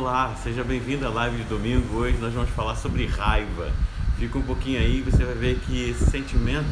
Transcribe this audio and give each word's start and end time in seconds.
Olá, 0.00 0.34
seja 0.42 0.64
bem-vindo 0.64 1.06
à 1.06 1.10
live 1.10 1.36
de 1.36 1.44
domingo. 1.44 1.98
Hoje 1.98 2.16
nós 2.16 2.32
vamos 2.32 2.48
falar 2.48 2.74
sobre 2.74 3.04
raiva. 3.04 3.70
Fica 4.18 4.38
um 4.38 4.42
pouquinho 4.42 4.80
aí, 4.80 5.02
você 5.02 5.22
vai 5.22 5.34
ver 5.34 5.58
que 5.58 5.90
esse 5.90 6.10
sentimento 6.10 6.70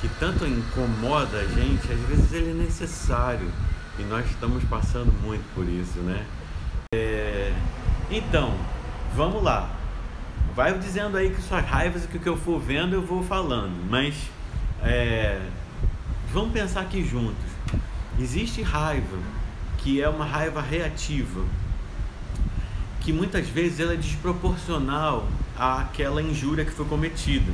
que 0.00 0.08
tanto 0.20 0.46
incomoda 0.46 1.38
a 1.38 1.46
gente, 1.46 1.92
às 1.92 1.98
vezes 2.02 2.32
ele 2.32 2.52
é 2.52 2.54
necessário 2.54 3.50
e 3.98 4.04
nós 4.04 4.24
estamos 4.24 4.62
passando 4.62 5.12
muito 5.20 5.42
por 5.52 5.68
isso, 5.68 5.98
né? 5.98 6.24
É... 6.94 7.52
Então, 8.08 8.54
vamos 9.16 9.42
lá. 9.42 9.68
Vai 10.54 10.78
dizendo 10.78 11.16
aí 11.16 11.30
que 11.34 11.42
suas 11.42 11.66
raivas 11.66 12.04
e 12.04 12.06
que 12.06 12.18
o 12.18 12.20
que 12.20 12.28
eu 12.28 12.36
for 12.36 12.60
vendo 12.60 12.94
eu 12.94 13.02
vou 13.02 13.24
falando, 13.24 13.84
mas 13.90 14.14
é... 14.80 15.40
vamos 16.32 16.52
pensar 16.52 16.82
aqui 16.82 17.04
juntos. 17.04 17.50
Existe 18.16 18.62
raiva 18.62 19.18
que 19.78 20.00
é 20.00 20.08
uma 20.08 20.24
raiva 20.24 20.62
reativa 20.62 21.44
que 23.00 23.12
muitas 23.12 23.48
vezes 23.48 23.80
ela 23.80 23.94
é 23.94 23.96
desproporcional 23.96 25.26
àquela 25.58 26.22
injúria 26.22 26.64
que 26.64 26.70
foi 26.70 26.86
cometida. 26.86 27.52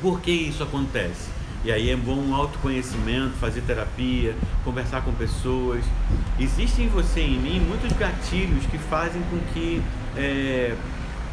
Por 0.00 0.20
que 0.20 0.30
isso 0.30 0.62
acontece? 0.62 1.28
E 1.64 1.72
aí 1.72 1.90
é 1.90 1.96
bom 1.96 2.14
um 2.14 2.34
autoconhecimento, 2.34 3.34
fazer 3.40 3.60
terapia, 3.62 4.34
conversar 4.64 5.02
com 5.02 5.12
pessoas. 5.12 5.84
Existem 6.38 6.86
em 6.86 6.88
você 6.88 7.20
e 7.20 7.34
em 7.34 7.38
mim 7.38 7.60
muitos 7.60 7.92
gatilhos 7.92 8.64
que 8.66 8.78
fazem 8.78 9.20
com 9.30 9.38
que 9.52 9.82
é, 10.16 10.76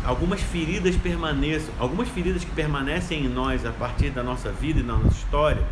algumas 0.03 0.42
feridas 0.42 0.95
permaneçam, 0.95 1.73
algumas 1.78 2.09
feridas 2.09 2.44
que 2.44 2.52
permanecem 2.52 3.26
em 3.26 3.30
nós 3.30 3.66
a 3.66 3.72
partir 3.72 4.09
da 4.09 4.23
nossa 4.23 4.52
vida 4.52 4.80
e 4.80 4.84
da 4.84 4.94
nossa 4.94 5.16
história 5.16 5.64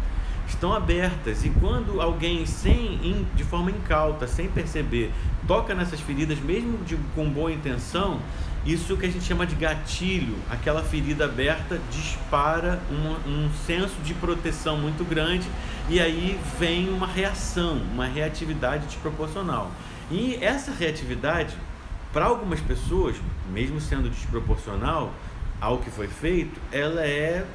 estão 0.51 0.73
abertas 0.73 1.43
e 1.43 1.49
quando 1.49 2.01
alguém 2.01 2.45
sem 2.45 3.25
de 3.35 3.43
forma 3.43 3.71
incauta, 3.71 4.27
sem 4.27 4.47
perceber, 4.47 5.11
toca 5.47 5.73
nessas 5.73 5.99
feridas, 5.99 6.39
mesmo 6.39 6.77
de, 6.85 6.97
com 7.15 7.29
boa 7.29 7.51
intenção, 7.51 8.19
isso 8.65 8.95
que 8.95 9.05
a 9.07 9.09
gente 9.09 9.25
chama 9.25 9.45
de 9.47 9.55
gatilho, 9.55 10.35
aquela 10.49 10.83
ferida 10.83 11.25
aberta 11.25 11.79
dispara 11.89 12.79
um, 12.91 13.31
um 13.31 13.49
senso 13.65 13.95
de 14.03 14.13
proteção 14.13 14.77
muito 14.77 15.03
grande 15.03 15.47
e 15.89 15.99
aí 15.99 16.39
vem 16.59 16.89
uma 16.89 17.07
reação, 17.07 17.77
uma 17.91 18.05
reatividade 18.05 18.85
desproporcional. 18.85 19.71
E 20.11 20.37
essa 20.41 20.71
reatividade, 20.71 21.55
para 22.13 22.25
algumas 22.25 22.59
pessoas, 22.59 23.15
mesmo 23.51 23.81
sendo 23.81 24.09
desproporcional 24.09 25.11
ao 25.59 25.79
que 25.79 25.89
foi 25.89 26.07
feito, 26.07 26.59
ela 26.71 27.01
é 27.01 27.45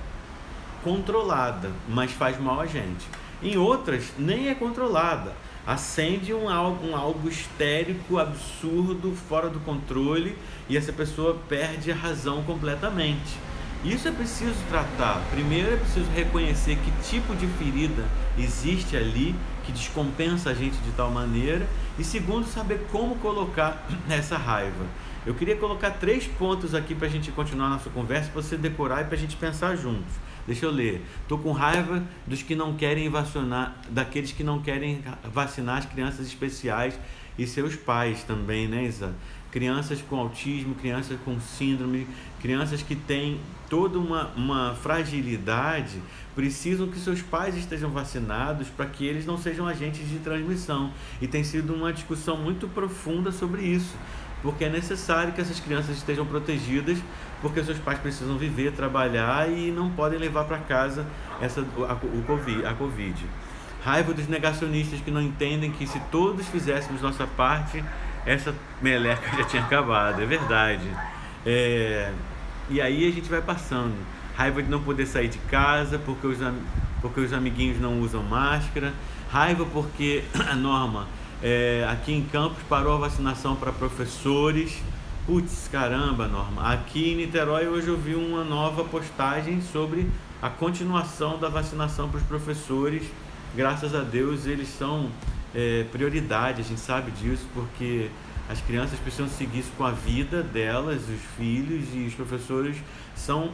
controlada, 0.86 1.72
mas 1.88 2.12
faz 2.12 2.38
mal 2.38 2.60
a 2.60 2.66
gente. 2.66 3.04
Em 3.42 3.56
outras, 3.56 4.12
nem 4.16 4.48
é 4.48 4.54
controlada. 4.54 5.32
Acende 5.66 6.32
um 6.32 6.48
algo, 6.48 6.86
um 6.86 6.94
algo 6.94 7.28
histérico, 7.28 8.20
absurdo, 8.20 9.12
fora 9.28 9.48
do 9.48 9.58
controle 9.58 10.38
e 10.68 10.76
essa 10.76 10.92
pessoa 10.92 11.36
perde 11.48 11.90
a 11.90 11.94
razão 11.96 12.44
completamente. 12.44 13.36
Isso 13.84 14.06
é 14.06 14.12
preciso 14.12 14.54
tratar. 14.68 15.20
Primeiro 15.32 15.74
é 15.74 15.76
preciso 15.76 16.08
reconhecer 16.12 16.76
que 16.76 17.10
tipo 17.10 17.34
de 17.34 17.48
ferida 17.48 18.04
existe 18.38 18.96
ali 18.96 19.34
que 19.64 19.72
descompensa 19.72 20.50
a 20.50 20.54
gente 20.54 20.76
de 20.76 20.92
tal 20.92 21.10
maneira 21.10 21.66
e 21.98 22.04
segundo 22.04 22.46
saber 22.46 22.86
como 22.92 23.16
colocar 23.16 23.84
essa 24.08 24.36
raiva. 24.36 24.86
Eu 25.26 25.34
queria 25.34 25.56
colocar 25.56 25.90
três 25.90 26.28
pontos 26.28 26.76
aqui 26.76 26.94
para 26.94 27.08
a 27.08 27.10
gente 27.10 27.32
continuar 27.32 27.70
nossa 27.70 27.90
conversa, 27.90 28.30
para 28.30 28.40
você 28.40 28.56
decorar 28.56 29.02
e 29.02 29.06
para 29.06 29.16
a 29.16 29.18
gente 29.18 29.34
pensar 29.34 29.74
juntos. 29.74 30.25
Deixa 30.46 30.64
eu 30.64 30.70
ler. 30.70 31.04
Tô 31.26 31.36
com 31.36 31.50
raiva 31.50 32.02
dos 32.26 32.42
que 32.42 32.54
não 32.54 32.74
querem 32.74 33.08
vacinar, 33.08 33.76
daqueles 33.90 34.30
que 34.30 34.44
não 34.44 34.62
querem 34.62 35.02
vacinar 35.24 35.78
as 35.78 35.86
crianças 35.86 36.26
especiais 36.26 36.98
e 37.36 37.46
seus 37.46 37.74
pais 37.74 38.22
também, 38.22 38.68
né, 38.68 38.84
Isa? 38.84 39.12
Crianças 39.50 40.00
com 40.02 40.16
autismo, 40.16 40.74
crianças 40.74 41.18
com 41.24 41.40
síndrome, 41.40 42.06
crianças 42.40 42.82
que 42.82 42.94
têm 42.94 43.40
toda 43.68 43.98
uma, 43.98 44.28
uma 44.36 44.74
fragilidade, 44.74 46.00
precisam 46.34 46.86
que 46.88 46.98
seus 46.98 47.22
pais 47.22 47.56
estejam 47.56 47.90
vacinados 47.90 48.68
para 48.68 48.86
que 48.86 49.04
eles 49.04 49.26
não 49.26 49.36
sejam 49.36 49.66
agentes 49.66 50.08
de 50.08 50.18
transmissão. 50.18 50.92
E 51.20 51.26
tem 51.26 51.42
sido 51.42 51.74
uma 51.74 51.92
discussão 51.92 52.36
muito 52.36 52.68
profunda 52.68 53.32
sobre 53.32 53.62
isso 53.62 53.96
porque 54.42 54.64
é 54.64 54.68
necessário 54.68 55.32
que 55.32 55.40
essas 55.40 55.58
crianças 55.58 55.96
estejam 55.96 56.24
protegidas, 56.24 56.98
porque 57.46 57.62
seus 57.62 57.78
pais 57.78 57.98
precisam 58.00 58.36
viver, 58.36 58.72
trabalhar 58.72 59.48
e 59.48 59.70
não 59.70 59.88
podem 59.90 60.18
levar 60.18 60.44
para 60.44 60.58
casa 60.58 61.06
essa, 61.40 61.60
a, 61.60 61.92
o 61.92 62.24
COVID, 62.26 62.66
a 62.66 62.74
Covid. 62.74 63.24
Raiva 63.84 64.12
dos 64.12 64.26
negacionistas 64.26 65.00
que 65.00 65.12
não 65.12 65.22
entendem 65.22 65.70
que 65.70 65.86
se 65.86 66.00
todos 66.10 66.48
fizéssemos 66.48 67.00
nossa 67.00 67.24
parte, 67.24 67.84
essa 68.24 68.52
meleca 68.82 69.36
já 69.36 69.44
tinha 69.44 69.62
acabado, 69.62 70.20
é 70.20 70.26
verdade. 70.26 70.90
É, 71.44 72.12
e 72.68 72.80
aí 72.80 73.08
a 73.08 73.12
gente 73.12 73.30
vai 73.30 73.40
passando. 73.40 73.94
Raiva 74.36 74.60
de 74.60 74.68
não 74.68 74.82
poder 74.82 75.06
sair 75.06 75.28
de 75.28 75.38
casa 75.38 76.00
porque 76.00 76.26
os, 76.26 76.38
porque 77.00 77.20
os 77.20 77.32
amiguinhos 77.32 77.80
não 77.80 78.00
usam 78.00 78.24
máscara. 78.24 78.92
Raiva 79.30 79.64
porque 79.72 80.24
a 80.50 80.54
norma 80.58 81.06
é, 81.40 81.86
aqui 81.88 82.12
em 82.12 82.24
Campos 82.24 82.58
parou 82.68 82.94
a 82.94 82.98
vacinação 82.98 83.54
para 83.54 83.70
professores. 83.70 84.82
Putz, 85.26 85.68
caramba, 85.72 86.28
Norma. 86.28 86.72
Aqui 86.72 87.10
em 87.10 87.16
Niterói 87.16 87.66
hoje 87.66 87.88
eu 87.88 87.96
vi 87.96 88.14
uma 88.14 88.44
nova 88.44 88.84
postagem 88.84 89.60
sobre 89.60 90.08
a 90.40 90.48
continuação 90.48 91.36
da 91.36 91.48
vacinação 91.48 92.08
para 92.08 92.18
os 92.18 92.22
professores. 92.22 93.02
Graças 93.52 93.92
a 93.92 94.02
Deus 94.02 94.46
eles 94.46 94.68
são 94.68 95.10
é, 95.52 95.84
prioridade, 95.90 96.60
a 96.60 96.64
gente 96.64 96.78
sabe 96.78 97.10
disso, 97.10 97.44
porque 97.52 98.08
as 98.48 98.60
crianças 98.60 99.00
precisam 99.00 99.28
seguir 99.28 99.58
isso 99.58 99.72
com 99.76 99.84
a 99.84 99.90
vida 99.90 100.44
delas, 100.44 101.02
os 101.08 101.20
filhos 101.36 101.88
e 101.92 102.06
os 102.06 102.14
professores 102.14 102.76
são 103.16 103.50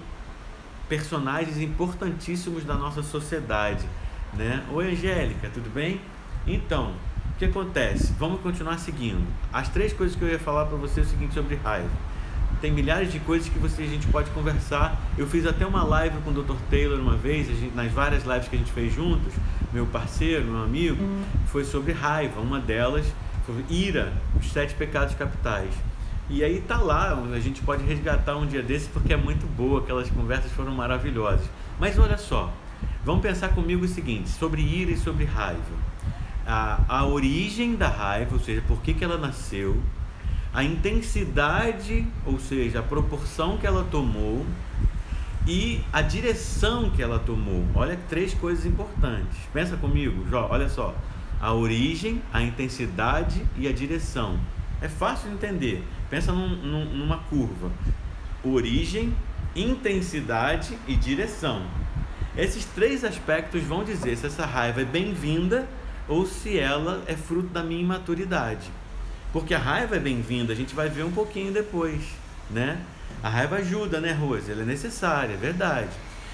personagens 0.90 1.56
importantíssimos 1.56 2.64
da 2.64 2.74
nossa 2.74 3.02
sociedade. 3.02 3.86
Né? 4.34 4.62
Oi, 4.70 4.92
Angélica, 4.92 5.48
tudo 5.48 5.70
bem? 5.70 6.02
Então, 6.46 6.92
que 7.42 7.46
acontece? 7.46 8.12
Vamos 8.20 8.40
continuar 8.40 8.78
seguindo. 8.78 9.26
As 9.52 9.68
três 9.68 9.92
coisas 9.92 10.14
que 10.14 10.22
eu 10.22 10.28
ia 10.28 10.38
falar 10.38 10.66
para 10.66 10.76
você 10.76 11.00
é 11.00 11.02
o 11.02 11.06
seguinte 11.06 11.34
sobre 11.34 11.56
raiva. 11.56 11.90
Tem 12.60 12.70
milhares 12.70 13.10
de 13.10 13.18
coisas 13.18 13.48
que 13.48 13.58
você, 13.58 13.82
a 13.82 13.86
gente 13.86 14.06
pode 14.06 14.30
conversar. 14.30 14.96
Eu 15.18 15.26
fiz 15.26 15.44
até 15.44 15.66
uma 15.66 15.82
live 15.82 16.18
com 16.18 16.30
o 16.30 16.32
Dr. 16.32 16.54
Taylor 16.70 17.00
uma 17.00 17.16
vez, 17.16 17.48
gente, 17.48 17.74
nas 17.74 17.90
várias 17.90 18.22
lives 18.22 18.46
que 18.46 18.54
a 18.54 18.58
gente 18.60 18.70
fez 18.70 18.94
juntos, 18.94 19.34
meu 19.72 19.84
parceiro, 19.86 20.44
meu 20.44 20.62
amigo, 20.62 21.02
hum. 21.02 21.24
foi 21.46 21.64
sobre 21.64 21.90
raiva. 21.90 22.40
Uma 22.40 22.60
delas 22.60 23.04
foi 23.44 23.64
ira, 23.68 24.12
os 24.38 24.52
sete 24.52 24.74
pecados 24.74 25.16
capitais. 25.16 25.74
E 26.30 26.44
aí 26.44 26.60
tá 26.60 26.76
lá, 26.78 27.12
a 27.12 27.40
gente 27.40 27.60
pode 27.62 27.82
resgatar 27.82 28.36
um 28.36 28.46
dia 28.46 28.62
desse 28.62 28.88
porque 28.88 29.12
é 29.12 29.16
muito 29.16 29.48
boa, 29.56 29.80
aquelas 29.80 30.08
conversas 30.08 30.52
foram 30.52 30.72
maravilhosas. 30.72 31.50
Mas 31.80 31.98
olha 31.98 32.16
só, 32.16 32.52
vamos 33.04 33.20
pensar 33.20 33.48
comigo 33.48 33.84
o 33.84 33.88
seguinte, 33.88 34.28
sobre 34.28 34.62
ira 34.62 34.92
e 34.92 34.96
sobre 34.96 35.24
raiva 35.24 35.91
a, 36.46 36.80
a 36.88 37.06
origem 37.06 37.76
da 37.76 37.88
raiva, 37.88 38.34
ou 38.34 38.40
seja, 38.40 38.62
por 38.66 38.80
que, 38.82 38.94
que 38.94 39.04
ela 39.04 39.18
nasceu, 39.18 39.82
a 40.52 40.62
intensidade, 40.62 42.06
ou 42.26 42.38
seja, 42.38 42.80
a 42.80 42.82
proporção 42.82 43.56
que 43.56 43.66
ela 43.66 43.84
tomou 43.84 44.44
e 45.46 45.80
a 45.92 46.02
direção 46.02 46.90
que 46.90 47.02
ela 47.02 47.18
tomou. 47.18 47.64
Olha 47.74 47.98
três 48.08 48.34
coisas 48.34 48.66
importantes. 48.66 49.38
Pensa 49.52 49.76
comigo, 49.76 50.26
Jó, 50.28 50.48
olha 50.50 50.68
só. 50.68 50.94
A 51.40 51.52
origem, 51.52 52.22
a 52.32 52.42
intensidade 52.42 53.44
e 53.56 53.66
a 53.66 53.72
direção. 53.72 54.38
É 54.80 54.88
fácil 54.88 55.30
de 55.30 55.36
entender. 55.36 55.82
Pensa 56.10 56.32
num, 56.32 56.48
num, 56.48 56.84
numa 56.84 57.18
curva. 57.18 57.70
Origem, 58.44 59.14
intensidade 59.56 60.76
e 60.86 60.94
direção. 60.94 61.62
Esses 62.36 62.64
três 62.64 63.04
aspectos 63.04 63.62
vão 63.62 63.84
dizer 63.84 64.16
se 64.16 64.26
essa 64.26 64.46
raiva 64.46 64.82
é 64.82 64.84
bem-vinda 64.84 65.68
ou 66.08 66.26
se 66.26 66.58
ela 66.58 67.02
é 67.06 67.14
fruto 67.14 67.48
da 67.48 67.62
minha 67.62 67.80
imaturidade. 67.80 68.70
Porque 69.32 69.54
a 69.54 69.58
raiva 69.58 69.96
é 69.96 70.00
bem-vinda, 70.00 70.52
a 70.52 70.56
gente 70.56 70.74
vai 70.74 70.88
ver 70.88 71.04
um 71.04 71.10
pouquinho 71.10 71.52
depois, 71.52 72.02
né? 72.50 72.80
A 73.22 73.28
raiva 73.28 73.56
ajuda, 73.56 74.00
né, 74.00 74.12
Rose? 74.12 74.50
Ela 74.50 74.62
é 74.62 74.64
necessária, 74.64 75.34
é 75.34 75.36
verdade. 75.36 75.90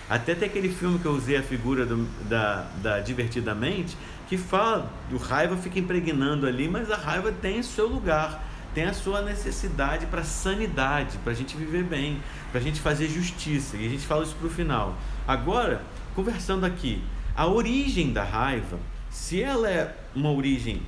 Até 0.08 0.34
tem 0.34 0.48
aquele 0.48 0.70
filme 0.70 0.98
que 0.98 1.04
eu 1.04 1.12
usei 1.12 1.36
a 1.36 1.42
figura 1.42 1.84
do, 1.84 2.08
da, 2.28 2.66
da 2.82 3.00
Divertidamente, 3.00 3.96
que 4.28 4.38
fala 4.38 4.90
do 5.10 5.18
raiva 5.18 5.56
fica 5.56 5.78
impregnando 5.78 6.46
ali, 6.46 6.68
mas 6.68 6.90
a 6.90 6.96
raiva 6.96 7.30
tem 7.30 7.62
seu 7.62 7.86
lugar, 7.86 8.42
tem 8.74 8.84
a 8.84 8.94
sua 8.94 9.20
necessidade 9.22 10.06
para 10.06 10.24
sanidade, 10.24 11.18
para 11.18 11.32
a 11.32 11.36
gente 11.36 11.56
viver 11.56 11.84
bem, 11.84 12.20
para 12.50 12.60
a 12.60 12.62
gente 12.62 12.80
fazer 12.80 13.08
justiça. 13.08 13.76
E 13.76 13.86
a 13.86 13.90
gente 13.90 14.06
fala 14.06 14.24
isso 14.24 14.34
para 14.36 14.46
o 14.46 14.50
final. 14.50 14.96
Agora, 15.26 15.82
conversando 16.14 16.64
aqui, 16.64 17.02
a 17.36 17.46
origem 17.46 18.12
da 18.12 18.24
raiva 18.24 18.78
se 19.10 19.42
ela 19.42 19.68
é 19.68 19.94
uma 20.14 20.30
origem 20.30 20.82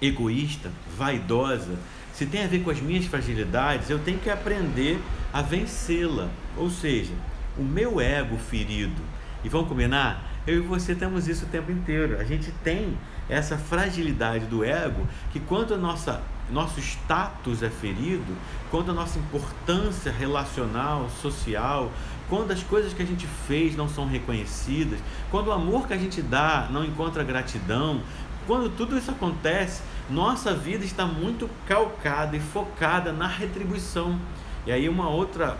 egoísta, 0.00 0.70
vaidosa, 0.96 1.76
se 2.12 2.26
tem 2.26 2.44
a 2.44 2.46
ver 2.46 2.62
com 2.62 2.70
as 2.70 2.80
minhas 2.80 3.06
fragilidades, 3.06 3.90
eu 3.90 3.98
tenho 3.98 4.18
que 4.18 4.30
aprender 4.30 5.00
a 5.32 5.42
vencê-la. 5.42 6.28
Ou 6.56 6.70
seja, 6.70 7.12
o 7.58 7.62
meu 7.62 8.00
ego 8.00 8.36
ferido. 8.36 9.02
E 9.42 9.48
vamos 9.48 9.68
combinar? 9.68 10.30
Eu 10.46 10.56
e 10.56 10.60
você 10.60 10.94
temos 10.94 11.26
isso 11.26 11.44
o 11.44 11.48
tempo 11.48 11.72
inteiro. 11.72 12.18
A 12.18 12.24
gente 12.24 12.52
tem 12.62 12.96
essa 13.28 13.56
fragilidade 13.56 14.46
do 14.46 14.62
ego 14.62 15.06
que 15.32 15.40
quando 15.40 15.74
a 15.74 15.76
nossa 15.76 16.22
nosso 16.50 16.78
status 16.78 17.62
é 17.62 17.70
ferido, 17.70 18.36
quando 18.70 18.90
a 18.90 18.94
nossa 18.94 19.18
importância 19.18 20.12
relacional, 20.12 21.08
social, 21.08 21.90
quando 22.28 22.50
as 22.50 22.62
coisas 22.62 22.92
que 22.92 23.02
a 23.02 23.06
gente 23.06 23.26
fez 23.46 23.76
não 23.76 23.88
são 23.88 24.06
reconhecidas, 24.06 24.98
quando 25.30 25.48
o 25.48 25.52
amor 25.52 25.86
que 25.86 25.92
a 25.92 25.98
gente 25.98 26.22
dá 26.22 26.68
não 26.70 26.84
encontra 26.84 27.22
gratidão, 27.22 28.00
quando 28.46 28.70
tudo 28.76 28.96
isso 28.96 29.10
acontece, 29.10 29.82
nossa 30.10 30.54
vida 30.54 30.84
está 30.84 31.06
muito 31.06 31.48
calcada 31.66 32.36
e 32.36 32.40
focada 32.40 33.12
na 33.12 33.26
retribuição. 33.26 34.18
E 34.66 34.72
aí 34.72 34.88
uma 34.88 35.08
outra 35.08 35.58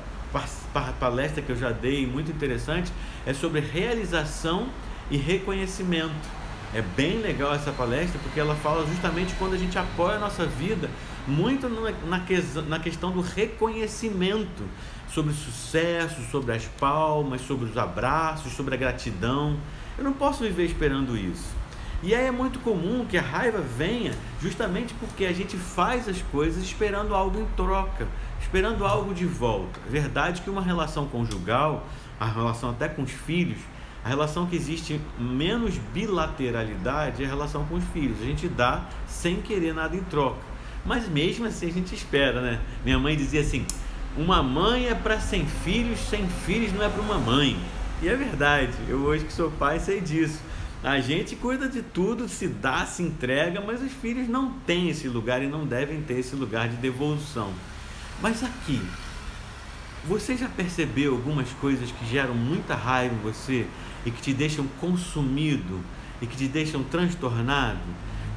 palestra 0.99 1.43
que 1.43 1.51
eu 1.51 1.57
já 1.57 1.71
dei, 1.71 2.07
muito 2.07 2.31
interessante, 2.31 2.93
é 3.25 3.33
sobre 3.33 3.61
realização 3.61 4.69
e 5.11 5.17
reconhecimento. 5.17 6.45
É 6.75 6.83
bem 6.83 7.19
legal 7.19 7.55
essa 7.55 7.71
palestra 7.71 8.19
porque 8.23 8.41
ela 8.41 8.57
fala 8.57 8.85
justamente 8.87 9.33
quando 9.39 9.55
a 9.55 9.59
gente 9.59 9.79
apoia 9.79 10.17
a 10.17 10.19
nossa 10.19 10.45
vida 10.45 10.91
muito 11.27 11.69
na, 11.69 12.21
na 12.69 12.79
questão 12.81 13.13
do 13.13 13.21
reconhecimento 13.21 14.65
sobre 15.15 15.33
sucesso, 15.33 16.21
sobre 16.29 16.53
as 16.53 16.65
palmas, 16.65 17.41
sobre 17.43 17.67
os 17.67 17.79
abraços, 17.79 18.53
sobre 18.53 18.75
a 18.75 18.77
gratidão. 18.77 19.57
Eu 19.97 20.03
não 20.03 20.13
posso 20.13 20.43
viver 20.43 20.65
esperando 20.65 21.17
isso. 21.17 21.55
E 22.03 22.13
aí 22.15 22.27
é 22.27 22.31
muito 22.33 22.59
comum 22.59 23.07
que 23.09 23.17
a 23.17 23.23
raiva 23.23 23.61
venha 23.61 24.13
justamente 24.43 24.93
porque 24.95 25.25
a 25.25 25.33
gente 25.33 25.57
faz 25.57 26.09
as 26.09 26.21
coisas 26.21 26.63
esperando 26.65 27.15
algo 27.15 27.41
em 27.41 27.47
troca, 27.57 28.09
esperando 28.41 28.85
algo 28.85 29.15
de 29.15 29.25
volta. 29.25 29.79
É 29.87 29.91
verdade 29.91 30.43
que 30.43 30.51
uma 30.51 30.61
relação 30.61 31.07
conjugal, 31.07 31.87
a 32.19 32.27
relação 32.27 32.71
até 32.71 32.89
com 32.89 33.03
os 33.03 33.13
filhos, 33.13 33.59
a 34.05 34.09
relação 34.09 34.47
que 34.47 34.57
existe 34.57 35.01
menos 35.19 35.79
bilateralidade 35.95 37.23
é 37.23 37.27
a 37.27 37.29
relação 37.29 37.65
com 37.67 37.77
os 37.77 37.85
filhos. 37.85 38.21
A 38.21 38.25
gente 38.25 38.49
dá 38.49 38.85
sem 39.07 39.41
querer 39.41 39.73
nada 39.73 39.97
em 39.97 40.03
troca. 40.03 40.43
Mas 40.85 41.09
mesmo 41.09 41.47
assim 41.47 41.69
a 41.69 41.73
gente 41.73 41.95
espera, 41.95 42.43
né? 42.43 42.61
Minha 42.85 42.99
mãe 42.99 43.17
dizia 43.17 43.41
assim: 43.41 43.65
uma 44.17 44.43
mãe 44.43 44.89
é 44.89 44.95
para 44.95 45.19
sem 45.21 45.47
filhos, 45.47 45.99
sem 45.99 46.27
filhos 46.29 46.73
não 46.73 46.85
é 46.85 46.89
para 46.89 47.03
uma 47.03 47.19
mãe. 47.19 47.57
E 48.01 48.09
é 48.09 48.15
verdade. 48.15 48.73
Eu 48.89 48.99
hoje 48.99 49.25
que 49.25 49.33
sou 49.33 49.51
pai 49.51 49.81
sei 49.81 50.01
disso. 50.01 50.41
A 50.83 51.01
gente 51.01 51.35
cuida 51.35 51.69
de 51.69 51.83
tudo, 51.83 52.29
se 52.29 52.47
dá, 52.47 52.85
se 52.85 53.03
entrega, 53.03 53.61
mas 53.61 53.83
os 53.83 53.91
filhos 53.91 54.29
não 54.29 54.53
têm 54.67 54.91
esse 54.91 55.09
lugar 55.09 55.43
e 55.43 55.47
não 55.47 55.67
devem 55.67 56.03
ter 56.03 56.19
esse 56.19 56.37
lugar 56.37 56.69
de 56.69 56.77
devolução. 56.77 57.51
Mas 58.21 58.45
aqui, 58.45 58.81
você 60.07 60.37
já 60.37 60.49
percebeu 60.49 61.13
algumas 61.13 61.49
coisas 61.55 61.91
que 61.91 62.07
geram 62.07 62.35
muita 62.35 62.75
raiva 62.75 63.15
em 63.15 63.19
você 63.19 63.67
e 64.05 64.11
que 64.11 64.21
te 64.21 64.35
deixam 64.35 64.67
consumido 64.79 65.81
e 66.21 66.27
que 66.27 66.37
te 66.37 66.47
deixam 66.47 66.85
transtornado? 66.85 67.81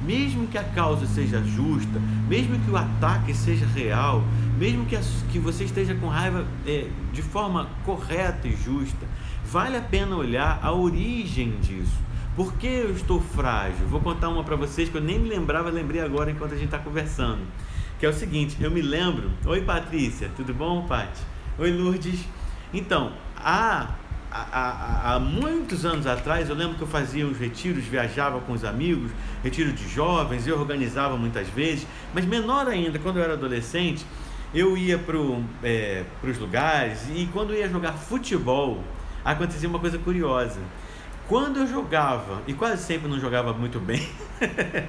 Mesmo 0.00 0.46
que 0.46 0.56
a 0.56 0.64
causa 0.64 1.06
seja 1.06 1.42
justa, 1.42 2.00
mesmo 2.28 2.58
que 2.60 2.70
o 2.70 2.76
ataque 2.76 3.34
seja 3.34 3.66
real, 3.66 4.22
mesmo 4.56 4.86
que, 4.86 4.94
a, 4.94 5.00
que 5.30 5.38
você 5.38 5.64
esteja 5.64 5.94
com 5.94 6.08
raiva 6.08 6.46
é, 6.66 6.88
de 7.12 7.22
forma 7.22 7.68
correta 7.84 8.46
e 8.46 8.56
justa, 8.56 9.06
vale 9.44 9.76
a 9.76 9.80
pena 9.80 10.16
olhar 10.16 10.60
a 10.62 10.72
origem 10.72 11.58
disso. 11.60 11.98
Por 12.36 12.54
que 12.54 12.68
eu 12.68 12.92
estou 12.92 13.20
frágil? 13.20 13.86
Vou 13.88 14.00
contar 14.00 14.28
uma 14.28 14.44
para 14.44 14.54
vocês 14.54 14.88
que 14.88 14.96
eu 14.96 15.00
nem 15.00 15.18
me 15.18 15.28
lembrava, 15.28 15.70
lembrei 15.70 16.00
agora 16.00 16.30
enquanto 16.30 16.52
a 16.52 16.56
gente 16.56 16.66
está 16.66 16.78
conversando. 16.78 17.40
Que 17.98 18.06
é 18.06 18.08
o 18.08 18.12
seguinte, 18.12 18.56
eu 18.60 18.70
me 18.70 18.80
lembro. 18.80 19.28
Oi 19.44 19.62
Patrícia, 19.62 20.30
tudo 20.36 20.54
bom, 20.54 20.86
Paty? 20.86 21.20
Oi 21.58 21.72
Lourdes. 21.72 22.24
Então, 22.72 23.12
há, 23.36 23.88
há, 24.30 24.46
há, 24.52 25.14
há 25.14 25.18
muitos 25.18 25.84
anos 25.84 26.06
atrás, 26.06 26.48
eu 26.48 26.54
lembro 26.54 26.76
que 26.76 26.82
eu 26.82 26.88
fazia 26.88 27.26
os 27.26 27.38
retiros, 27.38 27.84
viajava 27.84 28.40
com 28.40 28.52
os 28.52 28.64
amigos, 28.64 29.10
retiro 29.42 29.72
de 29.72 29.88
jovens, 29.88 30.46
eu 30.46 30.58
organizava 30.58 31.16
muitas 31.16 31.48
vezes, 31.48 31.86
mas 32.14 32.24
menor 32.24 32.68
ainda, 32.68 32.98
quando 32.98 33.18
eu 33.18 33.22
era 33.22 33.34
adolescente, 33.34 34.04
eu 34.54 34.76
ia 34.76 34.98
para 34.98 35.16
é, 35.62 36.04
os 36.22 36.38
lugares 36.38 37.08
e 37.14 37.28
quando 37.32 37.52
eu 37.52 37.58
ia 37.58 37.68
jogar 37.68 37.92
futebol, 37.92 38.82
acontecia 39.24 39.68
uma 39.68 39.78
coisa 39.78 39.98
curiosa. 39.98 40.60
Quando 41.28 41.58
eu 41.58 41.66
jogava, 41.66 42.42
e 42.46 42.54
quase 42.54 42.82
sempre 42.82 43.08
não 43.08 43.20
jogava 43.20 43.52
muito 43.52 43.78
bem, 43.78 44.08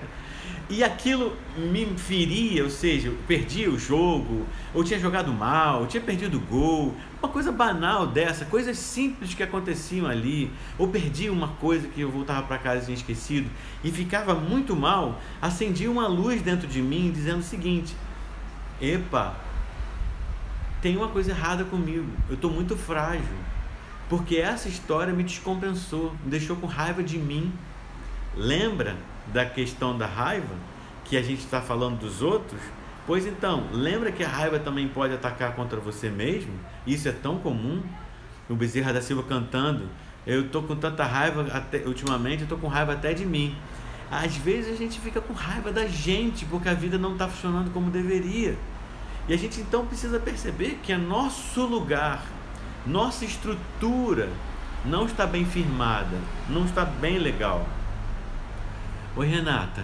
e 0.70 0.84
aquilo 0.84 1.36
me 1.58 1.86
feria, 1.98 2.64
ou 2.64 2.70
seja, 2.70 3.08
eu 3.08 3.74
o 3.74 3.80
jogo, 3.80 4.46
ou 4.72 4.84
tinha 4.84 5.00
jogado 5.00 5.34
mal, 5.34 5.82
ou 5.82 5.88
tinha 5.88 6.02
perdido 6.02 6.38
o 6.38 6.42
gol, 6.42 6.96
uma 7.22 7.28
coisa 7.28 7.52
banal 7.52 8.06
dessa, 8.06 8.46
coisas 8.46 8.78
simples 8.78 9.34
que 9.34 9.42
aconteciam 9.42 10.06
ali, 10.06 10.52
ou 10.78 10.88
perdia 10.88 11.34
uma 11.34 11.48
coisa 11.48 11.88
que 11.88 12.02
eu 12.02 12.12
voltava 12.12 12.44
para 12.44 12.60
casa 12.60 12.82
e 12.82 12.86
tinha 12.86 12.98
esquecido, 12.98 13.50
e 13.84 13.92
ficava 13.92 14.36
muito 14.36 14.76
mal, 14.76 15.20
acendia 15.42 15.90
uma 15.90 16.08
luz 16.08 16.42
dentro 16.44 16.68
de 16.68 16.82
mim 16.84 17.12
dizendo 17.12 17.40
o 17.40 17.44
seguinte: 17.44 17.96
Epa, 18.80 19.36
tem 20.84 20.96
uma 20.96 21.08
coisa 21.08 21.32
errada 21.32 21.64
comigo, 21.64 22.08
eu 22.30 22.36
estou 22.36 22.52
muito 22.52 22.78
frágil. 22.78 23.50
Porque 24.08 24.38
essa 24.38 24.68
história 24.68 25.14
me 25.14 25.24
descompensou, 25.24 26.16
me 26.24 26.32
deixou 26.32 26.56
com 26.56 26.66
raiva 26.66 27.04
de 27.04 27.20
mim. 27.20 27.54
Lembra 28.36 28.98
da 29.34 29.46
questão 29.46 29.98
da 29.98 30.06
raiva 30.06 30.56
que 31.06 31.18
a 31.18 31.22
gente 31.22 31.40
está 31.40 31.62
falando 31.62 32.00
dos 32.00 32.22
outros? 32.22 32.60
Pois 33.06 33.26
então, 33.26 33.66
lembra 33.72 34.12
que 34.12 34.24
a 34.24 34.28
raiva 34.28 34.60
também 34.60 34.88
pode 34.88 35.14
atacar 35.14 35.56
contra 35.56 35.80
você 35.80 36.10
mesmo? 36.10 36.54
Isso 36.86 37.08
é 37.08 37.12
tão 37.12 37.40
comum. 37.40 37.82
O 38.48 38.56
Bezerra 38.56 38.94
da 38.94 39.02
Silva 39.02 39.24
cantando, 39.24 39.88
eu 40.26 40.46
estou 40.46 40.64
com 40.64 40.76
tanta 40.76 41.04
raiva 41.04 41.48
até, 41.52 41.80
ultimamente, 41.86 42.40
eu 42.40 42.44
estou 42.44 42.58
com 42.58 42.68
raiva 42.68 42.94
até 42.94 43.14
de 43.14 43.26
mim. 43.26 43.56
Às 44.12 44.36
vezes 44.38 44.74
a 44.74 44.76
gente 44.76 45.00
fica 45.00 45.22
com 45.22 45.34
raiva 45.34 45.72
da 45.72 45.88
gente 45.88 46.46
porque 46.46 46.68
a 46.68 46.74
vida 46.74 46.98
não 46.98 47.14
está 47.14 47.28
funcionando 47.28 47.72
como 47.72 47.92
deveria. 47.92 48.58
E 49.28 49.34
a 49.34 49.38
gente 49.38 49.62
então 49.62 49.86
precisa 49.86 50.20
perceber 50.20 50.80
que 50.82 50.92
é 50.92 50.98
nosso 50.98 51.64
lugar 51.64 52.24
nossa 52.86 53.26
estrutura 53.26 54.30
não 54.86 55.06
está 55.06 55.28
bem 55.28 55.46
firmada, 55.46 56.18
não 56.48 56.66
está 56.66 56.86
bem 56.86 57.18
legal. 57.20 57.68
Oi, 59.16 59.26
Renata. 59.26 59.84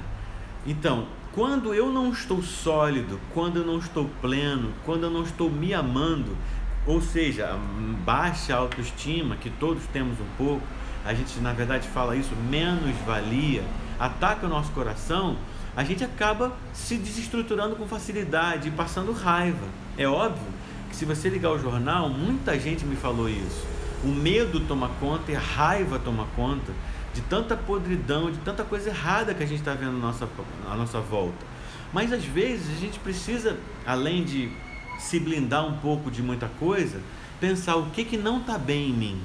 Então, 0.67 1.07
quando 1.33 1.73
eu 1.73 1.91
não 1.91 2.11
estou 2.11 2.43
sólido, 2.43 3.19
quando 3.33 3.57
eu 3.57 3.65
não 3.65 3.79
estou 3.79 4.07
pleno, 4.21 4.71
quando 4.85 5.03
eu 5.03 5.09
não 5.09 5.23
estou 5.23 5.49
me 5.49 5.73
amando, 5.73 6.37
ou 6.85 7.01
seja, 7.01 7.57
baixa 8.05 8.55
autoestima, 8.55 9.35
que 9.35 9.49
todos 9.49 9.83
temos 9.87 10.19
um 10.19 10.37
pouco, 10.37 10.61
a 11.03 11.13
gente 11.13 11.39
na 11.39 11.53
verdade 11.53 11.87
fala 11.87 12.15
isso, 12.15 12.35
menos 12.49 12.95
valia, 13.05 13.63
ataca 13.99 14.45
o 14.45 14.49
nosso 14.49 14.71
coração, 14.71 15.35
a 15.75 15.83
gente 15.83 16.03
acaba 16.03 16.55
se 16.71 16.95
desestruturando 16.95 17.75
com 17.75 17.87
facilidade 17.87 18.67
e 18.67 18.71
passando 18.71 19.11
raiva. 19.11 19.67
É 19.97 20.07
óbvio 20.07 20.53
se 20.91 21.03
você 21.03 21.29
ligar 21.29 21.51
o 21.51 21.59
jornal, 21.59 22.09
muita 22.09 22.57
gente 22.59 22.85
me 22.85 22.95
falou 22.95 23.27
isso. 23.27 23.65
O 24.03 24.07
medo 24.07 24.59
toma 24.61 24.89
conta 24.99 25.31
e 25.31 25.35
a 25.35 25.39
raiva 25.39 25.97
toma 25.97 26.27
conta 26.35 26.71
de 27.15 27.21
tanta 27.21 27.55
podridão, 27.55 28.29
de 28.29 28.37
tanta 28.39 28.65
coisa 28.65 28.89
errada 28.89 29.33
que 29.33 29.41
a 29.41 29.45
gente 29.45 29.59
está 29.59 29.73
vendo 29.73 29.95
à 29.95 29.99
nossa, 29.99 30.27
nossa 30.75 30.99
volta. 30.99 31.45
Mas 31.93 32.11
às 32.11 32.25
vezes 32.25 32.75
a 32.75 32.79
gente 32.79 32.99
precisa, 32.99 33.57
além 33.87 34.25
de 34.25 34.51
se 34.99 35.17
blindar 35.17 35.65
um 35.65 35.77
pouco 35.77 36.11
de 36.11 36.21
muita 36.21 36.49
coisa, 36.59 36.99
pensar 37.39 37.77
o 37.77 37.85
que, 37.91 38.03
que 38.03 38.17
não 38.17 38.41
está 38.41 38.57
bem 38.57 38.89
em 38.89 38.93
mim. 38.93 39.21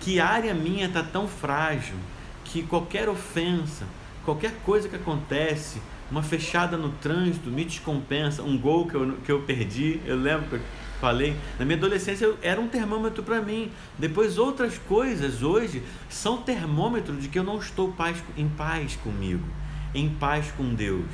Que 0.00 0.18
área 0.18 0.54
minha 0.54 0.86
está 0.86 1.02
tão 1.02 1.28
frágil 1.28 1.96
que 2.44 2.62
qualquer 2.62 3.10
ofensa, 3.10 3.84
qualquer 4.24 4.54
coisa 4.64 4.88
que 4.88 4.96
acontece, 4.96 5.82
uma 6.10 6.22
fechada 6.22 6.78
no 6.78 6.90
trânsito 6.92 7.50
me 7.50 7.64
descompensa, 7.64 8.42
um 8.42 8.56
gol 8.56 8.86
que 8.86 8.94
eu, 8.94 9.16
que 9.22 9.30
eu 9.30 9.42
perdi, 9.42 10.00
eu 10.06 10.16
lembro 10.16 10.48
que 10.48 10.64
falei, 11.00 11.36
na 11.58 11.64
minha 11.64 11.76
adolescência 11.76 12.34
era 12.42 12.60
um 12.60 12.68
termômetro 12.68 13.22
para 13.22 13.40
mim. 13.40 13.70
Depois 13.98 14.38
outras 14.38 14.78
coisas 14.78 15.42
hoje 15.42 15.82
são 16.08 16.38
termômetro 16.38 17.14
de 17.16 17.28
que 17.28 17.38
eu 17.38 17.44
não 17.44 17.58
estou 17.58 17.92
paz, 17.92 18.22
em 18.36 18.48
paz 18.48 18.96
comigo, 18.96 19.46
em 19.94 20.08
paz 20.08 20.52
com 20.56 20.74
Deus. 20.74 21.06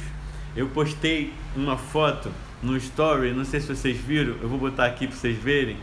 Eu 0.56 0.68
postei 0.68 1.32
uma 1.56 1.76
foto 1.76 2.30
no 2.62 2.76
story, 2.76 3.32
não 3.32 3.44
sei 3.44 3.60
se 3.60 3.68
vocês 3.68 3.96
viram, 3.96 4.36
eu 4.40 4.48
vou 4.48 4.58
botar 4.58 4.86
aqui 4.86 5.06
para 5.06 5.16
vocês 5.16 5.36
verem, 5.36 5.76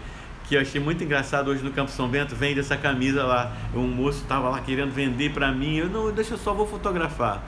que 0.48 0.56
eu 0.56 0.62
achei 0.62 0.80
muito 0.80 1.04
engraçado 1.04 1.50
hoje 1.50 1.64
no 1.64 1.72
Campo 1.72 1.92
São 1.92 2.08
Bento, 2.08 2.36
vende 2.36 2.60
essa 2.60 2.78
camisa 2.78 3.24
lá, 3.24 3.56
um 3.76 3.88
moço 3.88 4.22
estava 4.22 4.50
lá 4.50 4.62
querendo 4.62 4.92
vender 4.92 5.32
para 5.34 5.52
mim, 5.52 5.78
eu 5.78 5.90
não, 5.90 6.12
deixa 6.12 6.36
eu 6.36 6.38
só 6.38 6.54
vou 6.54 6.66
fotografar. 6.66 7.44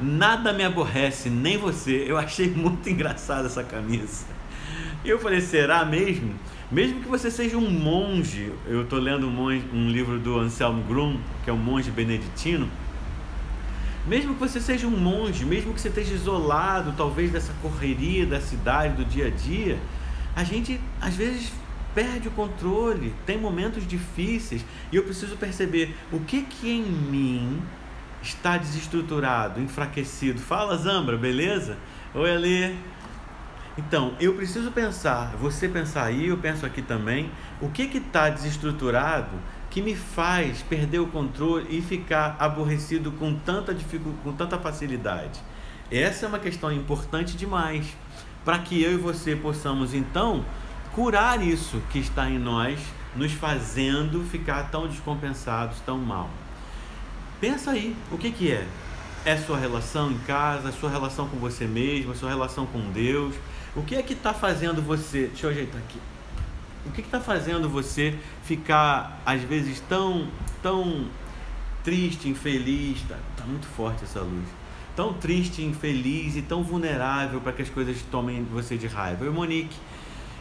Nada 0.00 0.52
me 0.54 0.64
aborrece, 0.64 1.28
nem 1.28 1.58
você. 1.58 2.06
Eu 2.08 2.16
achei 2.16 2.48
muito 2.48 2.88
engraçada 2.90 3.46
essa 3.46 3.62
camisa. 3.62 4.24
E 5.04 5.08
eu 5.08 5.18
falei, 5.18 5.40
será 5.40 5.84
mesmo? 5.84 6.34
Mesmo 6.70 7.00
que 7.00 7.08
você 7.08 7.30
seja 7.30 7.56
um 7.56 7.70
monge, 7.70 8.52
eu 8.66 8.82
estou 8.82 8.98
lendo 8.98 9.26
um, 9.26 9.30
monge, 9.30 9.64
um, 9.72 9.88
livro 9.88 10.18
do 10.18 10.38
Anselmo 10.38 10.82
Grum, 10.84 11.18
que 11.42 11.50
é 11.50 11.52
um 11.52 11.56
monge 11.56 11.90
beneditino. 11.90 12.68
Mesmo 14.06 14.34
que 14.34 14.40
você 14.40 14.60
seja 14.60 14.86
um 14.86 14.96
monge, 14.96 15.44
mesmo 15.44 15.72
que 15.72 15.80
você 15.80 15.88
esteja 15.88 16.14
isolado, 16.14 16.94
talvez 16.96 17.32
dessa 17.32 17.52
correria 17.62 18.26
da 18.26 18.40
cidade, 18.40 18.94
do 18.94 19.04
dia 19.04 19.26
a 19.26 19.30
dia, 19.30 19.78
a 20.36 20.44
gente 20.44 20.80
às 21.00 21.14
vezes 21.14 21.52
perde 21.94 22.28
o 22.28 22.30
controle, 22.30 23.14
tem 23.26 23.36
momentos 23.36 23.86
difíceis 23.86 24.64
e 24.92 24.96
eu 24.96 25.02
preciso 25.02 25.36
perceber 25.36 25.94
o 26.12 26.20
que 26.20 26.42
que 26.42 26.70
em 26.70 26.82
mim 26.82 27.60
está 28.22 28.56
desestruturado, 28.56 29.60
enfraquecido. 29.60 30.40
Fala, 30.40 30.76
Zambra, 30.76 31.16
beleza? 31.16 31.76
Oi, 32.14 32.30
Alê. 32.30 32.74
Então, 33.78 34.14
eu 34.20 34.34
preciso 34.34 34.70
pensar, 34.72 35.36
você 35.36 35.68
pensar 35.68 36.04
aí, 36.04 36.26
eu 36.26 36.36
penso 36.36 36.66
aqui 36.66 36.82
também, 36.82 37.30
o 37.60 37.68
que 37.68 37.82
está 37.82 38.28
desestruturado 38.28 39.30
que 39.70 39.80
me 39.80 39.94
faz 39.94 40.62
perder 40.62 40.98
o 40.98 41.06
controle 41.06 41.66
e 41.70 41.80
ficar 41.80 42.36
aborrecido 42.38 43.12
com 43.12 43.34
tanta 43.34 43.74
com 44.24 44.32
tanta 44.32 44.58
facilidade. 44.58 45.40
Essa 45.90 46.26
é 46.26 46.28
uma 46.28 46.40
questão 46.40 46.72
importante 46.72 47.36
demais 47.36 47.86
para 48.44 48.58
que 48.58 48.82
eu 48.82 48.94
e 48.94 48.96
você 48.96 49.36
possamos 49.36 49.94
então 49.94 50.44
curar 50.92 51.40
isso 51.40 51.80
que 51.90 52.00
está 52.00 52.28
em 52.28 52.38
nós, 52.38 52.80
nos 53.14 53.32
fazendo 53.32 54.24
ficar 54.24 54.70
tão 54.70 54.88
descompensados, 54.88 55.78
tão 55.80 55.98
mal. 55.98 56.28
Pensa 57.40 57.70
aí, 57.70 57.96
o 58.10 58.18
que 58.18 58.30
que 58.32 58.50
é? 58.50 58.66
É 59.24 59.36
sua 59.36 59.56
relação 59.56 60.10
em 60.10 60.18
casa, 60.18 60.72
sua 60.72 60.90
relação 60.90 61.28
com 61.28 61.36
você 61.36 61.66
mesmo, 61.66 62.14
sua 62.14 62.28
relação 62.28 62.66
com 62.66 62.80
Deus. 62.90 63.34
O 63.74 63.82
que 63.82 63.94
é 63.94 64.02
que 64.02 64.14
está 64.14 64.34
fazendo 64.34 64.82
você? 64.82 65.28
Deixa 65.28 65.46
eu 65.46 65.50
ajeitar 65.50 65.80
aqui. 65.80 65.98
O 66.86 66.90
que 66.90 67.00
está 67.02 67.20
fazendo 67.20 67.68
você 67.68 68.18
ficar 68.42 69.20
às 69.24 69.42
vezes 69.42 69.80
tão, 69.88 70.28
tão 70.62 71.06
triste, 71.84 72.28
infeliz? 72.28 72.98
Está 72.98 73.16
tá 73.36 73.44
muito 73.44 73.66
forte 73.66 74.04
essa 74.04 74.20
luz. 74.20 74.48
Tão 74.96 75.12
triste, 75.12 75.62
infeliz 75.62 76.36
e 76.36 76.42
tão 76.42 76.62
vulnerável 76.64 77.40
para 77.40 77.52
que 77.52 77.62
as 77.62 77.70
coisas 77.70 77.96
tomem 78.10 78.44
você 78.44 78.76
de 78.76 78.86
raiva. 78.86 79.24
Eu, 79.24 79.32
Monique. 79.32 79.76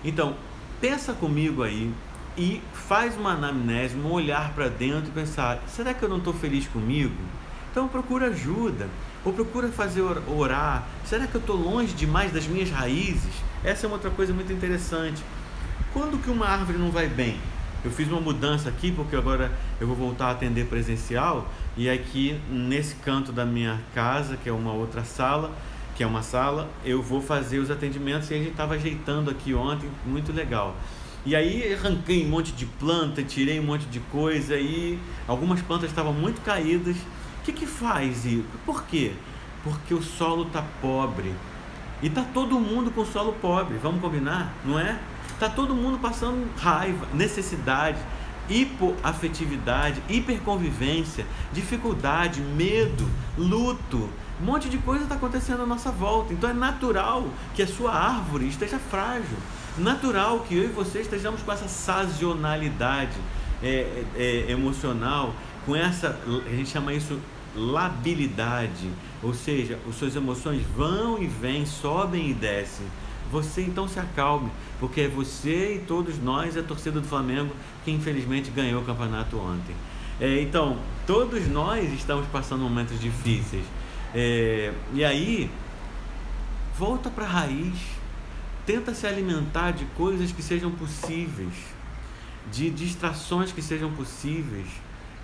Então, 0.03 0.35
pensa 0.81 1.13
comigo 1.13 1.61
aí 1.61 1.91
e 2.37 2.61
faz 2.73 3.17
uma 3.17 3.33
anamnese, 3.33 3.95
um 3.97 4.11
olhar 4.11 4.53
para 4.53 4.69
dentro 4.69 5.09
e 5.09 5.11
pensar: 5.11 5.61
será 5.67 5.93
que 5.93 6.01
eu 6.03 6.09
não 6.09 6.17
estou 6.17 6.33
feliz 6.33 6.67
comigo? 6.67 7.15
Então 7.71 7.87
procura 7.87 8.27
ajuda 8.27 8.89
ou 9.23 9.33
procura 9.33 9.67
fazer 9.69 10.01
orar. 10.27 10.87
Será 11.05 11.27
que 11.27 11.35
eu 11.35 11.41
estou 11.41 11.55
longe 11.55 11.93
demais 11.93 12.31
das 12.31 12.47
minhas 12.47 12.69
raízes? 12.69 13.33
Essa 13.63 13.85
é 13.85 13.87
uma 13.87 13.95
outra 13.95 14.09
coisa 14.09 14.33
muito 14.33 14.51
interessante. 14.53 15.21
Quando 15.93 16.21
que 16.21 16.29
uma 16.29 16.47
árvore 16.47 16.77
não 16.77 16.91
vai 16.91 17.07
bem? 17.07 17.37
Eu 17.83 17.91
fiz 17.91 18.07
uma 18.09 18.19
mudança 18.19 18.67
aqui 18.69 18.91
porque 18.91 19.15
agora 19.15 19.51
eu 19.79 19.87
vou 19.87 19.95
voltar 19.95 20.27
a 20.27 20.31
atender 20.31 20.65
presencial 20.65 21.49
e 21.77 21.89
aqui 21.89 22.39
nesse 22.49 22.95
canto 22.95 23.31
da 23.31 23.45
minha 23.45 23.79
casa, 23.95 24.35
que 24.35 24.49
é 24.49 24.51
uma 24.51 24.73
outra 24.73 25.03
sala, 25.05 25.51
que 25.95 26.03
é 26.03 26.07
uma 26.07 26.21
sala, 26.21 26.69
eu 26.83 27.01
vou 27.01 27.21
fazer 27.21 27.59
os 27.59 27.71
atendimentos 27.71 28.29
e 28.31 28.33
a 28.33 28.37
gente 28.37 28.51
estava 28.51 28.75
ajeitando 28.75 29.31
aqui 29.31 29.53
ontem, 29.53 29.89
muito 30.05 30.33
legal. 30.33 30.75
E 31.25 31.35
aí 31.35 31.73
arranquei 31.73 32.25
um 32.25 32.29
monte 32.29 32.51
de 32.51 32.65
planta, 32.65 33.21
tirei 33.23 33.59
um 33.59 33.63
monte 33.63 33.85
de 33.85 33.99
coisa 33.99 34.57
e 34.57 34.97
algumas 35.27 35.61
plantas 35.61 35.89
estavam 35.89 36.13
muito 36.13 36.41
caídas. 36.41 36.95
Que 37.49 37.61
que 37.61 37.65
faz 37.65 38.25
isso? 38.25 38.45
Por 38.63 38.83
quê? 38.83 39.11
Porque 39.63 39.91
o 39.91 40.03
solo 40.03 40.43
está 40.43 40.63
pobre. 40.79 41.33
E 41.99 42.07
tá 42.07 42.23
todo 42.31 42.59
mundo 42.59 42.91
com 42.91 43.03
solo 43.03 43.33
pobre, 43.41 43.75
vamos 43.81 44.01
combinar, 44.01 44.53
não 44.63 44.77
é? 44.77 44.99
Tá 45.39 45.49
todo 45.49 45.73
mundo 45.73 45.97
passando 45.97 46.47
raiva, 46.59 47.07
necessidade, 47.11 47.97
hipoafetividade, 48.47 49.99
hiperconvivência, 50.07 51.25
dificuldade, 51.51 52.39
medo, 52.39 53.09
luto. 53.35 54.09
Um 54.39 54.45
monte 54.45 54.69
de 54.69 54.77
coisa 54.77 55.05
está 55.05 55.15
acontecendo 55.15 55.63
à 55.63 55.65
nossa 55.65 55.89
volta. 55.89 56.31
Então 56.31 56.51
é 56.51 56.53
natural 56.53 57.27
que 57.55 57.63
a 57.63 57.67
sua 57.67 57.91
árvore 57.91 58.47
esteja 58.47 58.77
frágil. 58.77 59.37
Natural 59.75 60.41
que 60.41 60.55
eu 60.55 60.65
e 60.65 60.67
você 60.67 60.99
estejamos 60.99 61.41
com 61.41 61.51
essa 61.51 61.67
sazonalidade 61.67 63.17
é, 63.63 64.03
é, 64.15 64.45
é 64.47 64.51
emocional, 64.51 65.33
com 65.65 65.75
essa, 65.75 66.19
a 66.45 66.55
gente 66.55 66.69
chama 66.69 66.93
isso 66.93 67.19
labilidade, 67.55 68.89
ou 69.21 69.33
seja, 69.33 69.79
as 69.87 69.95
suas 69.95 70.15
emoções 70.15 70.61
vão 70.75 71.21
e 71.21 71.27
vêm, 71.27 71.65
sobem 71.65 72.29
e 72.29 72.33
descem. 72.33 72.85
Você 73.31 73.61
então 73.61 73.87
se 73.87 73.99
acalme, 73.99 74.49
porque 74.79 75.01
é 75.01 75.07
você 75.07 75.75
e 75.75 75.79
todos 75.79 76.17
nós, 76.17 76.57
a 76.57 76.63
torcida 76.63 76.99
do 76.99 77.07
Flamengo, 77.07 77.53
que 77.85 77.91
infelizmente 77.91 78.49
ganhou 78.49 78.81
o 78.81 78.85
campeonato 78.85 79.37
ontem. 79.37 79.75
É, 80.19 80.41
então, 80.41 80.77
todos 81.05 81.47
nós 81.47 81.93
estamos 81.93 82.25
passando 82.27 82.61
momentos 82.61 82.99
difíceis. 82.99 83.63
É, 84.13 84.73
e 84.93 85.05
aí, 85.05 85.49
volta 86.77 87.09
para 87.09 87.25
a 87.25 87.29
raiz. 87.29 87.77
Tenta 88.65 88.93
se 88.93 89.07
alimentar 89.07 89.71
de 89.71 89.85
coisas 89.97 90.31
que 90.31 90.43
sejam 90.43 90.69
possíveis, 90.71 91.53
de 92.51 92.69
distrações 92.69 93.51
que 93.51 93.61
sejam 93.61 93.91
possíveis, 93.91 94.67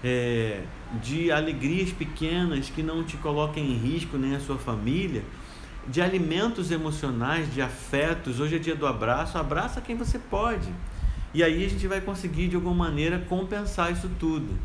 é, 0.06 0.62
de 1.02 1.32
alegrias 1.32 1.92
pequenas 1.92 2.70
que 2.70 2.84
não 2.84 3.04
te 3.04 3.18
coloquem 3.18 3.72
em 3.72 3.76
risco 3.76 4.18
nem 4.18 4.36
a 4.36 4.40
sua 4.40 4.56
família 4.56 5.24
de 5.88 6.00
alimentos 6.02 6.72
emocionais, 6.72 7.52
de 7.52 7.62
afetos. 7.62 8.40
Hoje 8.40 8.56
é 8.56 8.60
dia 8.60 8.76
do 8.76 8.86
abraço, 8.86 9.38
abraça 9.38 9.82
quem 9.82 9.96
você 9.96 10.20
pode. 10.20 10.70
E 11.34 11.44
aí 11.44 11.66
a 11.66 11.70
gente 11.70 11.88
vai 11.88 12.02
conseguir 12.02 12.48
de 12.48 12.56
alguma 12.56 12.86
maneira 12.86 13.20
compensar 13.28 13.92
isso 13.92 14.10
tudo. 14.20 14.58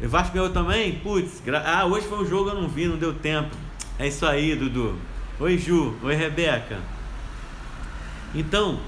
O 0.00 0.08
Vasco 0.08 0.34
ganhou 0.34 0.50
também? 0.50 0.98
Putz, 1.00 1.40
gra... 1.44 1.62
ah, 1.64 1.84
hoje 1.84 2.06
foi 2.06 2.18
um 2.18 2.26
jogo 2.26 2.50
eu 2.50 2.54
não 2.54 2.68
vi, 2.68 2.86
não 2.86 2.96
deu 2.96 3.14
tempo. 3.14 3.54
É 3.98 4.08
isso 4.08 4.26
aí, 4.26 4.56
Dudu. 4.56 4.96
Oi, 5.38 5.58
Ju. 5.58 5.94
Oi, 6.02 6.14
Rebeca. 6.14 6.80
Então, 8.34 8.80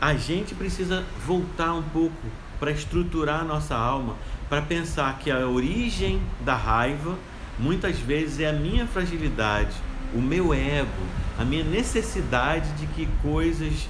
a 0.00 0.14
gente 0.14 0.54
precisa 0.54 1.04
voltar 1.26 1.74
um 1.74 1.82
pouco 1.82 2.16
para 2.58 2.70
estruturar 2.70 3.40
a 3.40 3.44
nossa 3.44 3.74
alma, 3.76 4.14
para 4.52 4.60
pensar 4.60 5.18
que 5.18 5.30
a 5.30 5.48
origem 5.48 6.20
da 6.44 6.54
raiva 6.54 7.16
muitas 7.58 7.98
vezes 7.98 8.38
é 8.38 8.50
a 8.50 8.52
minha 8.52 8.86
fragilidade 8.86 9.72
o 10.14 10.20
meu 10.20 10.52
ego, 10.52 10.90
a 11.38 11.42
minha 11.42 11.64
necessidade 11.64 12.70
de 12.72 12.86
que 12.88 13.08
coisas 13.22 13.88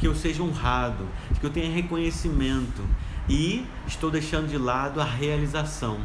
que 0.00 0.08
eu 0.08 0.12
seja 0.12 0.42
honrado, 0.42 1.06
de 1.30 1.38
que 1.38 1.46
eu 1.46 1.50
tenha 1.50 1.72
reconhecimento 1.72 2.82
e 3.28 3.64
estou 3.86 4.10
deixando 4.10 4.48
de 4.48 4.58
lado 4.58 5.00
a 5.00 5.04
realização. 5.04 6.00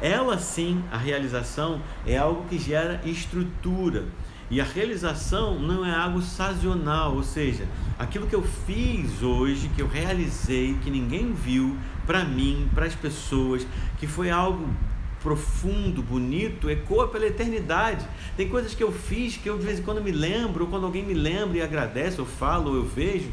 Ela 0.00 0.38
sim, 0.38 0.82
a 0.90 0.96
realização 0.96 1.82
é 2.06 2.16
algo 2.16 2.46
que 2.48 2.58
gera 2.58 3.02
estrutura. 3.04 4.06
E 4.50 4.58
a 4.60 4.64
realização 4.64 5.58
não 5.58 5.84
é 5.84 5.94
algo 5.94 6.20
sazonal, 6.22 7.14
ou 7.14 7.22
seja, 7.22 7.66
aquilo 7.98 8.26
que 8.26 8.34
eu 8.34 8.42
fiz 8.42 9.22
hoje, 9.22 9.70
que 9.74 9.82
eu 9.82 9.88
realizei, 9.88 10.78
que 10.82 10.90
ninguém 10.90 11.32
viu, 11.32 11.76
para 12.06 12.24
mim, 12.24 12.68
para 12.74 12.86
as 12.86 12.94
pessoas, 12.94 13.66
que 13.98 14.06
foi 14.06 14.30
algo 14.30 14.68
profundo, 15.24 16.02
bonito, 16.02 16.68
ecoa 16.68 17.08
pela 17.08 17.26
eternidade. 17.26 18.06
Tem 18.36 18.46
coisas 18.48 18.74
que 18.74 18.84
eu 18.84 18.92
fiz 18.92 19.38
que 19.38 19.48
eu 19.48 19.56
de 19.56 19.64
vez 19.64 19.78
em 19.78 19.82
quando 19.82 20.02
me 20.02 20.12
lembro, 20.12 20.64
ou 20.64 20.70
quando 20.70 20.84
alguém 20.84 21.02
me 21.02 21.14
lembra 21.14 21.56
e 21.56 21.62
agradece, 21.62 22.18
eu 22.18 22.26
falo, 22.26 22.70
ou 22.70 22.76
eu 22.76 22.84
vejo, 22.84 23.30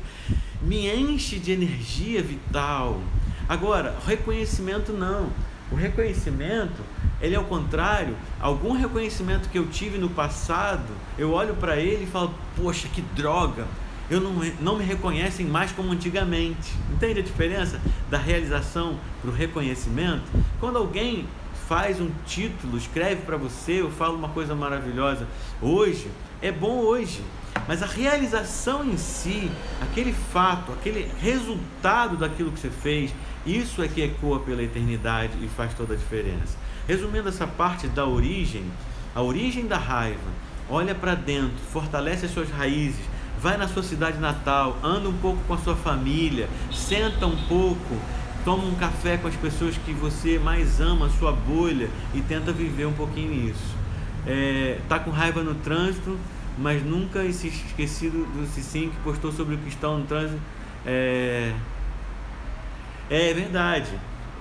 me 0.62 0.88
enche 0.88 1.38
de 1.38 1.52
energia 1.52 2.22
vital. 2.22 3.02
Agora, 3.48 3.98
reconhecimento 4.08 4.94
não. 4.94 5.30
O 5.70 5.76
reconhecimento, 5.76 6.82
ele 7.22 7.36
é 7.36 7.40
o 7.40 7.44
contrário. 7.44 8.16
Algum 8.40 8.72
reconhecimento 8.72 9.50
que 9.50 9.58
eu 9.58 9.68
tive 9.68 9.98
no 9.98 10.10
passado, 10.10 10.94
eu 11.18 11.32
olho 11.32 11.56
para 11.56 11.78
ele 11.78 12.06
e 12.06 12.08
falo: 12.08 12.34
Poxa, 12.56 12.88
que 12.88 13.02
droga! 13.02 13.68
Eu 14.12 14.20
não, 14.20 14.34
não 14.60 14.78
me 14.78 14.84
reconhecem 14.84 15.46
mais 15.46 15.72
como 15.72 15.90
antigamente. 15.94 16.74
Entende 16.92 17.22
a 17.22 17.24
diferença 17.24 17.80
da 18.10 18.18
realização 18.18 19.00
para 19.22 19.32
o 19.32 19.34
reconhecimento? 19.34 20.24
Quando 20.60 20.78
alguém 20.78 21.26
faz 21.66 22.02
um 22.02 22.12
título, 22.26 22.78
escreve 22.78 23.22
para 23.22 23.38
você, 23.38 23.80
eu 23.80 23.90
falo 23.90 24.18
uma 24.18 24.28
coisa 24.28 24.54
maravilhosa. 24.54 25.26
Hoje 25.62 26.12
é 26.42 26.52
bom 26.52 26.80
hoje, 26.80 27.24
mas 27.66 27.82
a 27.82 27.86
realização 27.86 28.84
em 28.84 28.98
si, 28.98 29.50
aquele 29.82 30.12
fato, 30.12 30.74
aquele 30.74 31.10
resultado 31.22 32.18
daquilo 32.18 32.52
que 32.52 32.60
você 32.60 32.70
fez, 32.70 33.14
isso 33.46 33.82
é 33.82 33.88
que 33.88 34.02
ecoa 34.02 34.42
pela 34.42 34.62
eternidade 34.62 35.32
e 35.42 35.48
faz 35.48 35.74
toda 35.74 35.94
a 35.94 35.98
diferença. 35.98 36.58
Resumindo 36.86 37.30
essa 37.30 37.48
parte 37.48 37.88
da 37.88 38.06
origem, 38.06 38.66
a 39.16 39.22
origem 39.22 39.68
da 39.68 39.78
raiva, 39.78 40.20
olha 40.70 40.94
para 40.94 41.16
dentro, 41.16 41.58
fortalece 41.72 42.26
as 42.26 42.34
suas 42.34 42.50
raízes, 42.50 43.11
vai 43.42 43.58
na 43.58 43.68
sua 43.68 43.82
cidade 43.82 44.20
natal, 44.20 44.78
anda 44.84 45.10
um 45.10 45.18
pouco 45.18 45.40
com 45.48 45.54
a 45.54 45.58
sua 45.58 45.76
família, 45.76 46.48
senta 46.72 47.26
um 47.26 47.36
pouco, 47.48 47.98
toma 48.46 48.64
um 48.64 48.76
café 48.76 49.18
com 49.18 49.28
as 49.28 49.36
pessoas 49.36 49.76
que 49.78 49.94
você 49.94 50.38
mais 50.38 50.80
ama, 50.80 51.10
sua 51.10 51.32
bolha, 51.32 51.90
e 52.14 52.22
tenta 52.22 52.52
viver 52.52 52.86
um 52.86 52.94
pouquinho 52.94 53.50
isso. 53.50 53.76
É, 54.28 54.78
tá 54.88 55.00
com 55.00 55.10
raiva 55.10 55.42
no 55.42 55.56
trânsito, 55.56 56.18
mas 56.58 56.86
nunca 56.86 57.20
se 57.32 57.48
esquecido 57.48 58.26
do 58.26 58.46
Cicim 58.46 58.90
que 58.90 58.98
postou 59.04 59.32
sobre 59.32 59.56
o 59.56 59.58
cristão 59.58 59.98
no 59.98 60.06
trânsito. 60.06 60.40
É, 60.86 61.52
é 63.10 63.34
verdade. 63.34 63.90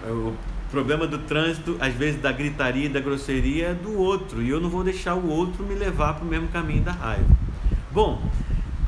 O 0.04 0.34
problema 0.70 1.06
do 1.06 1.18
trânsito, 1.18 1.76
às 1.80 1.94
vezes 1.94 2.20
da 2.20 2.30
gritaria 2.30 2.88
da 2.90 3.00
grosseria, 3.00 3.68
é 3.68 3.74
do 3.74 3.98
outro, 3.98 4.42
e 4.42 4.50
eu 4.50 4.60
não 4.60 4.68
vou 4.68 4.84
deixar 4.84 5.14
o 5.14 5.26
outro 5.28 5.64
me 5.64 5.74
levar 5.74 6.14
para 6.14 6.24
o 6.24 6.28
mesmo 6.28 6.48
caminho 6.48 6.82
da 6.82 6.92
raiva. 6.92 7.28
Bom, 7.90 8.22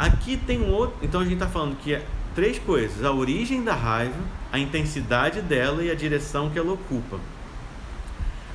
aqui 0.07 0.37
tem 0.37 0.61
um 0.61 0.73
outro. 0.73 0.97
Então 1.03 1.21
a 1.21 1.25
gente 1.25 1.35
está 1.35 1.47
falando 1.47 1.77
que 1.77 1.99
três 2.35 2.59
coisas: 2.59 3.05
a 3.05 3.13
origem 3.13 3.63
da 3.63 3.75
raiva, 3.75 4.19
a 4.51 4.59
intensidade 4.59 5.41
dela 5.41 5.83
e 5.83 5.91
a 5.91 5.95
direção 5.95 6.51
que 6.51 6.59
ela 6.59 6.73
ocupa. 6.73 7.19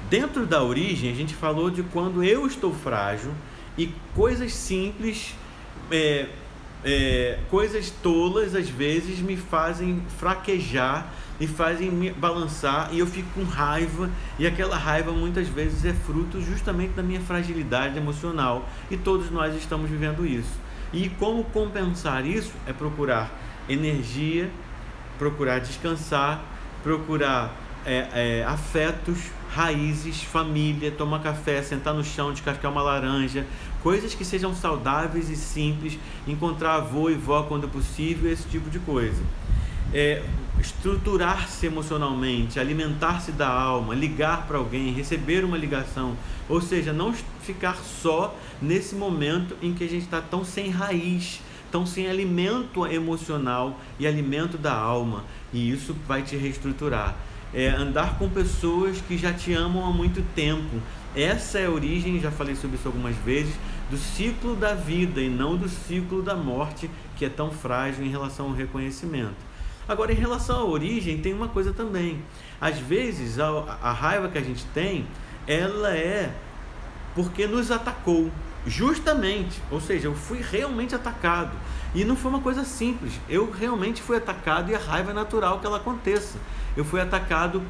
Dentro 0.10 0.46
da 0.46 0.64
origem, 0.64 1.12
a 1.12 1.16
gente 1.16 1.34
falou 1.34 1.70
de 1.70 1.84
quando 1.84 2.24
eu 2.24 2.48
estou 2.48 2.74
frágil 2.74 3.32
e 3.78 3.92
coisas 4.16 4.54
simples, 4.54 5.36
é, 5.92 6.28
é, 6.84 7.40
coisas 7.50 7.90
tolas, 7.90 8.56
às 8.56 8.70
vezes 8.70 9.20
me 9.20 9.36
fazem 9.36 10.02
fraquejar, 10.18 11.12
me 11.38 11.46
fazem 11.46 11.92
me 11.92 12.10
balançar 12.12 12.90
e 12.94 13.00
eu 13.00 13.08
fico 13.08 13.28
com 13.36 13.44
raiva. 13.44 14.10
E 14.40 14.48
aquela 14.48 14.78
raiva 14.78 15.12
muitas 15.12 15.50
vezes 15.50 15.84
é 15.84 15.94
fruto 15.94 16.42
justamente 16.42 16.94
da 16.94 17.04
minha 17.04 17.20
fragilidade 17.20 17.98
emocional 17.98 18.68
e 18.90 18.96
todos 18.96 19.30
nós 19.30 19.56
estamos 19.56 19.90
vivendo 19.90 20.26
isso. 20.26 20.67
E 20.94 21.10
como 21.10 21.44
compensar 21.46 22.26
isso 22.26 22.54
é 22.66 22.74
procurar 22.74 23.32
energia, 23.68 24.50
procurar 25.18 25.60
descansar, 25.60 26.42
procurar 26.82 27.54
é, 27.86 28.40
é, 28.40 28.44
afetos, 28.46 29.18
raízes, 29.50 30.24
família, 30.24 30.92
tomar 30.92 31.20
café, 31.20 31.62
sentar 31.62 31.94
no 31.94 32.04
chão, 32.04 32.32
descascar 32.32 32.72
uma 32.72 32.82
laranja, 32.82 33.46
coisas 33.82 34.14
que 34.14 34.24
sejam 34.24 34.54
saudáveis 34.54 35.30
e 35.30 35.36
simples, 35.36 35.98
encontrar 36.28 36.76
avô 36.76 37.10
e 37.10 37.16
vó 37.16 37.44
quando 37.44 37.68
possível, 37.68 38.32
esse 38.32 38.48
tipo 38.48 38.70
de 38.70 38.80
coisa. 38.80 39.22
É, 39.94 40.24
estruturar-se 40.60 41.66
emocionalmente, 41.66 42.60
alimentar-se 42.60 43.32
da 43.32 43.48
alma, 43.48 43.94
ligar 43.94 44.48
para 44.48 44.58
alguém, 44.58 44.92
receber 44.92 45.44
uma 45.44 45.58
ligação, 45.58 46.16
ou 46.50 46.62
seja, 46.62 46.92
não 46.92 47.14
ficar 47.42 47.78
só 47.78 48.36
nesse 48.62 48.96
momento 48.96 49.56
em 49.62 49.74
que 49.74 49.84
a 49.84 49.90
gente 49.90 50.04
está 50.04 50.22
tão 50.22 50.44
sem 50.44 50.70
raiz, 50.70 51.42
tão 51.72 51.86
sem 51.86 52.10
alimento 52.10 52.86
emocional 52.88 53.80
e 54.00 54.08
alimento 54.08 54.58
da 54.58 54.74
alma, 54.74 55.24
e 55.54 55.70
isso 55.70 55.96
vai 56.08 56.24
te 56.24 56.36
reestruturar. 56.36 57.16
É 57.54 57.70
andar 57.70 58.18
com 58.18 58.28
pessoas 58.30 59.00
que 59.00 59.18
já 59.18 59.32
te 59.32 59.54
amam 59.54 59.86
há 59.86 59.92
muito 59.92 60.22
tempo. 60.36 60.82
Essa 61.16 61.60
é 61.60 61.66
a 61.66 61.72
origem, 61.72 62.20
já 62.20 62.30
falei 62.30 62.56
sobre 62.56 62.78
isso 62.78 62.88
algumas 62.88 63.16
vezes, 63.18 63.56
do 63.90 63.98
ciclo 63.98 64.56
da 64.56 64.74
vida 64.74 65.22
e 65.22 65.30
não 65.30 65.56
do 65.56 65.70
ciclo 65.70 66.22
da 66.22 66.36
morte, 66.36 66.90
que 67.16 67.24
é 67.24 67.30
tão 67.30 67.50
frágil 67.50 68.06
em 68.06 68.10
relação 68.10 68.48
ao 68.48 68.54
reconhecimento. 68.54 69.47
Agora, 69.88 70.12
em 70.12 70.16
relação 70.16 70.60
à 70.60 70.66
origem, 70.66 71.20
tem 71.20 71.34
uma 71.34 71.48
coisa 71.48 71.72
também. 71.72 72.22
Às 72.60 72.78
vezes, 72.78 73.40
a, 73.40 73.48
a 73.82 73.92
raiva 73.92 74.28
que 74.28 74.38
a 74.38 74.42
gente 74.42 74.66
tem, 74.74 75.08
ela 75.48 75.96
é 75.96 76.32
porque 77.16 77.48
nos 77.48 77.72
atacou. 77.72 78.30
Justamente, 78.66 79.62
ou 79.72 79.80
seja, 79.80 80.08
eu 80.08 80.14
fui 80.14 80.42
realmente 80.42 80.94
atacado. 80.94 81.58
E 81.96 82.04
não 82.04 82.18
foi 82.18 82.30
uma 82.30 82.42
coisa 82.42 82.66
simples. 82.66 83.14
Eu 83.30 83.50
realmente 83.50 84.02
fui 84.02 84.18
atacado 84.18 84.70
e 84.70 84.76
a 84.76 84.78
raiva 84.78 85.12
é 85.12 85.14
natural 85.14 85.60
que 85.60 85.66
ela 85.66 85.78
aconteça. 85.78 86.38
Eu 86.76 86.84
fui 86.84 87.00
atacado 87.00 87.64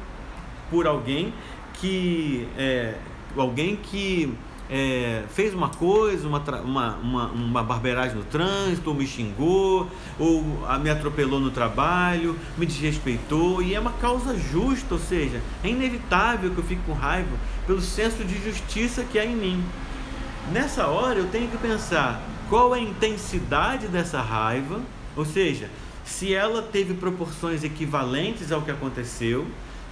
por 0.70 0.86
alguém 0.86 1.32
que. 1.74 2.48
É, 2.58 2.94
alguém 3.36 3.76
que 3.76 4.34
é, 4.70 5.24
fez 5.30 5.54
uma 5.54 5.68
coisa, 5.68 6.28
uma, 6.28 6.38
uma, 6.38 6.96
uma, 6.96 7.26
uma, 7.26 7.62
barbeiragem 7.62 8.16
no 8.16 8.24
trânsito, 8.24 8.90
ou 8.90 8.96
me 8.96 9.06
xingou, 9.06 9.88
ou 10.18 10.42
me 10.80 10.90
atropelou 10.90 11.40
no 11.40 11.50
trabalho, 11.50 12.36
me 12.56 12.66
desrespeitou, 12.66 13.62
e 13.62 13.74
é 13.74 13.80
uma 13.80 13.92
causa 13.92 14.36
justa, 14.36 14.94
ou 14.94 15.00
seja, 15.00 15.40
é 15.64 15.68
inevitável 15.68 16.50
que 16.50 16.58
eu 16.58 16.64
fique 16.64 16.82
com 16.82 16.92
raiva 16.92 17.36
pelo 17.66 17.80
senso 17.80 18.24
de 18.24 18.42
justiça 18.42 19.04
que 19.04 19.18
há 19.18 19.24
em 19.24 19.34
mim. 19.34 19.64
Nessa 20.52 20.86
hora 20.86 21.18
eu 21.18 21.28
tenho 21.28 21.48
que 21.48 21.58
pensar 21.58 22.22
qual 22.48 22.74
é 22.74 22.78
a 22.78 22.82
intensidade 22.82 23.86
dessa 23.86 24.20
raiva, 24.20 24.80
ou 25.16 25.24
seja, 25.24 25.70
se 26.04 26.34
ela 26.34 26.62
teve 26.62 26.94
proporções 26.94 27.62
equivalentes 27.62 28.50
ao 28.50 28.62
que 28.62 28.70
aconteceu, 28.70 29.46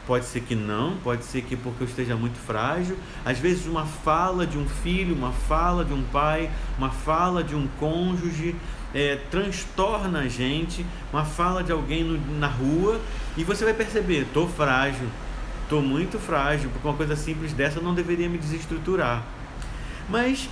Pode 0.06 0.24
ser 0.24 0.40
que 0.40 0.54
não, 0.54 0.96
pode 0.98 1.24
ser 1.24 1.42
que 1.42 1.56
porque 1.56 1.82
eu 1.82 1.86
esteja 1.88 2.14
muito 2.14 2.38
frágil. 2.38 2.96
Às 3.24 3.38
vezes, 3.38 3.66
uma 3.66 3.84
fala 3.84 4.46
de 4.46 4.56
um 4.56 4.68
filho, 4.68 5.14
uma 5.14 5.32
fala 5.32 5.84
de 5.84 5.92
um 5.92 6.02
pai, 6.04 6.48
uma 6.78 6.90
fala 6.90 7.42
de 7.42 7.56
um 7.56 7.66
cônjuge 7.80 8.54
é, 8.94 9.16
transtorna 9.30 10.20
a 10.20 10.28
gente. 10.28 10.86
Uma 11.12 11.24
fala 11.24 11.62
de 11.64 11.72
alguém 11.72 12.04
no, 12.04 12.38
na 12.38 12.46
rua 12.46 13.00
e 13.36 13.42
você 13.42 13.64
vai 13.64 13.74
perceber: 13.74 14.22
estou 14.22 14.48
frágil, 14.48 15.08
estou 15.64 15.82
muito 15.82 16.18
frágil, 16.20 16.70
porque 16.70 16.86
uma 16.86 16.96
coisa 16.96 17.16
simples 17.16 17.52
dessa 17.52 17.80
não 17.80 17.92
deveria 17.92 18.28
me 18.28 18.38
desestruturar. 18.38 19.24
Mas 20.08 20.48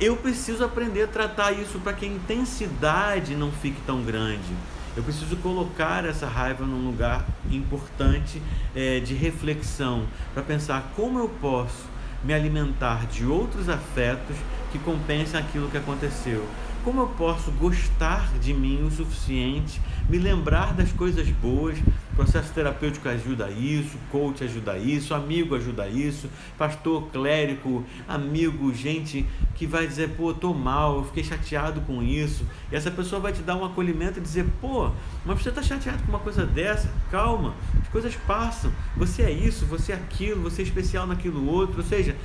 eu 0.00 0.16
preciso 0.16 0.64
aprender 0.64 1.04
a 1.04 1.06
tratar 1.06 1.52
isso 1.52 1.78
para 1.78 1.92
que 1.92 2.04
a 2.04 2.08
intensidade 2.08 3.34
não 3.34 3.50
fique 3.50 3.80
tão 3.86 4.02
grande. 4.02 4.52
Eu 4.98 5.04
preciso 5.04 5.36
colocar 5.36 6.04
essa 6.04 6.26
raiva 6.26 6.66
num 6.66 6.84
lugar 6.84 7.24
importante 7.52 8.42
é, 8.74 8.98
de 8.98 9.14
reflexão, 9.14 10.02
para 10.34 10.42
pensar 10.42 10.92
como 10.96 11.20
eu 11.20 11.28
posso 11.40 11.86
me 12.24 12.34
alimentar 12.34 13.06
de 13.06 13.24
outros 13.24 13.68
afetos 13.68 14.34
que 14.72 14.78
compensem 14.80 15.38
aquilo 15.38 15.68
que 15.70 15.76
aconteceu. 15.76 16.44
Como 16.82 17.00
eu 17.00 17.06
posso 17.06 17.52
gostar 17.52 18.28
de 18.40 18.52
mim 18.52 18.82
o 18.82 18.90
suficiente, 18.90 19.80
me 20.08 20.18
lembrar 20.18 20.74
das 20.74 20.90
coisas 20.90 21.28
boas? 21.28 21.78
Processo 22.18 22.52
terapêutico 22.52 23.08
ajuda 23.08 23.48
isso, 23.48 23.96
coach 24.10 24.42
ajuda 24.42 24.76
isso, 24.76 25.14
amigo 25.14 25.54
ajuda 25.54 25.86
isso, 25.86 26.28
pastor, 26.58 27.06
clérigo, 27.12 27.86
amigo, 28.08 28.74
gente 28.74 29.24
que 29.54 29.68
vai 29.68 29.86
dizer, 29.86 30.08
pô, 30.16 30.34
tô 30.34 30.52
mal, 30.52 30.96
eu 30.96 31.04
fiquei 31.04 31.22
chateado 31.22 31.80
com 31.82 32.02
isso. 32.02 32.44
E 32.72 32.74
essa 32.74 32.90
pessoa 32.90 33.20
vai 33.20 33.32
te 33.32 33.40
dar 33.40 33.54
um 33.54 33.64
acolhimento 33.64 34.18
e 34.18 34.20
dizer, 34.20 34.44
pô, 34.60 34.90
mas 35.24 35.40
você 35.40 35.52
tá 35.52 35.62
chateado 35.62 36.02
com 36.02 36.08
uma 36.08 36.18
coisa 36.18 36.44
dessa? 36.44 36.92
Calma, 37.08 37.54
as 37.80 37.86
coisas 37.86 38.16
passam. 38.26 38.72
Você 38.96 39.22
é 39.22 39.30
isso, 39.30 39.64
você 39.66 39.92
é 39.92 39.94
aquilo, 39.94 40.42
você 40.42 40.62
é 40.62 40.64
especial 40.64 41.06
naquilo 41.06 41.48
outro. 41.48 41.76
Ou 41.76 41.84
seja, 41.84 42.16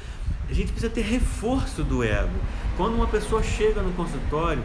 a 0.50 0.54
gente 0.54 0.72
precisa 0.72 0.92
ter 0.92 1.02
reforço 1.02 1.84
do 1.84 2.04
ego. 2.04 2.34
Quando 2.76 2.96
uma 2.96 3.06
pessoa 3.06 3.44
chega 3.44 3.80
no 3.84 3.94
consultório 3.94 4.64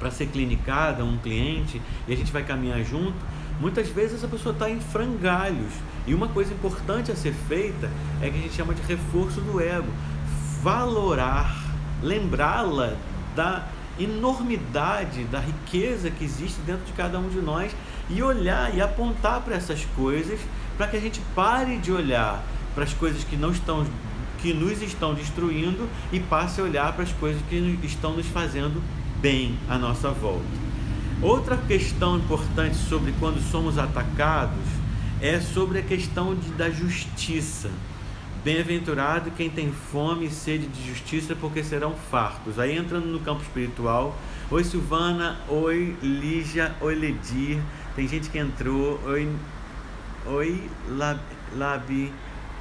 para 0.00 0.10
ser 0.10 0.26
clinicada, 0.26 1.04
um 1.04 1.16
cliente, 1.16 1.80
e 2.08 2.12
a 2.12 2.16
gente 2.16 2.32
vai 2.32 2.42
caminhar 2.42 2.82
junto, 2.82 3.14
muitas 3.60 3.88
vezes 3.88 4.16
essa 4.16 4.28
pessoa 4.28 4.52
está 4.52 4.68
em 4.68 4.80
frangalhos. 4.80 5.72
E 6.06 6.14
uma 6.14 6.28
coisa 6.28 6.52
importante 6.52 7.10
a 7.10 7.16
ser 7.16 7.32
feita 7.48 7.90
é 8.20 8.28
que 8.28 8.38
a 8.38 8.40
gente 8.40 8.54
chama 8.54 8.74
de 8.74 8.82
reforço 8.82 9.40
do 9.40 9.60
ego. 9.60 9.88
Valorar, 10.62 11.54
lembrá-la 12.02 12.96
da 13.34 13.66
enormidade, 13.98 15.24
da 15.24 15.38
riqueza 15.38 16.10
que 16.10 16.24
existe 16.24 16.60
dentro 16.62 16.84
de 16.84 16.92
cada 16.92 17.18
um 17.18 17.28
de 17.28 17.40
nós 17.40 17.72
e 18.10 18.22
olhar 18.22 18.74
e 18.74 18.80
apontar 18.80 19.40
para 19.40 19.54
essas 19.54 19.84
coisas 19.96 20.40
para 20.76 20.88
que 20.88 20.96
a 20.96 21.00
gente 21.00 21.20
pare 21.34 21.78
de 21.78 21.92
olhar 21.92 22.42
para 22.74 22.84
as 22.84 22.92
coisas 22.92 23.22
que 23.24 23.36
não 23.36 23.50
estão 23.50 23.86
que 24.38 24.52
nos 24.52 24.82
estão 24.82 25.14
destruindo 25.14 25.88
e 26.12 26.20
passe 26.20 26.60
a 26.60 26.64
olhar 26.64 26.92
para 26.92 27.04
as 27.04 27.12
coisas 27.12 27.40
que 27.48 27.78
estão 27.82 28.12
nos 28.12 28.26
fazendo 28.26 28.82
bem 29.22 29.58
à 29.70 29.78
nossa 29.78 30.10
volta. 30.10 30.63
Outra 31.24 31.56
questão 31.56 32.18
importante 32.18 32.76
sobre 32.76 33.14
quando 33.18 33.40
somos 33.40 33.78
atacados 33.78 34.62
é 35.22 35.40
sobre 35.40 35.78
a 35.78 35.82
questão 35.82 36.34
de, 36.34 36.50
da 36.50 36.68
justiça. 36.68 37.70
Bem-aventurado 38.44 39.30
quem 39.30 39.48
tem 39.48 39.72
fome 39.72 40.26
e 40.26 40.30
sede 40.30 40.66
de 40.66 40.86
justiça, 40.86 41.34
porque 41.34 41.64
serão 41.64 41.94
fartos. 42.10 42.58
Aí 42.58 42.76
entrando 42.76 43.06
no 43.06 43.20
campo 43.20 43.40
espiritual. 43.40 44.14
Oi 44.50 44.64
Silvana, 44.64 45.38
oi 45.48 45.96
Lígia, 46.02 46.74
oi 46.82 46.94
Ledir. 46.94 47.58
Tem 47.96 48.06
gente 48.06 48.28
que 48.28 48.36
entrou. 48.36 49.00
Oi, 49.06 49.26
oi 50.26 50.70
Labi. 51.56 52.12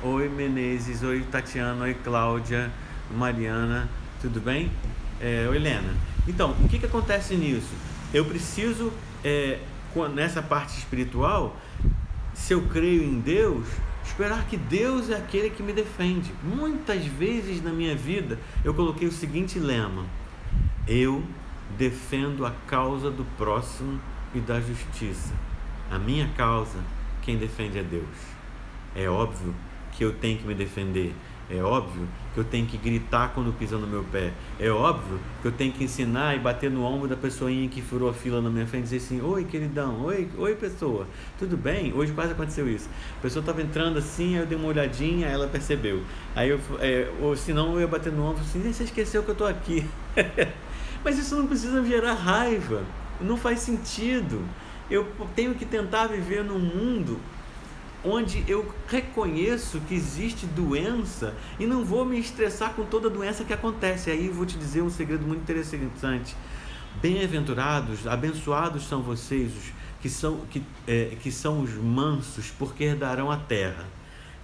Oi 0.01 0.29
Menezes, 0.29 1.03
oi 1.03 1.25
Tatiana, 1.29 1.83
oi 1.83 1.95
Cláudia, 1.95 2.71
Mariana, 3.11 3.89
tudo 4.21 4.39
bem? 4.39 4.71
É, 5.19 5.47
oi 5.49 5.57
Helena. 5.57 5.93
Então, 6.25 6.51
o 6.61 6.69
que, 6.69 6.79
que 6.79 6.85
acontece 6.85 7.35
nisso? 7.35 7.92
Eu 8.13 8.25
preciso, 8.25 8.93
é, 9.23 9.59
nessa 10.13 10.41
parte 10.41 10.77
espiritual, 10.77 11.57
se 12.33 12.53
eu 12.53 12.61
creio 12.67 13.03
em 13.03 13.19
Deus, 13.19 13.65
esperar 14.05 14.45
que 14.45 14.55
Deus 14.55 15.09
é 15.09 15.15
aquele 15.15 15.49
que 15.49 15.63
me 15.63 15.73
defende. 15.73 16.31
Muitas 16.43 17.05
vezes 17.05 17.63
na 17.63 17.71
minha 17.71 17.95
vida 17.95 18.37
eu 18.63 18.73
coloquei 18.73 19.07
o 19.07 19.11
seguinte 19.11 19.57
lema: 19.59 20.05
Eu 20.87 21.23
defendo 21.77 22.45
a 22.45 22.51
causa 22.67 23.09
do 23.09 23.25
próximo 23.37 23.99
e 24.35 24.39
da 24.39 24.59
justiça. 24.61 25.33
A 25.89 25.97
minha 25.97 26.29
causa, 26.37 26.79
quem 27.21 27.37
defende 27.37 27.79
é 27.79 27.83
Deus. 27.83 28.03
É 28.95 29.09
óbvio 29.09 29.55
que 29.93 30.03
eu 30.03 30.13
tenho 30.13 30.37
que 30.37 30.45
me 30.45 30.53
defender. 30.53 31.13
É 31.49 31.61
óbvio 31.63 32.07
que 32.33 32.39
eu 32.39 32.43
tenho 32.43 32.65
que 32.65 32.77
gritar 32.77 33.31
quando 33.33 33.53
pisa 33.53 33.77
no 33.77 33.85
meu 33.85 34.03
pé. 34.03 34.31
É 34.59 34.69
óbvio 34.69 35.19
que 35.41 35.47
eu 35.47 35.51
tenho 35.51 35.71
que 35.71 35.83
ensinar 35.83 36.35
e 36.35 36.39
bater 36.39 36.69
no 36.71 36.83
ombro 36.83 37.07
da 37.07 37.15
pessoinha 37.15 37.69
que 37.69 37.81
furou 37.81 38.09
a 38.09 38.13
fila 38.13 38.41
na 38.41 38.49
minha 38.49 38.65
frente 38.65 38.81
e 38.81 38.83
dizer 38.85 38.97
assim: 38.97 39.21
Oi, 39.21 39.43
queridão, 39.43 40.03
oi, 40.03 40.27
oi, 40.37 40.55
pessoa, 40.55 41.07
tudo 41.37 41.55
bem? 41.55 41.93
Hoje 41.93 42.11
quase 42.11 42.31
aconteceu 42.31 42.67
isso. 42.67 42.89
A 43.19 43.21
pessoa 43.21 43.41
estava 43.41 43.61
entrando 43.61 43.99
assim, 43.99 44.35
eu 44.35 44.45
dei 44.45 44.57
uma 44.57 44.67
olhadinha, 44.67 45.27
ela 45.27 45.47
percebeu. 45.47 46.01
Aí 46.35 46.49
eu, 46.49 46.59
é, 46.79 47.07
ou 47.21 47.35
senão 47.35 47.73
eu 47.73 47.81
ia 47.81 47.87
bater 47.87 48.11
no 48.11 48.25
ombro 48.25 48.41
assim: 48.41 48.59
Você 48.61 48.83
esqueceu 48.83 49.21
que 49.23 49.29
eu 49.29 49.33
estou 49.33 49.47
aqui. 49.47 49.85
Mas 51.03 51.19
isso 51.19 51.35
não 51.35 51.45
precisa 51.45 51.83
gerar 51.85 52.13
raiva. 52.13 52.81
Não 53.21 53.37
faz 53.37 53.59
sentido. 53.59 54.41
Eu 54.89 55.07
tenho 55.35 55.53
que 55.53 55.65
tentar 55.65 56.07
viver 56.07 56.43
num 56.43 56.59
mundo 56.59 57.19
onde 58.03 58.43
eu 58.47 58.73
reconheço 58.87 59.79
que 59.81 59.95
existe 59.95 60.45
doença 60.45 61.33
e 61.59 61.65
não 61.65 61.85
vou 61.85 62.05
me 62.05 62.19
estressar 62.19 62.73
com 62.73 62.83
toda 62.83 63.09
doença 63.09 63.43
que 63.43 63.53
acontece. 63.53 64.11
Aí 64.11 64.27
vou 64.29 64.45
te 64.45 64.57
dizer 64.57 64.81
um 64.81 64.89
segredo 64.89 65.25
muito 65.25 65.41
interessante. 65.41 66.35
Bem-aventurados, 67.01 68.05
abençoados 68.05 68.87
são 68.87 69.01
vocês 69.01 69.51
os 69.55 69.83
que 70.03 70.09
são, 70.09 70.41
que, 70.51 70.61
é, 70.85 71.15
que 71.21 71.31
são 71.31 71.61
os 71.61 71.73
mansos, 71.75 72.51
porque 72.59 72.83
herdarão 72.83 73.31
a 73.31 73.37
terra. 73.37 73.85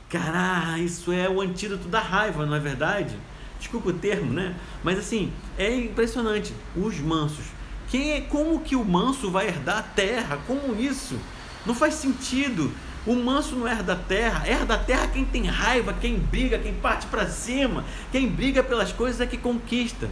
Cará, 0.07 0.79
isso 0.79 1.11
é 1.11 1.29
o 1.29 1.41
antídoto 1.41 1.89
da 1.89 1.99
raiva, 1.99 2.45
não 2.45 2.55
é 2.55 2.59
verdade? 2.59 3.13
Desculpa 3.59 3.89
o 3.89 3.93
termo, 3.93 4.31
né? 4.31 4.55
Mas 4.81 4.97
assim, 4.97 5.33
é 5.57 5.75
impressionante. 5.75 6.53
Os 6.77 6.97
mansos. 6.99 7.45
Quem 7.89 8.11
é, 8.11 8.21
como 8.21 8.61
que 8.61 8.73
o 8.73 8.85
manso 8.85 9.29
vai 9.29 9.49
herdar 9.49 9.79
a 9.79 9.81
terra? 9.83 10.39
Como 10.47 10.79
isso? 10.79 11.19
Não 11.65 11.75
faz 11.75 11.95
sentido. 11.95 12.71
O 13.09 13.15
manso 13.15 13.55
não 13.55 13.67
herda 13.67 13.93
a 13.93 13.95
terra, 13.95 14.47
herda 14.47 14.75
a 14.75 14.77
terra 14.77 15.07
quem 15.07 15.25
tem 15.25 15.43
raiva, 15.43 15.95
quem 15.99 16.19
briga, 16.19 16.59
quem 16.59 16.75
parte 16.75 17.07
para 17.07 17.25
cima, 17.27 17.83
quem 18.11 18.29
briga 18.29 18.61
pelas 18.61 18.91
coisas 18.91 19.19
é 19.19 19.25
que 19.25 19.35
conquista. 19.35 20.07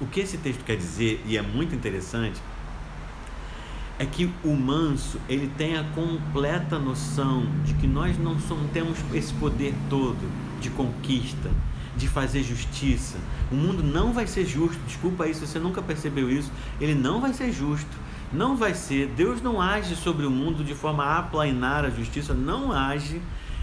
O 0.00 0.06
que 0.08 0.18
esse 0.18 0.36
texto 0.36 0.64
quer 0.64 0.76
dizer, 0.76 1.22
e 1.24 1.38
é 1.38 1.42
muito 1.42 1.72
interessante, 1.72 2.42
é 3.96 4.04
que 4.04 4.28
o 4.42 4.56
manso 4.56 5.20
ele 5.28 5.48
tem 5.56 5.76
a 5.76 5.84
completa 5.84 6.80
noção 6.80 7.46
de 7.64 7.74
que 7.74 7.86
nós 7.86 8.18
não 8.18 8.40
somos, 8.40 8.72
temos 8.72 8.98
esse 9.14 9.32
poder 9.34 9.72
todo 9.88 10.28
de 10.60 10.68
conquista, 10.70 11.48
de 11.96 12.08
fazer 12.08 12.42
justiça. 12.42 13.18
O 13.52 13.54
mundo 13.54 13.84
não 13.84 14.12
vai 14.12 14.26
ser 14.26 14.44
justo, 14.44 14.80
desculpa 14.84 15.32
se 15.32 15.46
você 15.46 15.60
nunca 15.60 15.80
percebeu 15.80 16.28
isso, 16.28 16.50
ele 16.80 16.96
não 16.96 17.20
vai 17.20 17.32
ser 17.32 17.52
justo. 17.52 18.05
Não 18.32 18.56
vai 18.56 18.74
ser. 18.74 19.08
Deus 19.08 19.40
não 19.40 19.60
age 19.60 19.94
sobre 19.96 20.26
o 20.26 20.30
mundo 20.30 20.64
de 20.64 20.74
forma 20.74 21.04
a 21.04 21.18
aplainar 21.18 21.84
a 21.84 21.90
justiça, 21.90 22.34
não 22.34 22.72
age. 22.72 23.20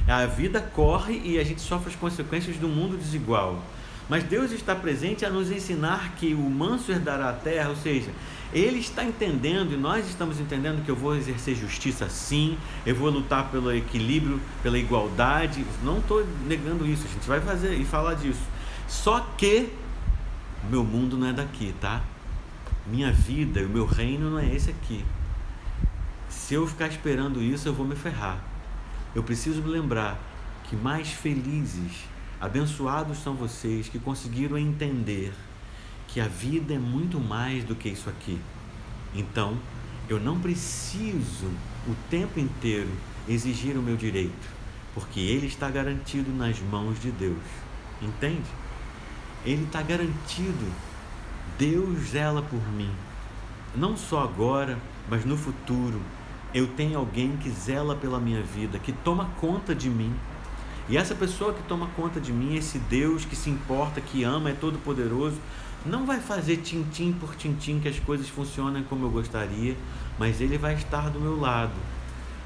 A 0.07 0.25
vida 0.25 0.59
corre 0.61 1.21
e 1.23 1.39
a 1.39 1.43
gente 1.43 1.61
sofre 1.61 1.89
as 1.89 1.95
consequências 1.95 2.57
do 2.57 2.67
mundo 2.67 2.97
desigual. 2.97 3.61
Mas 4.09 4.23
Deus 4.23 4.51
está 4.51 4.75
presente 4.75 5.25
a 5.25 5.29
nos 5.29 5.49
ensinar 5.49 6.13
que 6.17 6.33
o 6.33 6.49
manso 6.49 6.91
herdará 6.91 7.29
a 7.29 7.33
terra, 7.33 7.69
ou 7.69 7.75
seja, 7.75 8.11
ele 8.53 8.79
está 8.79 9.03
entendendo 9.03 9.73
e 9.73 9.77
nós 9.77 10.07
estamos 10.07 10.39
entendendo 10.39 10.83
que 10.83 10.91
eu 10.91 10.95
vou 10.95 11.15
exercer 11.15 11.55
justiça 11.55 12.09
sim, 12.09 12.57
eu 12.85 12.95
vou 12.95 13.09
lutar 13.09 13.49
pelo 13.49 13.73
equilíbrio, 13.73 14.39
pela 14.61 14.77
igualdade. 14.77 15.65
Não 15.83 15.99
estou 15.99 16.25
negando 16.45 16.85
isso, 16.85 17.05
a 17.09 17.13
gente 17.13 17.27
vai 17.27 17.39
fazer 17.39 17.73
e 17.75 17.85
falar 17.85 18.15
disso. 18.15 18.41
Só 18.87 19.21
que 19.37 19.69
o 20.63 20.69
meu 20.69 20.83
mundo 20.83 21.17
não 21.17 21.27
é 21.27 21.33
daqui, 21.33 21.73
tá? 21.79 22.01
Minha 22.85 23.11
vida, 23.11 23.61
o 23.61 23.69
meu 23.69 23.85
reino 23.85 24.31
não 24.31 24.39
é 24.39 24.53
esse 24.53 24.69
aqui. 24.69 25.05
Se 26.27 26.53
eu 26.53 26.67
ficar 26.67 26.87
esperando 26.87 27.41
isso, 27.41 27.67
eu 27.67 27.73
vou 27.73 27.85
me 27.85 27.95
ferrar. 27.95 28.43
Eu 29.15 29.23
preciso 29.23 29.61
me 29.61 29.69
lembrar 29.69 30.19
que 30.65 30.75
mais 30.75 31.09
felizes, 31.09 32.03
abençoados 32.41 33.19
são 33.19 33.35
vocês 33.35 33.87
que 33.87 33.99
conseguiram 33.99 34.57
entender 34.57 35.31
que 36.07 36.19
a 36.19 36.27
vida 36.27 36.73
é 36.73 36.77
muito 36.77 37.19
mais 37.19 37.63
do 37.63 37.73
que 37.73 37.87
isso 37.87 38.09
aqui. 38.09 38.39
Então, 39.15 39.57
eu 40.09 40.19
não 40.19 40.39
preciso 40.39 41.47
o 41.87 41.95
tempo 42.09 42.39
inteiro 42.39 42.89
exigir 43.29 43.77
o 43.77 43.81
meu 43.81 43.95
direito, 43.95 44.49
porque 44.93 45.21
ele 45.21 45.47
está 45.47 45.69
garantido 45.69 46.31
nas 46.31 46.59
mãos 46.59 46.99
de 46.99 47.11
Deus. 47.11 47.43
Entende? 48.01 48.49
Ele 49.45 49.63
está 49.63 49.81
garantido 49.81 50.71
Deus 51.57 52.09
zela 52.09 52.41
por 52.41 52.61
mim. 52.71 52.91
Não 53.75 53.95
só 53.95 54.23
agora, 54.23 54.77
mas 55.09 55.23
no 55.23 55.37
futuro. 55.37 56.01
Eu 56.53 56.67
tenho 56.67 56.97
alguém 56.97 57.37
que 57.37 57.49
zela 57.49 57.95
pela 57.95 58.19
minha 58.19 58.41
vida, 58.41 58.79
que 58.79 58.91
toma 58.91 59.29
conta 59.39 59.75
de 59.75 59.89
mim. 59.89 60.13
E 60.89 60.97
essa 60.97 61.13
pessoa 61.13 61.53
que 61.53 61.63
toma 61.63 61.87
conta 61.95 62.19
de 62.19 62.31
mim, 62.33 62.55
esse 62.55 62.77
Deus 62.77 63.23
que 63.23 63.35
se 63.35 63.49
importa, 63.49 64.01
que 64.01 64.23
ama, 64.23 64.49
é 64.49 64.53
todo 64.53 64.77
poderoso, 64.79 65.37
não 65.85 66.05
vai 66.05 66.19
fazer 66.19 66.57
tintim 66.57 67.13
por 67.13 67.35
tintim 67.35 67.79
que 67.79 67.87
as 67.87 67.99
coisas 67.99 68.27
funcionem 68.29 68.83
como 68.83 69.05
eu 69.05 69.09
gostaria, 69.09 69.77
mas 70.17 70.41
ele 70.41 70.57
vai 70.57 70.73
estar 70.73 71.09
do 71.09 71.19
meu 71.19 71.39
lado 71.39 71.73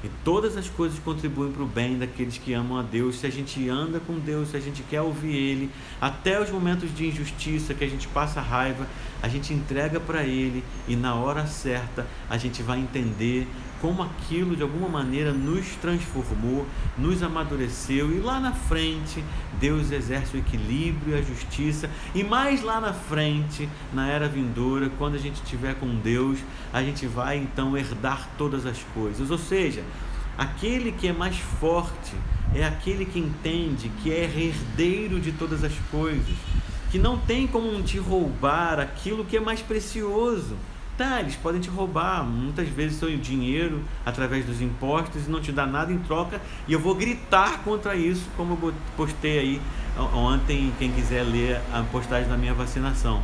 e 0.02 0.08
todas 0.24 0.56
as 0.56 0.68
coisas 0.68 0.98
contribuem 0.98 1.50
para 1.50 1.62
o 1.62 1.66
bem 1.66 1.98
daqueles 1.98 2.38
que 2.38 2.52
amam 2.52 2.78
a 2.78 2.82
Deus. 2.82 3.18
Se 3.18 3.26
a 3.26 3.30
gente 3.30 3.68
anda 3.68 4.00
com 4.00 4.18
Deus, 4.18 4.50
se 4.50 4.56
a 4.56 4.60
gente 4.60 4.82
quer 4.82 5.00
ouvir 5.00 5.34
Ele, 5.34 5.70
até 6.00 6.40
os 6.40 6.50
momentos 6.50 6.94
de 6.94 7.06
injustiça 7.06 7.74
que 7.74 7.84
a 7.84 7.88
gente 7.88 8.06
passa 8.08 8.40
raiva, 8.40 8.86
a 9.22 9.28
gente 9.28 9.52
entrega 9.52 9.98
para 9.98 10.22
Ele 10.22 10.64
e 10.86 10.94
na 10.94 11.14
hora 11.14 11.46
certa 11.46 12.06
a 12.28 12.36
gente 12.36 12.62
vai 12.62 12.78
entender 12.78 13.48
como 13.80 14.02
aquilo 14.02 14.56
de 14.56 14.62
alguma 14.62 14.88
maneira 14.88 15.32
nos 15.32 15.66
transformou, 15.76 16.66
nos 16.96 17.22
amadureceu 17.22 18.12
e 18.12 18.18
lá 18.18 18.40
na 18.40 18.52
frente 18.52 19.22
Deus 19.60 19.90
exerce 19.90 20.36
o 20.36 20.40
equilíbrio 20.40 21.16
e 21.16 21.18
a 21.18 21.22
justiça 21.22 21.88
e 22.14 22.24
mais 22.24 22.62
lá 22.62 22.80
na 22.80 22.92
frente, 22.92 23.68
na 23.92 24.08
era 24.08 24.28
vindoura, 24.28 24.90
quando 24.98 25.14
a 25.14 25.18
gente 25.18 25.36
estiver 25.36 25.74
com 25.76 25.96
Deus, 25.96 26.38
a 26.72 26.82
gente 26.82 27.06
vai 27.06 27.38
então 27.38 27.76
herdar 27.76 28.28
todas 28.36 28.66
as 28.66 28.78
coisas. 28.94 29.30
Ou 29.30 29.38
seja, 29.38 29.82
aquele 30.36 30.92
que 30.92 31.08
é 31.08 31.12
mais 31.12 31.38
forte 31.38 32.14
é 32.54 32.64
aquele 32.64 33.04
que 33.04 33.18
entende 33.18 33.90
que 34.02 34.10
é 34.10 34.24
herdeiro 34.24 35.20
de 35.20 35.32
todas 35.32 35.62
as 35.64 35.74
coisas, 35.90 36.36
que 36.90 36.98
não 36.98 37.18
tem 37.18 37.46
como 37.46 37.82
te 37.82 37.98
roubar 37.98 38.80
aquilo 38.80 39.24
que 39.24 39.36
é 39.36 39.40
mais 39.40 39.60
precioso. 39.60 40.56
Tá, 40.96 41.20
eles 41.20 41.36
podem 41.36 41.60
te 41.60 41.68
roubar 41.68 42.24
muitas 42.24 42.68
vezes 42.68 42.98
seu 42.98 43.16
dinheiro 43.16 43.84
através 44.04 44.44
dos 44.44 44.60
impostos 44.60 45.28
e 45.28 45.30
não 45.30 45.40
te 45.40 45.52
dar 45.52 45.66
nada 45.66 45.92
em 45.92 45.98
troca. 45.98 46.40
E 46.66 46.72
eu 46.72 46.80
vou 46.80 46.94
gritar 46.94 47.62
contra 47.62 47.94
isso, 47.94 48.28
como 48.36 48.58
eu 48.60 48.74
postei 48.96 49.38
aí 49.38 49.60
ontem, 50.12 50.72
quem 50.78 50.90
quiser 50.90 51.22
ler 51.22 51.60
a 51.72 51.82
postagem 51.84 52.28
da 52.28 52.36
minha 52.36 52.52
vacinação. 52.52 53.22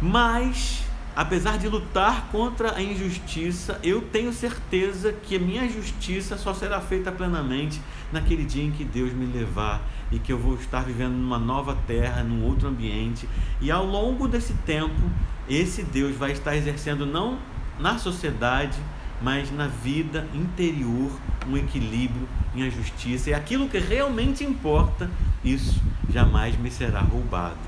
Mas, 0.00 0.82
apesar 1.18 1.58
de 1.58 1.68
lutar 1.68 2.28
contra 2.30 2.76
a 2.76 2.80
injustiça, 2.80 3.80
eu 3.82 4.02
tenho 4.02 4.32
certeza 4.32 5.12
que 5.12 5.34
a 5.34 5.38
minha 5.40 5.68
justiça 5.68 6.38
só 6.38 6.54
será 6.54 6.80
feita 6.80 7.10
plenamente 7.10 7.82
naquele 8.12 8.44
dia 8.44 8.62
em 8.62 8.70
que 8.70 8.84
Deus 8.84 9.12
me 9.12 9.26
levar 9.26 9.82
e 10.12 10.20
que 10.20 10.32
eu 10.32 10.38
vou 10.38 10.54
estar 10.54 10.84
vivendo 10.84 11.14
numa 11.14 11.36
nova 11.36 11.76
terra, 11.88 12.22
num 12.22 12.44
outro 12.44 12.68
ambiente. 12.68 13.28
E 13.60 13.68
ao 13.68 13.84
longo 13.84 14.28
desse 14.28 14.52
tempo, 14.64 14.94
esse 15.48 15.82
Deus 15.82 16.14
vai 16.14 16.30
estar 16.30 16.54
exercendo 16.54 17.04
não 17.04 17.40
na 17.80 17.98
sociedade, 17.98 18.78
mas 19.20 19.50
na 19.50 19.66
vida 19.66 20.24
interior 20.32 21.10
um 21.48 21.56
equilíbrio 21.56 22.28
em 22.54 22.62
a 22.62 22.70
justiça. 22.70 23.30
E 23.30 23.34
aquilo 23.34 23.68
que 23.68 23.80
realmente 23.80 24.44
importa, 24.44 25.10
isso 25.42 25.82
jamais 26.08 26.56
me 26.56 26.70
será 26.70 27.00
roubado. 27.00 27.58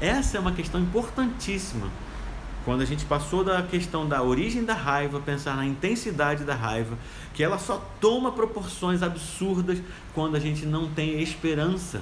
Essa 0.00 0.36
é 0.36 0.40
uma 0.40 0.50
questão 0.50 0.80
importantíssima. 0.80 1.86
Quando 2.64 2.82
a 2.82 2.84
gente 2.84 3.04
passou 3.04 3.42
da 3.42 3.62
questão 3.62 4.06
da 4.06 4.22
origem 4.22 4.64
da 4.64 4.74
raiva, 4.74 5.18
pensar 5.20 5.56
na 5.56 5.66
intensidade 5.66 6.44
da 6.44 6.54
raiva, 6.54 6.96
que 7.34 7.42
ela 7.42 7.58
só 7.58 7.84
toma 8.00 8.30
proporções 8.30 9.02
absurdas 9.02 9.78
quando 10.14 10.36
a 10.36 10.40
gente 10.40 10.64
não 10.64 10.88
tem 10.88 11.20
esperança. 11.20 12.00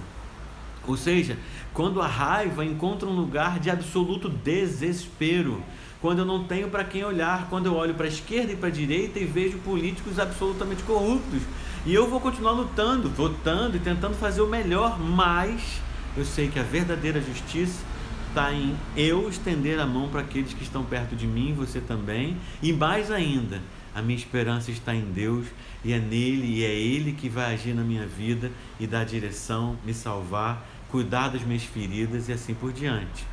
Ou 0.86 0.96
seja, 0.96 1.38
quando 1.72 2.02
a 2.02 2.06
raiva 2.06 2.64
encontra 2.64 3.08
um 3.08 3.14
lugar 3.14 3.58
de 3.58 3.70
absoluto 3.70 4.28
desespero, 4.28 5.62
quando 6.00 6.20
eu 6.20 6.24
não 6.24 6.44
tenho 6.44 6.68
para 6.68 6.84
quem 6.84 7.04
olhar, 7.04 7.46
quando 7.48 7.66
eu 7.66 7.74
olho 7.74 7.94
para 7.94 8.06
a 8.06 8.08
esquerda 8.08 8.52
e 8.52 8.56
para 8.56 8.68
a 8.68 8.72
direita 8.72 9.18
e 9.18 9.24
vejo 9.24 9.58
políticos 9.58 10.18
absolutamente 10.18 10.82
corruptos. 10.82 11.42
E 11.86 11.94
eu 11.94 12.08
vou 12.08 12.20
continuar 12.20 12.52
lutando, 12.52 13.08
votando 13.08 13.76
e 13.76 13.80
tentando 13.80 14.14
fazer 14.14 14.40
o 14.42 14.46
melhor, 14.46 14.98
mas 14.98 15.80
eu 16.16 16.24
sei 16.24 16.48
que 16.48 16.58
a 16.58 16.62
verdadeira 16.62 17.20
justiça 17.20 17.82
está 18.30 18.52
em 18.52 18.74
eu 18.96 19.28
estender 19.28 19.78
a 19.78 19.86
mão 19.86 20.08
para 20.08 20.22
aqueles 20.22 20.54
que 20.54 20.62
estão 20.62 20.84
perto 20.84 21.14
de 21.14 21.26
mim, 21.26 21.52
você 21.52 21.80
também, 21.80 22.36
e 22.62 22.72
mais 22.72 23.10
ainda, 23.10 23.60
a 23.94 24.00
minha 24.00 24.16
esperança 24.16 24.70
está 24.70 24.94
em 24.94 25.04
Deus 25.04 25.46
e 25.84 25.92
é 25.92 25.98
nele 25.98 26.46
e 26.46 26.64
é 26.64 26.72
Ele 26.72 27.12
que 27.12 27.28
vai 27.28 27.52
agir 27.52 27.74
na 27.74 27.82
minha 27.82 28.06
vida 28.06 28.50
e 28.78 28.86
dar 28.86 29.04
direção, 29.04 29.76
me 29.84 29.92
salvar 29.92 30.64
cuidar 30.90 31.28
das 31.28 31.42
minhas 31.42 31.62
feridas 31.62 32.28
e 32.28 32.32
assim 32.32 32.54
por 32.54 32.72
diante. 32.72 33.24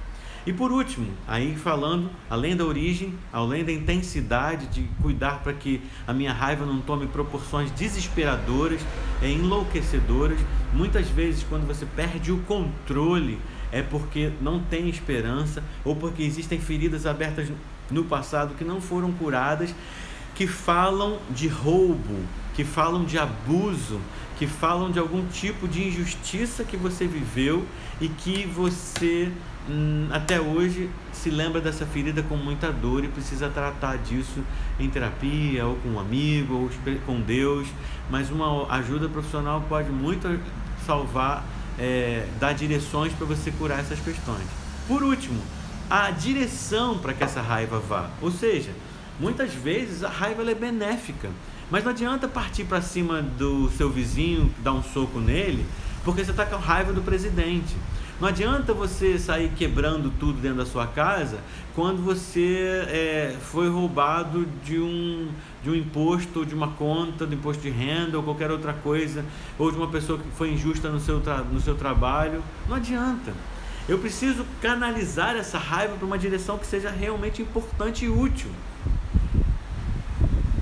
E 0.45 0.53
por 0.53 0.71
último, 0.71 1.07
aí 1.27 1.57
falando, 1.57 2.09
além 2.29 2.55
da 2.55 2.63
origem, 2.63 3.13
além 3.33 3.65
da 3.65 3.71
intensidade 3.71 4.67
de 4.67 4.83
cuidar 5.01 5.41
para 5.43 5.51
que 5.51 5.81
a 6.05 6.13
minha 6.13 6.31
raiva 6.31 6.65
não 6.65 6.79
tome 6.79 7.05
proporções 7.07 7.69
desesperadoras, 7.71 8.79
é 9.21 9.29
enlouquecedoras, 9.29 10.39
muitas 10.73 11.09
vezes 11.09 11.43
quando 11.43 11.67
você 11.67 11.85
perde 11.85 12.31
o 12.31 12.37
controle 12.43 13.37
é 13.71 13.81
porque 13.81 14.31
não 14.41 14.59
tem 14.59 14.89
esperança 14.89 15.63
ou 15.83 15.95
porque 15.95 16.23
existem 16.23 16.59
feridas 16.59 17.05
abertas 17.05 17.49
no 17.89 18.03
passado 18.03 18.55
que 18.55 18.63
não 18.63 18.81
foram 18.81 19.11
curadas, 19.11 19.73
que 20.35 20.45
falam 20.45 21.19
de 21.31 21.47
roubo, 21.47 22.23
que 22.53 22.63
falam 22.63 23.05
de 23.05 23.17
abuso, 23.17 23.99
que 24.37 24.45
falam 24.45 24.91
de 24.91 24.99
algum 24.99 25.25
tipo 25.27 25.67
de 25.67 25.87
injustiça 25.87 26.63
que 26.63 26.77
você 26.77 27.07
viveu 27.07 27.65
e 27.99 28.07
que 28.07 28.45
você 28.45 29.31
hum, 29.67 30.07
até 30.11 30.39
hoje 30.39 30.89
se 31.11 31.31
lembra 31.31 31.59
dessa 31.59 31.85
ferida 31.85 32.21
com 32.21 32.37
muita 32.37 32.71
dor 32.71 33.03
e 33.03 33.07
precisa 33.07 33.49
tratar 33.49 33.97
disso 33.97 34.43
em 34.79 34.89
terapia 34.89 35.65
ou 35.65 35.75
com 35.77 35.89
um 35.89 35.99
amigo 35.99 36.53
ou 36.53 36.69
com 37.05 37.19
Deus. 37.19 37.67
Mas 38.09 38.29
uma 38.29 38.71
ajuda 38.71 39.09
profissional 39.09 39.63
pode 39.67 39.89
muito 39.89 40.39
salvar, 40.85 41.43
é, 41.77 42.27
dar 42.39 42.53
direções 42.53 43.13
para 43.13 43.25
você 43.25 43.51
curar 43.51 43.79
essas 43.79 43.99
questões. 43.99 44.45
Por 44.87 45.03
último, 45.03 45.41
a 45.89 46.11
direção 46.11 46.97
para 46.97 47.13
que 47.13 47.23
essa 47.23 47.41
raiva 47.41 47.79
vá. 47.79 48.09
Ou 48.21 48.31
seja, 48.31 48.71
muitas 49.19 49.53
vezes 49.53 50.03
a 50.03 50.09
raiva 50.09 50.49
é 50.49 50.55
benéfica. 50.55 51.29
Mas 51.69 51.83
não 51.83 51.91
adianta 51.91 52.27
partir 52.27 52.63
para 52.63 52.81
cima 52.81 53.21
do 53.21 53.69
seu 53.71 53.89
vizinho, 53.89 54.53
dar 54.59 54.71
um 54.71 54.81
soco 54.81 55.19
nele, 55.19 55.65
porque 56.03 56.23
você 56.23 56.31
está 56.31 56.45
com 56.45 56.55
raiva 56.55 56.93
do 56.93 57.01
presidente. 57.01 57.75
Não 58.19 58.27
adianta 58.27 58.73
você 58.73 59.19
sair 59.19 59.49
quebrando 59.55 60.11
tudo 60.19 60.39
dentro 60.41 60.57
da 60.57 60.65
sua 60.65 60.87
casa 60.87 61.37
quando 61.75 62.03
você 62.03 62.87
é, 62.87 63.35
foi 63.39 63.69
roubado 63.69 64.47
de 64.65 64.79
um, 64.79 65.29
de 65.63 65.69
um 65.69 65.75
imposto, 65.75 66.43
de 66.43 66.55
uma 66.55 66.69
conta, 66.69 67.27
do 67.27 67.35
imposto 67.35 67.61
de 67.61 67.69
renda 67.69 68.17
ou 68.17 68.23
qualquer 68.23 68.49
outra 68.49 68.73
coisa, 68.73 69.23
ou 69.59 69.69
de 69.69 69.77
uma 69.77 69.87
pessoa 69.87 70.17
que 70.17 70.27
foi 70.35 70.51
injusta 70.51 70.89
no 70.89 70.99
seu, 70.99 71.21
no 71.51 71.61
seu 71.61 71.75
trabalho. 71.75 72.43
Não 72.67 72.77
adianta. 72.77 73.31
Eu 73.87 73.99
preciso 73.99 74.43
canalizar 74.59 75.35
essa 75.35 75.59
raiva 75.59 75.95
para 75.95 76.05
uma 76.05 76.17
direção 76.17 76.57
que 76.57 76.65
seja 76.65 76.89
realmente 76.89 77.43
importante 77.43 78.05
e 78.05 78.09
útil. 78.09 78.49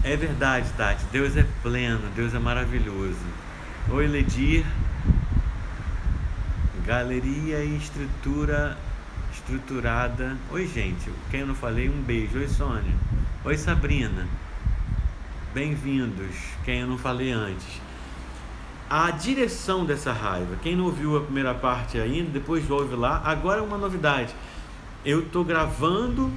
É 0.03 0.17
verdade, 0.17 0.69
Tati. 0.77 1.05
Deus 1.11 1.37
é 1.37 1.45
pleno, 1.63 2.01
Deus 2.13 2.35
é 2.35 2.39
maravilhoso. 2.39 3.25
Oi, 3.89 4.05
Ledir. 4.05 4.65
Galeria 6.85 7.63
e 7.63 7.77
estrutura 7.77 8.77
estruturada. 9.33 10.37
Oi, 10.51 10.67
gente. 10.67 11.11
Quem 11.31 11.39
eu 11.39 11.47
não 11.47 11.55
falei, 11.55 11.89
um 11.89 11.99
beijo. 12.03 12.37
Oi, 12.37 12.47
Sônia. 12.47 12.93
Oi, 13.43 13.57
Sabrina. 13.57 14.27
Bem-vindos. 15.51 16.35
Quem 16.63 16.81
eu 16.81 16.87
não 16.87 16.99
falei 16.99 17.31
antes. 17.31 17.81
A 18.87 19.09
direção 19.09 19.83
dessa 19.83 20.13
raiva. 20.13 20.57
Quem 20.61 20.75
não 20.75 20.85
ouviu 20.85 21.17
a 21.17 21.21
primeira 21.21 21.55
parte 21.55 21.97
ainda, 21.97 22.29
depois 22.29 22.69
ouve 22.69 22.95
lá. 22.95 23.19
Agora 23.25 23.61
é 23.61 23.63
uma 23.63 23.79
novidade. 23.79 24.35
Eu 25.03 25.21
estou 25.21 25.43
gravando 25.43 26.31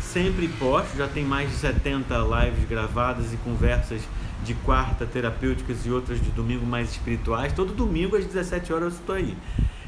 sempre 0.00 0.46
posto, 0.46 0.96
já 0.96 1.08
tem 1.08 1.24
mais 1.24 1.50
de 1.50 1.56
70 1.56 2.14
lives 2.18 2.68
gravadas 2.68 3.32
e 3.32 3.36
conversas 3.38 4.02
de 4.44 4.54
quarta 4.54 5.06
terapêuticas 5.06 5.84
e 5.86 5.90
outras 5.90 6.20
de 6.20 6.30
domingo 6.30 6.64
mais 6.64 6.90
espirituais. 6.90 7.52
Todo 7.52 7.72
domingo 7.72 8.16
às 8.16 8.24
17 8.24 8.72
horas 8.72 8.94
eu 8.94 9.00
estou 9.00 9.14
aí. 9.16 9.36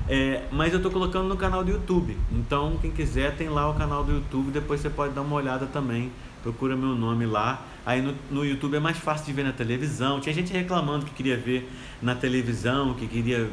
É, 0.08 0.42
mas 0.52 0.72
eu 0.72 0.76
estou 0.76 0.92
colocando 0.92 1.28
no 1.28 1.36
canal 1.36 1.64
do 1.64 1.70
YouTube. 1.70 2.16
Então, 2.30 2.76
quem 2.80 2.90
quiser, 2.90 3.36
tem 3.36 3.48
lá 3.48 3.68
o 3.70 3.74
canal 3.74 4.04
do 4.04 4.12
YouTube. 4.12 4.50
Depois 4.50 4.80
você 4.80 4.90
pode 4.90 5.14
dar 5.14 5.22
uma 5.22 5.34
olhada 5.34 5.66
também. 5.66 6.12
Procura 6.42 6.76
meu 6.76 6.94
nome 6.94 7.24
lá. 7.24 7.62
Aí 7.86 8.02
no, 8.02 8.14
no 8.30 8.44
YouTube 8.44 8.76
é 8.76 8.80
mais 8.80 8.98
fácil 8.98 9.26
de 9.26 9.32
ver 9.32 9.44
na 9.44 9.52
televisão. 9.52 10.20
Tinha 10.20 10.34
gente 10.34 10.52
reclamando 10.52 11.06
que 11.06 11.12
queria 11.12 11.36
ver 11.36 11.70
na 12.02 12.14
televisão, 12.14 12.94
que 12.94 13.06
queria 13.06 13.48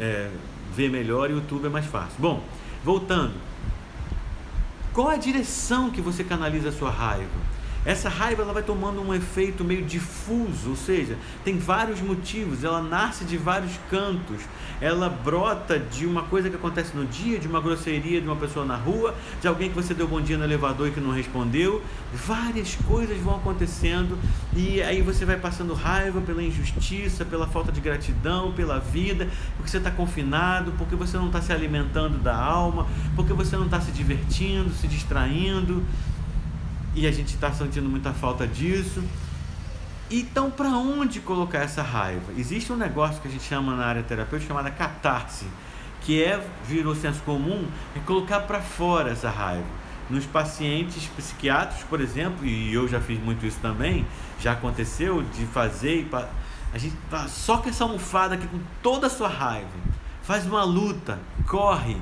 é, 0.00 0.30
ver 0.74 0.90
melhor. 0.90 1.30
E 1.30 1.34
o 1.34 1.36
YouTube 1.36 1.66
é 1.66 1.70
mais 1.70 1.86
fácil. 1.86 2.16
Bom, 2.18 2.42
voltando. 2.84 3.34
Qual 4.92 5.08
a 5.08 5.16
direção 5.16 5.90
que 5.90 6.00
você 6.00 6.24
canaliza 6.24 6.70
a 6.70 6.72
sua 6.72 6.90
raiva? 6.90 7.51
Essa 7.84 8.08
raiva 8.08 8.42
ela 8.42 8.52
vai 8.52 8.62
tomando 8.62 9.00
um 9.00 9.12
efeito 9.12 9.64
meio 9.64 9.84
difuso, 9.84 10.70
ou 10.70 10.76
seja, 10.76 11.16
tem 11.44 11.58
vários 11.58 12.00
motivos, 12.00 12.62
ela 12.62 12.80
nasce 12.80 13.24
de 13.24 13.36
vários 13.36 13.72
cantos, 13.90 14.40
ela 14.80 15.08
brota 15.08 15.78
de 15.78 16.06
uma 16.06 16.22
coisa 16.22 16.48
que 16.48 16.54
acontece 16.54 16.96
no 16.96 17.04
dia, 17.04 17.38
de 17.38 17.48
uma 17.48 17.60
grosseria 17.60 18.20
de 18.20 18.26
uma 18.26 18.36
pessoa 18.36 18.64
na 18.64 18.76
rua, 18.76 19.14
de 19.40 19.48
alguém 19.48 19.68
que 19.68 19.74
você 19.74 19.94
deu 19.94 20.06
bom 20.06 20.20
dia 20.20 20.38
no 20.38 20.44
elevador 20.44 20.88
e 20.88 20.90
que 20.92 21.00
não 21.00 21.10
respondeu. 21.10 21.82
Várias 22.12 22.76
coisas 22.86 23.18
vão 23.18 23.36
acontecendo 23.36 24.18
e 24.54 24.80
aí 24.82 25.02
você 25.02 25.24
vai 25.24 25.36
passando 25.36 25.74
raiva 25.74 26.20
pela 26.20 26.42
injustiça, 26.42 27.24
pela 27.24 27.46
falta 27.46 27.72
de 27.72 27.80
gratidão, 27.80 28.52
pela 28.52 28.78
vida, 28.78 29.28
porque 29.56 29.70
você 29.70 29.78
está 29.78 29.90
confinado, 29.90 30.72
porque 30.78 30.94
você 30.94 31.16
não 31.16 31.26
está 31.26 31.40
se 31.40 31.52
alimentando 31.52 32.18
da 32.18 32.36
alma, 32.36 32.86
porque 33.16 33.32
você 33.32 33.56
não 33.56 33.64
está 33.64 33.80
se 33.80 33.90
divertindo, 33.90 34.70
se 34.70 34.86
distraindo 34.86 35.82
e 36.94 37.06
a 37.06 37.10
gente 37.10 37.34
está 37.34 37.50
sentindo 37.52 37.88
muita 37.88 38.12
falta 38.12 38.46
disso. 38.46 39.02
Então, 40.10 40.50
para 40.50 40.68
onde 40.68 41.20
colocar 41.20 41.60
essa 41.60 41.82
raiva? 41.82 42.32
Existe 42.36 42.72
um 42.72 42.76
negócio 42.76 43.20
que 43.22 43.28
a 43.28 43.30
gente 43.30 43.44
chama 43.44 43.74
na 43.74 43.86
área 43.86 44.02
terapêutica 44.02 44.48
chamada 44.48 44.70
catarse, 44.70 45.46
que 46.02 46.22
é, 46.22 46.44
virou 46.66 46.94
senso 46.94 47.22
comum, 47.22 47.66
é 47.96 48.00
colocar 48.00 48.40
para 48.40 48.60
fora 48.60 49.10
essa 49.10 49.30
raiva. 49.30 49.64
Nos 50.10 50.26
pacientes 50.26 51.06
psiquiátricos, 51.16 51.84
por 51.84 52.00
exemplo, 52.00 52.44
e 52.44 52.74
eu 52.74 52.86
já 52.86 53.00
fiz 53.00 53.18
muito 53.22 53.46
isso 53.46 53.58
também, 53.62 54.04
já 54.38 54.52
aconteceu 54.52 55.22
de 55.22 55.46
fazer, 55.46 56.06
a 56.74 56.76
gente 56.76 56.94
tá 57.08 57.26
com 57.58 57.68
essa 57.68 57.84
almofada 57.84 58.34
aqui 58.34 58.46
com 58.46 58.60
toda 58.82 59.06
a 59.06 59.10
sua 59.10 59.28
raiva, 59.28 59.70
faz 60.22 60.44
uma 60.44 60.62
luta, 60.64 61.18
corre, 61.46 61.96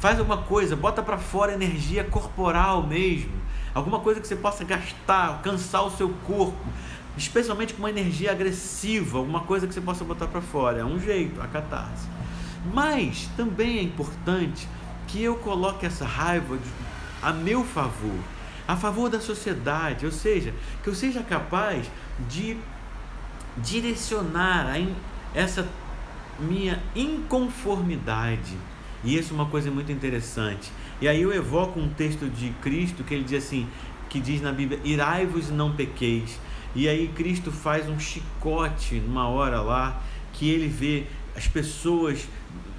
faz 0.00 0.18
alguma 0.18 0.38
coisa, 0.38 0.74
bota 0.74 1.02
para 1.02 1.18
fora 1.18 1.52
energia 1.52 2.04
corporal 2.04 2.86
mesmo 2.86 3.41
alguma 3.74 4.00
coisa 4.00 4.20
que 4.20 4.26
você 4.26 4.36
possa 4.36 4.64
gastar, 4.64 5.40
cansar 5.42 5.84
o 5.84 5.90
seu 5.90 6.08
corpo, 6.26 6.58
especialmente 7.16 7.74
com 7.74 7.80
uma 7.80 7.90
energia 7.90 8.30
agressiva, 8.30 9.18
alguma 9.18 9.40
coisa 9.40 9.66
que 9.66 9.74
você 9.74 9.80
possa 9.80 10.04
botar 10.04 10.26
para 10.26 10.40
fora. 10.40 10.80
É 10.80 10.84
um 10.84 10.98
jeito, 10.98 11.40
a 11.40 11.46
catarse. 11.46 12.06
Mas 12.72 13.28
também 13.36 13.78
é 13.78 13.82
importante 13.82 14.68
que 15.08 15.22
eu 15.22 15.36
coloque 15.36 15.84
essa 15.84 16.04
raiva 16.04 16.58
a 17.22 17.32
meu 17.32 17.64
favor, 17.64 18.18
a 18.66 18.76
favor 18.76 19.10
da 19.10 19.20
sociedade, 19.20 20.06
ou 20.06 20.12
seja, 20.12 20.54
que 20.82 20.88
eu 20.88 20.94
seja 20.94 21.22
capaz 21.22 21.90
de 22.28 22.56
direcionar 23.58 24.66
essa 25.34 25.66
minha 26.38 26.82
inconformidade. 26.94 28.56
E 29.04 29.16
isso 29.16 29.32
é 29.32 29.34
uma 29.34 29.46
coisa 29.46 29.70
muito 29.70 29.90
interessante. 29.90 30.70
E 31.02 31.08
aí 31.08 31.20
eu 31.20 31.34
evoco 31.34 31.80
um 31.80 31.88
texto 31.88 32.30
de 32.30 32.50
Cristo 32.62 33.02
que 33.02 33.12
ele 33.12 33.24
diz 33.24 33.44
assim, 33.44 33.66
que 34.08 34.20
diz 34.20 34.40
na 34.40 34.52
Bíblia, 34.52 34.78
irai-vos 34.84 35.48
e 35.48 35.52
não 35.52 35.72
pequeis. 35.72 36.38
E 36.76 36.88
aí 36.88 37.08
Cristo 37.08 37.50
faz 37.50 37.88
um 37.88 37.98
chicote 37.98 39.00
numa 39.00 39.26
hora 39.26 39.60
lá, 39.60 40.00
que 40.32 40.48
ele 40.48 40.68
vê 40.68 41.06
as 41.36 41.48
pessoas 41.48 42.28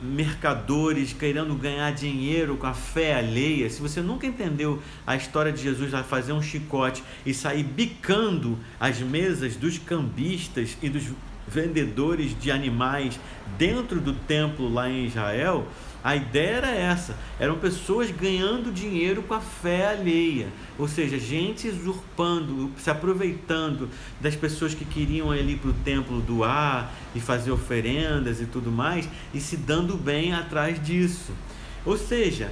mercadores 0.01 1.11
querendo 1.11 1.53
ganhar 1.55 1.91
dinheiro 1.91 2.55
com 2.55 2.65
a 2.65 2.73
fé 2.73 3.15
alheia. 3.15 3.69
Se 3.69 3.81
você 3.81 3.99
nunca 4.01 4.25
entendeu 4.25 4.81
a 5.05 5.17
história 5.17 5.51
de 5.51 5.61
Jesus 5.61 5.91
fazer 6.07 6.31
um 6.31 6.41
chicote 6.41 7.03
e 7.25 7.33
sair 7.33 7.63
bicando 7.63 8.57
as 8.79 8.99
mesas 8.99 9.57
dos 9.57 9.77
cambistas 9.77 10.77
e 10.81 10.87
dos 10.87 11.09
vendedores 11.45 12.39
de 12.39 12.51
animais 12.51 13.19
dentro 13.57 13.99
do 13.99 14.13
templo 14.13 14.71
lá 14.71 14.89
em 14.89 15.07
Israel, 15.07 15.67
a 16.03 16.15
ideia 16.15 16.57
era 16.57 16.71
essa: 16.71 17.15
eram 17.39 17.57
pessoas 17.57 18.11
ganhando 18.11 18.73
dinheiro 18.73 19.23
com 19.23 19.33
a 19.33 19.39
fé 19.39 19.87
alheia, 19.87 20.47
ou 20.77 20.87
seja, 20.87 21.17
gente 21.17 21.67
usurpando, 21.69 22.71
se 22.77 22.89
aproveitando 22.89 23.89
das 24.19 24.35
pessoas 24.35 24.73
que 24.73 24.83
queriam 24.83 25.33
ir 25.33 25.57
para 25.57 25.69
o 25.69 25.73
templo 25.73 26.19
doar 26.19 26.91
e 27.15 27.21
fazer 27.21 27.51
oferendas 27.51 28.41
e 28.41 28.45
tudo 28.45 28.71
mais, 28.71 29.07
e 29.33 29.39
se 29.39 29.55
dando 29.55 29.95
bem 29.95 30.33
atrás 30.33 30.83
disso. 30.83 31.31
Ou 31.85 31.97
seja, 31.97 32.51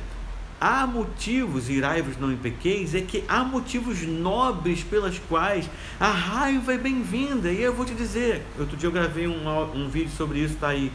há 0.60 0.86
motivos, 0.86 1.70
irai-vos 1.70 2.18
não 2.18 2.32
impequeis, 2.32 2.94
é 2.94 3.02
que 3.02 3.24
há 3.28 3.44
motivos 3.44 4.04
nobres 4.04 4.84
pelas 4.84 5.20
quais 5.20 5.70
a 6.00 6.12
raiva 6.12 6.74
é 6.74 6.78
bem-vinda. 6.78 7.52
E 7.52 7.62
eu 7.62 7.74
vou 7.74 7.86
te 7.86 7.96
dizer, 7.96 8.44
outro 8.60 8.78
dia 8.78 8.88
eu 8.88 8.94
gravei 8.94 9.28
um, 9.28 9.48
um 9.76 9.90
vídeo 9.90 10.12
sobre 10.16 10.40
isso, 10.40 10.56
tá 10.56 10.70
aí 10.70 10.92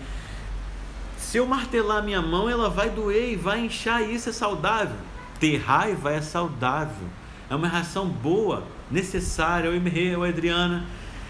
se 1.36 1.38
eu 1.38 1.44
martelar 1.46 2.02
minha 2.02 2.22
mão, 2.22 2.48
ela 2.48 2.70
vai 2.70 2.88
doer 2.88 3.32
e 3.32 3.36
vai 3.36 3.60
inchar, 3.60 4.00
e 4.00 4.14
isso 4.14 4.30
é 4.30 4.32
saudável. 4.32 4.96
Ter 5.38 5.58
raiva 5.58 6.10
é 6.10 6.22
saudável. 6.22 7.06
É 7.50 7.54
uma 7.54 7.68
reação 7.68 8.08
boa, 8.08 8.62
necessária. 8.90 9.70
O 9.70 9.74
Emerê, 9.74 10.16
o 10.16 10.24
Adriana. 10.24 10.86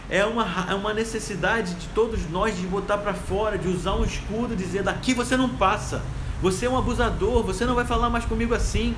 É 0.09 0.25
uma, 0.25 0.47
é 0.71 0.75
uma 0.75 0.95
necessidade 0.95 1.75
de 1.75 1.89
todos 1.89 2.31
nós 2.31 2.57
de 2.57 2.69
botar 2.69 2.99
para 2.99 3.15
fora, 3.15 3.59
de 3.59 3.67
usar 3.67 3.97
um 3.97 4.05
escudo, 4.05 4.55
dizer: 4.55 4.85
daqui 4.85 5.13
você 5.13 5.37
não 5.37 5.49
passa. 5.49 6.01
Você 6.41 6.67
é 6.67 6.71
um 6.71 6.79
abusador, 6.79 7.43
você 7.43 7.67
não 7.67 7.75
vai 7.75 7.85
falar 7.85 8.09
mais 8.09 8.25
comigo 8.25 8.55
assim. 8.55 8.95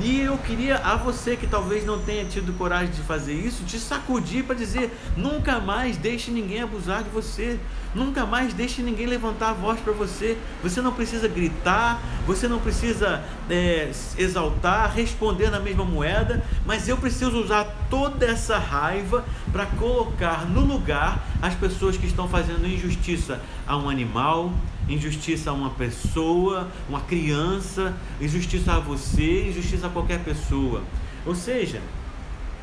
E 0.00 0.20
eu 0.20 0.38
queria 0.38 0.78
a 0.78 0.96
você 0.96 1.36
que 1.36 1.46
talvez 1.46 1.84
não 1.84 1.98
tenha 1.98 2.24
tido 2.24 2.56
coragem 2.56 2.92
de 2.92 3.02
fazer 3.02 3.34
isso, 3.34 3.64
te 3.64 3.78
sacudir 3.78 4.44
para 4.44 4.54
dizer: 4.54 4.90
nunca 5.16 5.60
mais 5.60 5.96
deixe 5.96 6.30
ninguém 6.30 6.62
abusar 6.62 7.02
de 7.02 7.10
você, 7.10 7.60
nunca 7.94 8.24
mais 8.24 8.54
deixe 8.54 8.82
ninguém 8.82 9.06
levantar 9.06 9.50
a 9.50 9.52
voz 9.52 9.78
para 9.80 9.92
você. 9.92 10.38
Você 10.62 10.80
não 10.80 10.92
precisa 10.92 11.28
gritar, 11.28 12.00
você 12.26 12.48
não 12.48 12.58
precisa 12.58 13.22
é, 13.52 13.90
exaltar, 14.16 14.94
responder 14.94 15.50
na 15.50 15.60
mesma 15.60 15.84
moeda, 15.84 16.42
mas 16.64 16.88
eu 16.88 16.96
preciso 16.96 17.38
usar 17.38 17.64
toda 17.90 18.24
essa 18.24 18.56
raiva 18.56 19.26
para 19.52 19.66
colocar 19.66 20.46
no 20.46 20.62
lugar 20.62 21.22
as 21.42 21.54
pessoas 21.54 21.98
que 21.98 22.06
estão 22.06 22.26
fazendo 22.26 22.66
injustiça 22.66 23.42
a 23.66 23.76
um 23.76 23.90
animal, 23.90 24.50
injustiça 24.88 25.50
a 25.50 25.52
uma 25.52 25.68
pessoa, 25.68 26.68
uma 26.88 27.02
criança, 27.02 27.94
injustiça 28.18 28.72
a 28.72 28.78
você, 28.78 29.48
injustiça 29.50 29.86
a 29.86 29.90
qualquer 29.90 30.20
pessoa. 30.20 30.80
Ou 31.26 31.34
seja, 31.34 31.82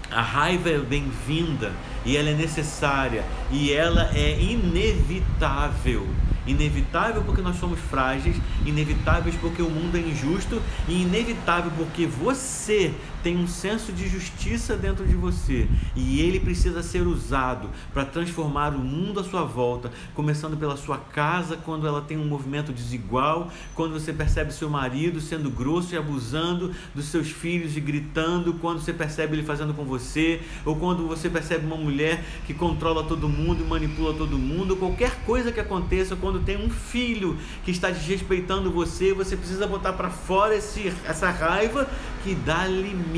a 0.09 0.23
raiva 0.23 0.71
é 0.71 0.79
bem-vinda 0.79 1.71
e 2.03 2.17
ela 2.17 2.29
é 2.29 2.33
necessária 2.33 3.23
e 3.51 3.71
ela 3.71 4.09
é 4.15 4.41
inevitável. 4.41 6.07
Inevitável 6.49 7.23
porque 7.23 7.41
nós 7.41 7.59
somos 7.59 7.79
frágeis, 7.79 8.35
inevitáveis 8.65 9.35
porque 9.39 9.61
o 9.61 9.69
mundo 9.69 9.95
é 9.95 9.99
injusto 9.99 10.61
e 10.87 11.03
inevitável 11.03 11.71
porque 11.77 12.07
você 12.07 12.93
tem 13.23 13.37
um 13.37 13.47
senso 13.47 13.91
de 13.91 14.07
justiça 14.07 14.75
dentro 14.75 15.05
de 15.05 15.15
você. 15.15 15.67
E 15.95 16.21
ele 16.21 16.39
precisa 16.39 16.81
ser 16.81 17.05
usado 17.05 17.69
para 17.93 18.05
transformar 18.05 18.73
o 18.73 18.79
mundo 18.79 19.19
à 19.19 19.23
sua 19.23 19.43
volta, 19.43 19.91
começando 20.13 20.57
pela 20.57 20.77
sua 20.77 20.97
casa, 20.97 21.57
quando 21.57 21.87
ela 21.87 22.01
tem 22.01 22.17
um 22.17 22.25
movimento 22.25 22.71
desigual, 22.71 23.51
quando 23.75 23.93
você 23.93 24.13
percebe 24.13 24.53
seu 24.53 24.69
marido 24.69 25.19
sendo 25.19 25.49
grosso 25.49 25.93
e 25.93 25.97
abusando 25.97 26.73
dos 26.95 27.05
seus 27.05 27.29
filhos 27.29 27.75
e 27.75 27.81
gritando, 27.81 28.53
quando 28.55 28.79
você 28.79 28.93
percebe 28.93 29.35
ele 29.35 29.43
fazendo 29.43 29.73
com 29.73 29.83
você, 29.83 30.41
ou 30.65 30.75
quando 30.75 31.07
você 31.07 31.29
percebe 31.29 31.65
uma 31.65 31.77
mulher 31.77 32.23
que 32.45 32.53
controla 32.53 33.03
todo 33.03 33.27
mundo 33.27 33.63
e 33.63 33.67
manipula 33.67 34.13
todo 34.13 34.37
mundo, 34.37 34.75
qualquer 34.75 35.23
coisa 35.25 35.51
que 35.51 35.59
aconteça, 35.59 36.15
quando 36.15 36.39
tem 36.39 36.57
um 36.57 36.69
filho 36.69 37.37
que 37.65 37.71
está 37.71 37.89
desrespeitando 37.89 38.71
você, 38.71 39.13
você 39.13 39.35
precisa 39.35 39.67
botar 39.67 39.93
para 39.93 40.09
fora 40.09 40.55
esse, 40.55 40.93
essa 41.05 41.29
raiva 41.29 41.89
que 42.23 42.35
dá 42.35 42.65
limite 42.67 43.08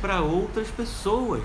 para 0.00 0.20
outras 0.20 0.68
pessoas. 0.68 1.42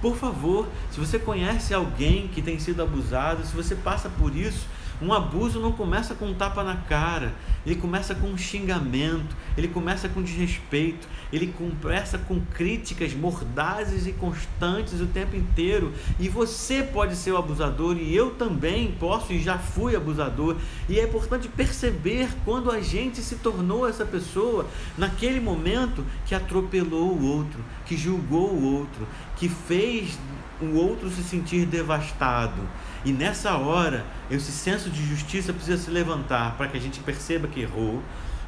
Por 0.00 0.16
favor, 0.16 0.68
se 0.90 1.00
você 1.00 1.18
conhece 1.18 1.74
alguém 1.74 2.28
que 2.28 2.40
tem 2.40 2.58
sido 2.58 2.82
abusado, 2.82 3.44
se 3.44 3.54
você 3.54 3.74
passa 3.74 4.08
por 4.08 4.34
isso, 4.36 4.66
um 5.00 5.12
abuso 5.12 5.60
não 5.60 5.72
começa 5.72 6.14
com 6.14 6.26
um 6.26 6.34
tapa 6.34 6.64
na 6.64 6.76
cara, 6.76 7.32
ele 7.64 7.76
começa 7.76 8.14
com 8.14 8.28
um 8.28 8.38
xingamento, 8.38 9.36
ele 9.56 9.68
começa 9.68 10.08
com 10.08 10.22
desrespeito, 10.22 11.06
ele 11.32 11.54
começa 11.80 12.18
com 12.18 12.40
críticas 12.40 13.14
mordazes 13.14 14.06
e 14.06 14.12
constantes 14.12 15.00
o 15.00 15.06
tempo 15.06 15.36
inteiro. 15.36 15.92
E 16.18 16.28
você 16.28 16.82
pode 16.82 17.14
ser 17.14 17.32
o 17.32 17.36
abusador, 17.36 17.96
e 17.96 18.14
eu 18.14 18.30
também 18.30 18.92
posso 18.98 19.32
e 19.32 19.40
já 19.40 19.58
fui 19.58 19.94
abusador. 19.94 20.56
E 20.88 20.98
é 20.98 21.04
importante 21.04 21.48
perceber 21.48 22.28
quando 22.44 22.70
a 22.70 22.80
gente 22.80 23.20
se 23.20 23.36
tornou 23.36 23.88
essa 23.88 24.04
pessoa 24.04 24.66
naquele 24.96 25.40
momento 25.40 26.04
que 26.26 26.34
atropelou 26.34 27.12
o 27.12 27.24
outro, 27.24 27.60
que 27.86 27.96
julgou 27.96 28.50
o 28.50 28.74
outro, 28.78 29.06
que 29.36 29.48
fez 29.48 30.18
o 30.60 30.76
outro 30.76 31.10
se 31.10 31.22
sentir 31.22 31.66
devastado. 31.66 32.62
E 33.04 33.12
nessa 33.12 33.56
hora, 33.56 34.04
esse 34.30 34.50
senso 34.50 34.90
de 34.90 35.06
justiça 35.06 35.52
precisa 35.52 35.76
se 35.76 35.90
levantar 35.90 36.56
para 36.56 36.68
que 36.68 36.76
a 36.76 36.80
gente 36.80 37.00
perceba 37.00 37.46
que 37.46 37.60
errou, 37.60 38.02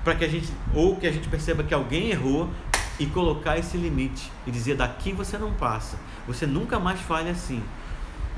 para 0.04 0.14
que 0.14 0.24
a 0.24 0.28
gente 0.28 0.50
ou 0.74 0.96
que 0.96 1.06
a 1.06 1.12
gente 1.12 1.28
perceba 1.28 1.62
que 1.62 1.74
alguém 1.74 2.10
errou 2.10 2.50
e 2.98 3.06
colocar 3.06 3.58
esse 3.58 3.76
limite 3.76 4.30
e 4.46 4.50
dizer 4.50 4.76
daqui 4.76 5.12
você 5.12 5.38
não 5.38 5.52
passa. 5.52 5.96
Você 6.26 6.46
nunca 6.46 6.78
mais 6.78 7.00
fale 7.00 7.30
assim. 7.30 7.62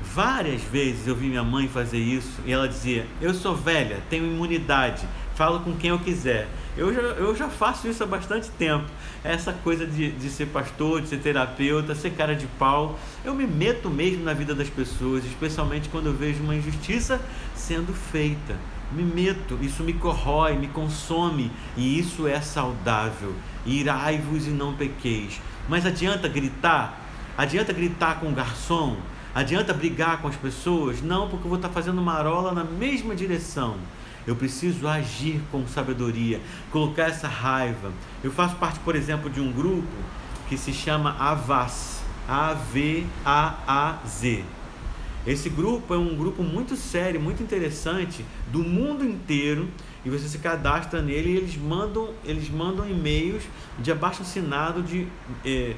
Várias 0.01 0.61
vezes 0.61 1.07
eu 1.07 1.15
vi 1.15 1.27
minha 1.27 1.43
mãe 1.43 1.67
fazer 1.67 1.97
isso 1.97 2.41
e 2.45 2.51
ela 2.51 2.67
dizia: 2.67 3.07
"Eu 3.21 3.33
sou 3.33 3.55
velha, 3.55 4.01
tenho 4.09 4.25
imunidade, 4.25 5.07
falo 5.35 5.59
com 5.61 5.73
quem 5.75 5.89
eu 5.89 5.99
quiser". 5.99 6.47
Eu 6.75 6.91
já, 6.91 7.01
eu 7.01 7.35
já 7.35 7.49
faço 7.49 7.87
isso 7.87 8.03
há 8.03 8.07
bastante 8.07 8.49
tempo. 8.51 8.85
Essa 9.23 9.53
coisa 9.53 9.85
de, 9.85 10.11
de 10.11 10.29
ser 10.29 10.47
pastor, 10.47 11.01
de 11.01 11.07
ser 11.07 11.19
terapeuta, 11.19 11.93
ser 11.93 12.11
cara 12.11 12.35
de 12.35 12.47
pau. 12.57 12.97
Eu 13.23 13.35
me 13.35 13.45
meto 13.45 13.91
mesmo 13.91 14.23
na 14.23 14.33
vida 14.33 14.55
das 14.55 14.69
pessoas, 14.69 15.23
especialmente 15.23 15.87
quando 15.89 16.07
eu 16.07 16.13
vejo 16.13 16.41
uma 16.41 16.55
injustiça 16.55 17.21
sendo 17.55 17.93
feita. 17.93 18.57
Me 18.91 19.03
meto, 19.03 19.57
isso 19.61 19.83
me 19.83 19.93
corrói, 19.93 20.55
me 20.55 20.67
consome 20.67 21.51
e 21.77 21.99
isso 21.99 22.27
é 22.27 22.41
saudável. 22.41 23.33
Irai-vos 23.65 24.47
e 24.47 24.49
não 24.49 24.73
pequeis. 24.73 25.39
Mas 25.69 25.85
adianta 25.85 26.27
gritar? 26.27 26.99
Adianta 27.37 27.71
gritar 27.71 28.19
com 28.19 28.29
o 28.29 28.33
garçom? 28.33 28.97
Adianta 29.33 29.73
brigar 29.73 30.21
com 30.21 30.27
as 30.27 30.35
pessoas? 30.35 31.01
Não, 31.01 31.27
porque 31.27 31.45
eu 31.45 31.49
vou 31.49 31.55
estar 31.55 31.69
fazendo 31.69 32.01
marola 32.01 32.51
na 32.51 32.63
mesma 32.63 33.15
direção. 33.15 33.77
Eu 34.25 34.35
preciso 34.35 34.87
agir 34.87 35.41
com 35.51 35.67
sabedoria, 35.67 36.39
colocar 36.71 37.03
essa 37.03 37.27
raiva. 37.27 37.91
Eu 38.23 38.31
faço 38.31 38.55
parte, 38.55 38.79
por 38.79 38.95
exemplo, 38.95 39.29
de 39.29 39.41
um 39.41 39.51
grupo 39.51 39.87
que 40.47 40.57
se 40.57 40.71
chama 40.73 41.15
AVAZ, 41.19 42.01
A-V-A-A-Z. 42.27 43.03
Esse 45.25 45.49
grupo 45.49 45.93
é 45.93 45.97
um 45.97 46.15
grupo 46.15 46.43
muito 46.43 46.75
sério, 46.75 47.19
muito 47.19 47.41
interessante, 47.41 48.25
do 48.51 48.59
mundo 48.59 49.05
inteiro 49.05 49.69
e 50.05 50.09
você 50.09 50.27
se 50.27 50.37
cadastra 50.37 51.01
nele 51.01 51.31
e 51.31 51.37
eles 51.37 51.55
mandam, 51.55 52.09
eles 52.25 52.49
mandam 52.49 52.89
e-mails 52.89 53.43
de 53.79 53.91
abaixo 53.91 54.21
assinado 54.21 54.83
de 54.83 55.07
é, 55.45 55.75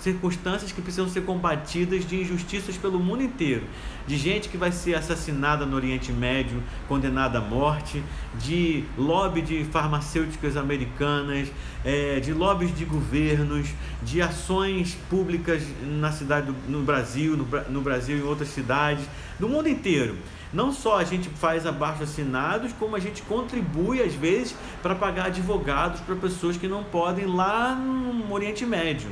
circunstâncias 0.00 0.70
que 0.70 0.80
precisam 0.80 1.08
ser 1.08 1.22
combatidas 1.22 2.06
de 2.06 2.20
injustiças 2.20 2.76
pelo 2.76 3.00
mundo 3.00 3.22
inteiro. 3.22 3.64
De 4.06 4.16
gente 4.16 4.48
que 4.48 4.56
vai 4.56 4.70
ser 4.70 4.94
assassinada 4.94 5.66
no 5.66 5.74
Oriente 5.74 6.12
Médio, 6.12 6.62
condenada 6.86 7.38
à 7.38 7.40
morte, 7.40 8.00
de 8.38 8.84
lobby 8.96 9.42
de 9.42 9.64
farmacêuticas 9.64 10.56
americanas, 10.56 11.48
é, 11.84 12.20
de 12.20 12.32
lobbies 12.32 12.76
de 12.76 12.84
governos, 12.84 13.68
de 14.04 14.22
ações 14.22 14.96
públicas 15.10 15.64
na 15.82 16.12
cidade 16.12 16.46
do, 16.46 16.54
no 16.70 16.82
Brasil, 16.82 17.36
no, 17.36 17.44
no 17.68 17.80
Brasil 17.80 18.18
e 18.18 18.20
em 18.20 18.22
outras 18.22 18.48
cidades, 18.50 19.04
do 19.40 19.48
mundo 19.48 19.68
inteiro. 19.68 20.16
Não 20.52 20.72
só 20.72 20.98
a 20.98 21.04
gente 21.04 21.28
faz 21.28 21.66
abaixo 21.66 22.02
assinados, 22.02 22.72
como 22.78 22.96
a 22.96 23.00
gente 23.00 23.22
contribui 23.22 24.02
às 24.02 24.14
vezes 24.14 24.54
para 24.82 24.94
pagar 24.94 25.26
advogados 25.26 26.00
para 26.00 26.14
pessoas 26.16 26.56
que 26.56 26.68
não 26.68 26.84
podem 26.84 27.26
lá 27.26 27.74
no 27.74 28.32
Oriente 28.32 28.64
Médio. 28.64 29.10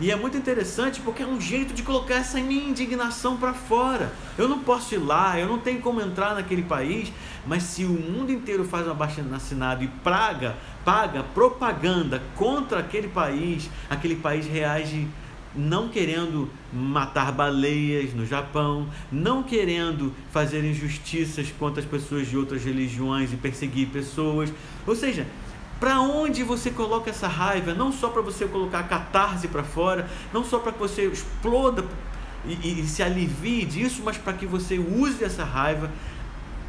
E 0.00 0.10
é 0.10 0.16
muito 0.16 0.36
interessante 0.36 1.00
porque 1.00 1.22
é 1.22 1.26
um 1.26 1.40
jeito 1.40 1.72
de 1.72 1.82
colocar 1.82 2.16
essa 2.16 2.40
minha 2.40 2.68
indignação 2.68 3.36
para 3.36 3.54
fora. 3.54 4.10
Eu 4.36 4.48
não 4.48 4.58
posso 4.58 4.94
ir 4.94 4.98
lá, 4.98 5.38
eu 5.38 5.46
não 5.46 5.58
tenho 5.58 5.80
como 5.80 6.00
entrar 6.00 6.34
naquele 6.34 6.62
país, 6.62 7.12
mas 7.46 7.62
se 7.62 7.84
o 7.84 7.90
mundo 7.90 8.32
inteiro 8.32 8.64
faz 8.64 8.86
um 8.88 8.90
abaixo 8.90 9.22
assinado 9.32 9.84
e 9.84 9.88
praga, 9.88 10.56
paga 10.84 11.22
propaganda 11.22 12.20
contra 12.34 12.80
aquele 12.80 13.06
país, 13.06 13.70
aquele 13.88 14.16
país 14.16 14.44
reage 14.46 15.06
não 15.54 15.88
querendo 15.88 16.48
matar 16.72 17.32
baleias 17.32 18.14
no 18.14 18.24
Japão, 18.24 18.86
não 19.10 19.42
querendo 19.42 20.12
fazer 20.30 20.64
injustiças 20.64 21.52
contra 21.58 21.82
as 21.82 21.88
pessoas 21.88 22.28
de 22.28 22.36
outras 22.36 22.64
religiões 22.64 23.32
e 23.32 23.36
perseguir 23.36 23.88
pessoas. 23.88 24.52
Ou 24.86 24.94
seja, 24.96 25.26
para 25.78 26.00
onde 26.00 26.42
você 26.42 26.70
coloca 26.70 27.10
essa 27.10 27.28
raiva? 27.28 27.74
Não 27.74 27.92
só 27.92 28.08
para 28.08 28.22
você 28.22 28.46
colocar 28.46 28.80
a 28.80 28.84
catarse 28.84 29.48
para 29.48 29.64
fora, 29.64 30.08
não 30.32 30.44
só 30.44 30.58
para 30.58 30.72
que 30.72 30.78
você 30.78 31.06
exploda 31.06 31.84
e, 32.46 32.80
e 32.80 32.86
se 32.86 33.02
alivie 33.02 33.64
disso, 33.64 34.02
mas 34.04 34.16
para 34.16 34.32
que 34.32 34.46
você 34.46 34.78
use 34.78 35.22
essa 35.22 35.44
raiva 35.44 35.90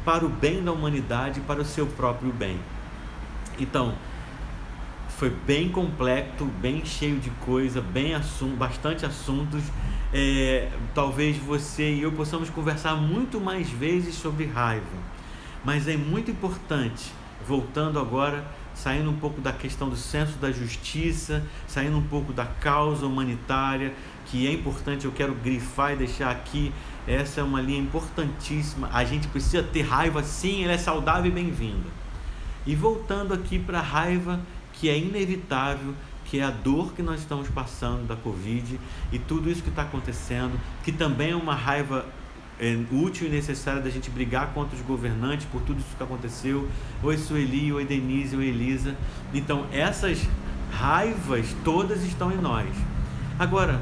para 0.04 0.24
o 0.24 0.28
bem 0.28 0.62
da 0.62 0.72
humanidade, 0.72 1.40
para 1.40 1.62
o 1.62 1.64
seu 1.64 1.86
próprio 1.86 2.32
bem. 2.32 2.58
Então, 3.58 3.94
foi 5.16 5.30
bem 5.30 5.68
complexo, 5.68 6.44
bem 6.60 6.84
cheio 6.84 7.18
de 7.20 7.30
coisa, 7.30 7.80
bem 7.80 8.14
assunto, 8.14 8.56
bastante 8.56 9.06
assuntos. 9.06 9.62
É, 10.12 10.70
talvez 10.94 11.36
você 11.36 11.92
e 11.92 12.02
eu 12.02 12.12
possamos 12.12 12.50
conversar 12.50 12.94
muito 12.96 13.40
mais 13.40 13.68
vezes 13.68 14.14
sobre 14.14 14.44
raiva, 14.44 14.84
mas 15.64 15.88
é 15.88 15.96
muito 15.96 16.30
importante, 16.30 17.12
voltando 17.46 17.98
agora, 17.98 18.44
saindo 18.74 19.10
um 19.10 19.16
pouco 19.16 19.40
da 19.40 19.52
questão 19.52 19.88
do 19.88 19.96
senso 19.96 20.36
da 20.38 20.52
justiça, 20.52 21.42
saindo 21.66 21.96
um 21.96 22.02
pouco 22.02 22.32
da 22.32 22.44
causa 22.46 23.06
humanitária, 23.06 23.92
que 24.26 24.46
é 24.46 24.52
importante, 24.52 25.04
eu 25.04 25.12
quero 25.12 25.34
grifar 25.34 25.92
e 25.92 25.96
deixar 25.96 26.30
aqui. 26.30 26.72
Essa 27.06 27.40
é 27.40 27.44
uma 27.44 27.60
linha 27.60 27.80
importantíssima. 27.80 28.88
A 28.92 29.04
gente 29.04 29.28
precisa 29.28 29.62
ter 29.62 29.82
raiva, 29.82 30.22
sim, 30.22 30.64
ela 30.64 30.72
é 30.72 30.78
saudável 30.78 31.26
e 31.26 31.34
bem-vinda. 31.34 31.88
E 32.66 32.74
voltando 32.74 33.34
aqui 33.34 33.58
para 33.58 33.78
a 33.78 33.82
raiva 33.82 34.40
que 34.74 34.88
é 34.88 34.98
inevitável, 34.98 35.94
que 36.24 36.40
é 36.40 36.44
a 36.44 36.50
dor 36.50 36.92
que 36.92 37.02
nós 37.02 37.20
estamos 37.20 37.48
passando 37.48 38.06
da 38.06 38.16
Covid 38.16 38.78
e 39.12 39.18
tudo 39.18 39.50
isso 39.50 39.62
que 39.62 39.68
está 39.68 39.82
acontecendo, 39.82 40.58
que 40.82 40.92
também 40.92 41.30
é 41.30 41.36
uma 41.36 41.54
raiva 41.54 42.06
é, 42.58 42.78
útil 42.90 43.26
e 43.26 43.30
necessária 43.30 43.80
da 43.80 43.90
gente 43.90 44.10
brigar 44.10 44.52
contra 44.52 44.76
os 44.76 44.82
governantes 44.82 45.46
por 45.50 45.60
tudo 45.62 45.80
isso 45.80 45.96
que 45.96 46.02
aconteceu. 46.02 46.68
Oi 47.02 47.16
Sueli, 47.18 47.72
oi 47.72 47.84
Denise, 47.84 48.36
oi 48.36 48.46
Elisa. 48.46 48.96
Então 49.32 49.66
essas 49.72 50.26
Raivas 50.74 51.54
todas 51.64 52.02
estão 52.04 52.32
em 52.32 52.36
nós. 52.36 52.68
Agora, 53.38 53.80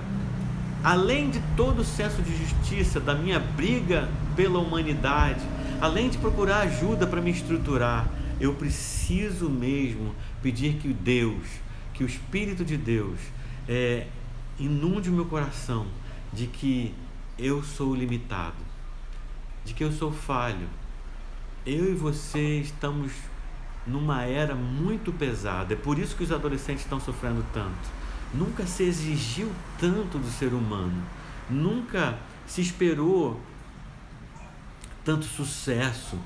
além 0.85 1.31
de 1.31 1.41
todo 1.57 1.81
o 1.81 1.85
senso 1.85 2.21
de 2.23 2.37
justiça, 2.37 3.01
da 3.01 3.15
minha 3.15 3.41
briga 3.41 4.09
pela 4.37 4.59
humanidade, 4.59 5.41
além 5.81 6.11
de 6.11 6.19
procurar 6.19 6.61
ajuda 6.61 7.07
para 7.07 7.21
me 7.21 7.31
estruturar, 7.31 8.07
eu 8.39 8.55
preciso 8.55 9.49
mesmo 9.49 10.15
pedir 10.43 10.75
que 10.75 10.93
Deus, 10.93 11.47
que 11.95 12.03
o 12.03 12.07
Espírito 12.07 12.65
de 12.65 12.77
Deus, 12.77 13.19
é, 13.69 14.07
inunde 14.59 15.11
o 15.11 15.13
meu 15.13 15.27
coração 15.27 15.87
de 16.33 16.47
que 16.47 16.95
eu 17.39 17.63
sou 17.63 17.95
limitado, 17.95 18.57
de 19.65 19.75
que 19.75 19.85
eu 19.85 19.93
sou 19.93 20.13
falho. 20.13 20.69
Eu 21.65 21.93
e 21.93 21.95
você 21.95 22.59
estamos 22.59 23.13
numa 23.87 24.23
era 24.23 24.55
muito 24.55 25.13
pesada. 25.13 25.75
É 25.75 25.77
por 25.77 25.99
isso 25.99 26.17
que 26.17 26.23
os 26.23 26.33
adolescentes 26.33 26.85
estão 26.85 27.01
sofrendo 27.01 27.45
tanto. 27.53 28.03
Nunca 28.35 28.67
se 28.67 28.85
exigiu 28.85 29.51
tanto 29.79 30.19
do 30.19 30.31
ser 30.31 30.53
humano. 30.53 31.03
Nunca 31.51 32.19
se 32.47 32.61
esperou 32.61 33.41
tanto 35.05 35.25
sucesso, 35.25 36.19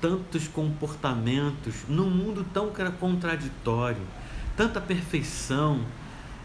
tantos 0.00 0.48
comportamentos 0.48 1.74
num 1.88 2.08
mundo 2.08 2.44
tão 2.52 2.72
contraditório, 2.98 4.02
tanta 4.56 4.80
perfeição. 4.80 5.80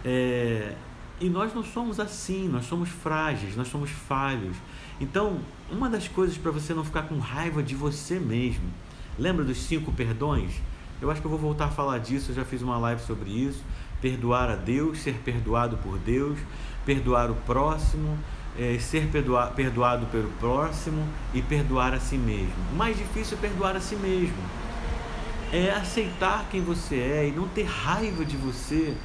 É, 0.04 0.76
e 1.20 1.30
nós 1.30 1.54
não 1.54 1.64
somos 1.64 2.00
assim, 2.00 2.48
nós 2.48 2.66
somos 2.66 2.90
frágeis, 2.90 3.56
nós 3.56 3.68
somos 3.68 3.90
falhos. 3.90 4.58
Então, 5.00 5.40
uma 5.72 5.90
das 5.90 6.08
coisas 6.08 6.38
para 6.38 6.52
você 6.52 6.74
não 6.74 6.84
ficar 6.84 7.04
com 7.04 7.18
raiva 7.18 7.64
de 7.64 7.74
você 7.74 8.20
mesmo, 8.20 8.70
lembra 9.18 9.44
dos 9.44 9.58
cinco 9.58 9.92
perdões? 9.92 10.54
Eu 11.02 11.10
acho 11.12 11.22
que 11.22 11.28
eu 11.28 11.32
vou 11.32 11.40
voltar 11.40 11.66
a 11.66 11.72
falar 11.72 12.00
disso, 12.00 12.32
eu 12.32 12.36
já 12.36 12.46
fiz 12.46 12.62
uma 12.62 12.78
live 12.78 13.02
sobre 13.02 13.30
isso. 13.30 13.64
Perdoar 14.02 14.50
a 14.50 14.56
Deus, 14.56 15.00
ser 15.00 15.16
perdoado 15.16 15.78
por 15.78 15.98
Deus, 15.98 16.38
perdoar 16.86 17.32
o 17.32 17.36
próximo, 17.36 18.18
é, 18.58 18.78
ser 18.80 19.08
perdoa, 19.08 19.48
perdoado 19.48 20.06
pelo 20.08 20.30
próximo 20.40 21.08
e 21.34 21.42
perdoar 21.42 21.94
a 21.94 22.00
si 22.00 22.18
mesmo. 22.18 22.54
O 22.72 22.76
mais 22.76 22.98
difícil 22.98 23.38
é 23.38 23.42
perdoar 23.42 23.76
a 23.76 23.80
si 23.80 23.96
mesmo. 23.96 24.38
É 25.52 25.72
aceitar 25.72 26.46
quem 26.50 26.62
você 26.62 26.96
é 26.96 27.28
e 27.28 27.32
não 27.32 27.48
ter 27.48 27.64
raiva 27.64 28.26
de 28.26 28.36
você 28.36 28.96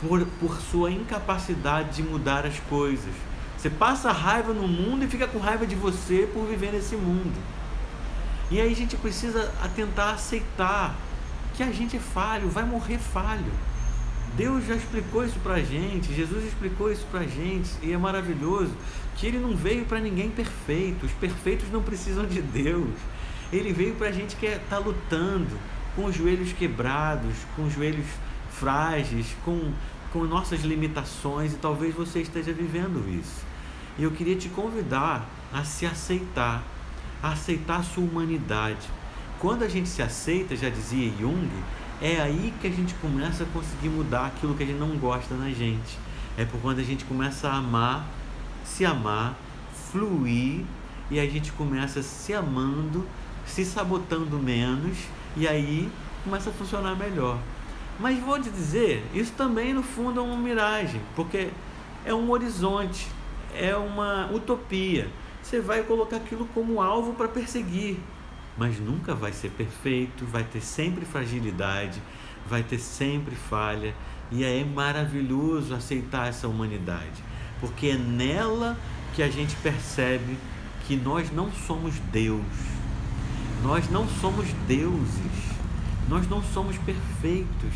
por, 0.00 0.24
por 0.40 0.60
sua 0.60 0.90
incapacidade 0.90 1.96
de 1.96 2.02
mudar 2.02 2.46
as 2.46 2.58
coisas. 2.60 3.12
Você 3.56 3.68
passa 3.68 4.12
raiva 4.12 4.52
no 4.52 4.68
mundo 4.68 5.04
e 5.04 5.08
fica 5.08 5.26
com 5.26 5.38
raiva 5.38 5.66
de 5.66 5.74
você 5.74 6.28
por 6.32 6.46
viver 6.46 6.72
nesse 6.72 6.96
mundo. 6.96 7.34
E 8.50 8.60
aí 8.60 8.72
a 8.72 8.76
gente 8.76 8.96
precisa 8.96 9.52
tentar 9.74 10.12
aceitar 10.12 10.96
que 11.54 11.62
a 11.62 11.72
gente 11.72 11.96
é 11.96 12.00
falho, 12.00 12.48
vai 12.48 12.64
morrer 12.64 12.98
falho. 12.98 13.52
Deus 14.36 14.66
já 14.66 14.74
explicou 14.74 15.24
isso 15.24 15.38
pra 15.40 15.60
gente, 15.60 16.14
Jesus 16.14 16.44
explicou 16.44 16.92
isso 16.92 17.06
pra 17.10 17.24
gente, 17.24 17.70
e 17.82 17.92
é 17.92 17.98
maravilhoso 17.98 18.72
que 19.16 19.26
ele 19.26 19.38
não 19.38 19.56
veio 19.56 19.84
para 19.84 19.98
ninguém 19.98 20.30
perfeito. 20.30 21.06
Os 21.06 21.12
perfeitos 21.12 21.70
não 21.70 21.82
precisam 21.82 22.24
de 22.24 22.40
Deus. 22.40 22.94
Ele 23.52 23.72
veio 23.72 23.94
pra 23.96 24.12
gente 24.12 24.36
que 24.36 24.46
está 24.46 24.76
é, 24.76 24.78
lutando 24.78 25.58
com 25.96 26.04
os 26.04 26.14
joelhos 26.14 26.52
quebrados, 26.52 27.34
com 27.56 27.64
os 27.64 27.72
joelhos 27.72 28.06
frágeis, 28.50 29.34
com, 29.44 29.72
com 30.12 30.24
nossas 30.24 30.62
limitações, 30.62 31.52
e 31.52 31.56
talvez 31.56 31.94
você 31.94 32.20
esteja 32.20 32.52
vivendo 32.52 33.08
isso. 33.08 33.44
E 33.98 34.04
eu 34.04 34.12
queria 34.12 34.36
te 34.36 34.48
convidar 34.48 35.28
a 35.52 35.64
se 35.64 35.84
aceitar, 35.84 36.62
a 37.20 37.32
aceitar 37.32 37.80
a 37.80 37.82
sua 37.82 38.04
humanidade. 38.04 38.88
Quando 39.40 39.64
a 39.64 39.68
gente 39.68 39.88
se 39.88 40.02
aceita, 40.02 40.54
já 40.54 40.68
dizia 40.68 41.10
Jung, 41.18 41.48
é 42.00 42.20
aí 42.20 42.54
que 42.60 42.66
a 42.66 42.70
gente 42.70 42.94
começa 42.94 43.44
a 43.44 43.46
conseguir 43.46 43.88
mudar 43.88 44.26
aquilo 44.26 44.54
que 44.54 44.62
a 44.62 44.66
gente 44.66 44.78
não 44.78 44.96
gosta 44.96 45.34
na 45.34 45.50
gente. 45.50 45.98
É 46.36 46.44
por 46.44 46.60
quando 46.60 46.78
a 46.78 46.84
gente 46.84 47.04
começa 47.04 47.48
a 47.48 47.56
amar, 47.56 48.06
se 48.64 48.84
amar, 48.84 49.36
fluir 49.90 50.64
e 51.10 51.18
a 51.18 51.26
gente 51.26 51.50
começa 51.52 52.02
se 52.02 52.32
amando, 52.32 53.04
se 53.44 53.64
sabotando 53.64 54.38
menos 54.38 54.96
e 55.36 55.48
aí 55.48 55.90
começa 56.22 56.50
a 56.50 56.52
funcionar 56.52 56.94
melhor. 56.94 57.38
Mas 57.98 58.18
vou 58.20 58.40
te 58.40 58.48
dizer, 58.48 59.04
isso 59.12 59.32
também 59.32 59.72
no 59.72 59.82
fundo 59.82 60.20
é 60.20 60.22
uma 60.22 60.36
miragem, 60.36 61.00
porque 61.16 61.48
é 62.04 62.14
um 62.14 62.30
horizonte, 62.30 63.08
é 63.52 63.74
uma 63.74 64.30
utopia. 64.32 65.08
Você 65.42 65.60
vai 65.60 65.82
colocar 65.82 66.16
aquilo 66.16 66.46
como 66.54 66.80
alvo 66.80 67.14
para 67.14 67.26
perseguir, 67.26 67.98
mas 68.58 68.78
nunca 68.78 69.14
vai 69.14 69.32
ser 69.32 69.50
perfeito, 69.50 70.26
vai 70.26 70.44
ter 70.44 70.60
sempre 70.60 71.04
fragilidade, 71.04 72.02
vai 72.48 72.62
ter 72.62 72.78
sempre 72.78 73.34
falha, 73.34 73.94
e 74.30 74.44
é 74.44 74.64
maravilhoso 74.64 75.74
aceitar 75.74 76.28
essa 76.28 76.48
humanidade, 76.48 77.22
porque 77.60 77.88
é 77.88 77.96
nela 77.96 78.76
que 79.14 79.22
a 79.22 79.30
gente 79.30 79.54
percebe 79.56 80.36
que 80.86 80.96
nós 80.96 81.30
não 81.30 81.50
somos 81.52 81.94
Deus. 82.12 82.42
Nós 83.62 83.90
não 83.90 84.08
somos 84.08 84.46
deuses. 84.66 85.48
Nós 86.08 86.28
não 86.28 86.42
somos 86.42 86.78
perfeitos. 86.78 87.74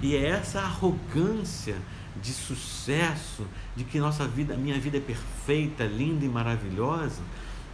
E 0.00 0.14
é 0.14 0.28
essa 0.28 0.60
arrogância 0.60 1.76
de 2.20 2.32
sucesso, 2.32 3.46
de 3.74 3.84
que 3.84 3.98
nossa 3.98 4.28
vida, 4.28 4.56
minha 4.56 4.78
vida 4.78 4.98
é 4.98 5.00
perfeita, 5.00 5.84
linda 5.84 6.24
e 6.24 6.28
maravilhosa, 6.28 7.22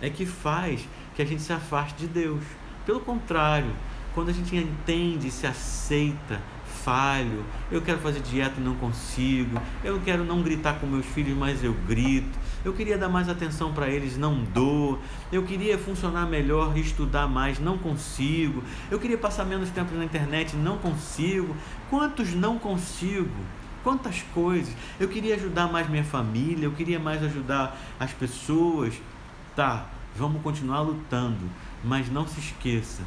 é 0.01 0.11
que 0.11 0.27
faz 0.27 0.87
que 1.15 1.23
a 1.23 1.25
gente 1.25 1.43
se 1.43 1.53
afaste 1.53 1.99
de 1.99 2.07
Deus. 2.07 2.43
Pelo 2.87 3.01
contrário, 3.01 3.71
quando 4.15 4.31
a 4.31 4.33
gente 4.33 4.55
entende 4.57 5.31
se 5.31 5.47
aceita 5.47 6.41
falho, 6.89 7.45
eu 7.71 7.83
quero 7.83 7.99
fazer 7.99 8.21
dieta 8.21 8.55
e 8.59 8.65
não 8.65 8.75
consigo, 8.77 9.61
eu 9.85 10.01
quero 10.01 10.25
não 10.25 10.43
gritar 10.43 10.81
com 10.81 10.87
meus 10.87 11.05
filhos, 11.05 11.37
mas 11.37 11.63
eu 11.63 11.75
grito, 11.87 12.39
eu 12.65 12.73
queria 12.73 12.97
dar 12.97 13.09
mais 13.09 13.29
atenção 13.29 13.73
para 13.73 13.89
eles, 13.89 14.17
não 14.17 14.43
dou, 14.43 14.99
eu 15.31 15.43
queria 15.43 15.77
funcionar 15.77 16.27
melhor 16.27 16.77
e 16.77 16.81
estudar 16.81 17.29
mais, 17.29 17.59
não 17.59 17.77
consigo, 17.77 18.63
eu 18.91 18.99
queria 18.99 19.19
passar 19.19 19.45
menos 19.45 19.71
tempo 19.71 19.95
na 19.95 20.05
internet, 20.05 20.57
não 20.57 20.79
consigo. 20.79 21.55
Quantos 21.91 22.35
não 22.35 22.59
consigo? 22.59 23.29
Quantas 23.85 24.23
coisas. 24.35 24.75
Eu 24.99 25.09
queria 25.09 25.35
ajudar 25.35 25.71
mais 25.71 25.89
minha 25.89 26.05
família, 26.05 26.65
eu 26.65 26.73
queria 26.73 26.99
mais 26.99 27.23
ajudar 27.23 27.79
as 28.01 28.13
pessoas. 28.13 28.95
Tá, 29.59 29.87
vamos 30.15 30.41
continuar 30.41 30.83
lutando, 30.83 31.51
mas 31.83 32.09
não 32.09 32.29
se 32.29 32.39
esqueça, 32.39 33.03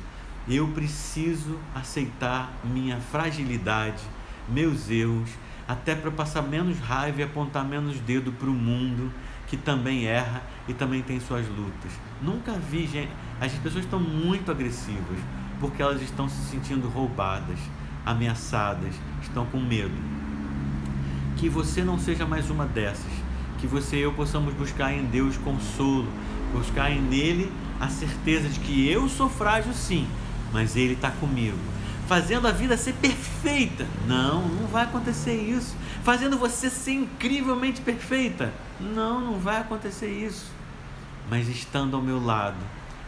eu 0.50 0.68
preciso 0.68 1.58
aceitar 1.74 2.52
minha 2.62 2.98
fragilidade, 2.98 4.04
meus 4.50 4.90
erros, 4.90 5.30
até 5.66 5.96
para 5.96 6.12
passar 6.12 6.42
menos 6.42 6.78
raiva 6.78 7.22
e 7.22 7.24
apontar 7.24 7.64
menos 7.64 8.02
dedo 8.02 8.34
para 8.34 8.50
o 8.50 8.54
mundo 8.54 9.10
que 9.48 9.56
também 9.56 10.08
erra 10.08 10.44
e 10.68 10.74
também 10.74 11.02
tem 11.02 11.22
suas 11.22 11.48
lutas. 11.48 11.94
Nunca 12.22 12.52
vi 12.52 12.86
gente. 12.86 13.14
As 13.40 13.54
pessoas 13.54 13.86
estão 13.86 14.02
muito 14.02 14.52
agressivas 14.52 15.20
porque 15.58 15.82
elas 15.82 16.02
estão 16.02 16.28
se 16.28 16.50
sentindo 16.50 16.90
roubadas, 16.90 17.60
ameaçadas, 18.06 18.94
estão 19.22 19.46
com 19.46 19.62
medo. 19.62 19.96
Que 21.38 21.48
você 21.48 21.82
não 21.82 21.98
seja 21.98 22.26
mais 22.26 22.50
uma 22.50 22.66
dessas. 22.66 23.32
Que 23.58 23.68
você 23.68 23.98
e 23.98 24.02
eu 24.02 24.12
possamos 24.12 24.56
buscar 24.56 24.92
em 24.92 25.06
Deus 25.06 25.38
consolo, 25.38 26.08
buscar 26.52 26.92
nele 26.92 27.52
a 27.80 27.88
certeza 27.88 28.48
de 28.50 28.60
que 28.60 28.88
eu 28.90 29.10
sou 29.10 29.30
frágil 29.30 29.74
sim, 29.74 30.08
mas 30.52 30.76
ele 30.76 30.94
está 30.94 31.10
comigo. 31.12 31.58
Fazendo 32.08 32.48
a 32.48 32.52
vida 32.52 32.76
ser 32.76 32.94
perfeita. 32.94 33.88
Não, 34.06 34.48
não 34.48 34.68
vai 34.68 34.84
acontecer 34.84 35.34
isso. 35.34 35.76
Fazendo 36.04 36.38
você 36.38 36.70
ser 36.70 36.92
incrivelmente 36.92 37.80
perfeita. 37.80 38.54
Não, 38.80 39.22
não 39.22 39.40
vai 39.40 39.62
acontecer 39.62 40.10
isso. 40.10 40.52
Mas 41.30 41.48
estando 41.48 41.96
ao 41.96 42.02
meu 42.02 42.24
lado, 42.24 42.58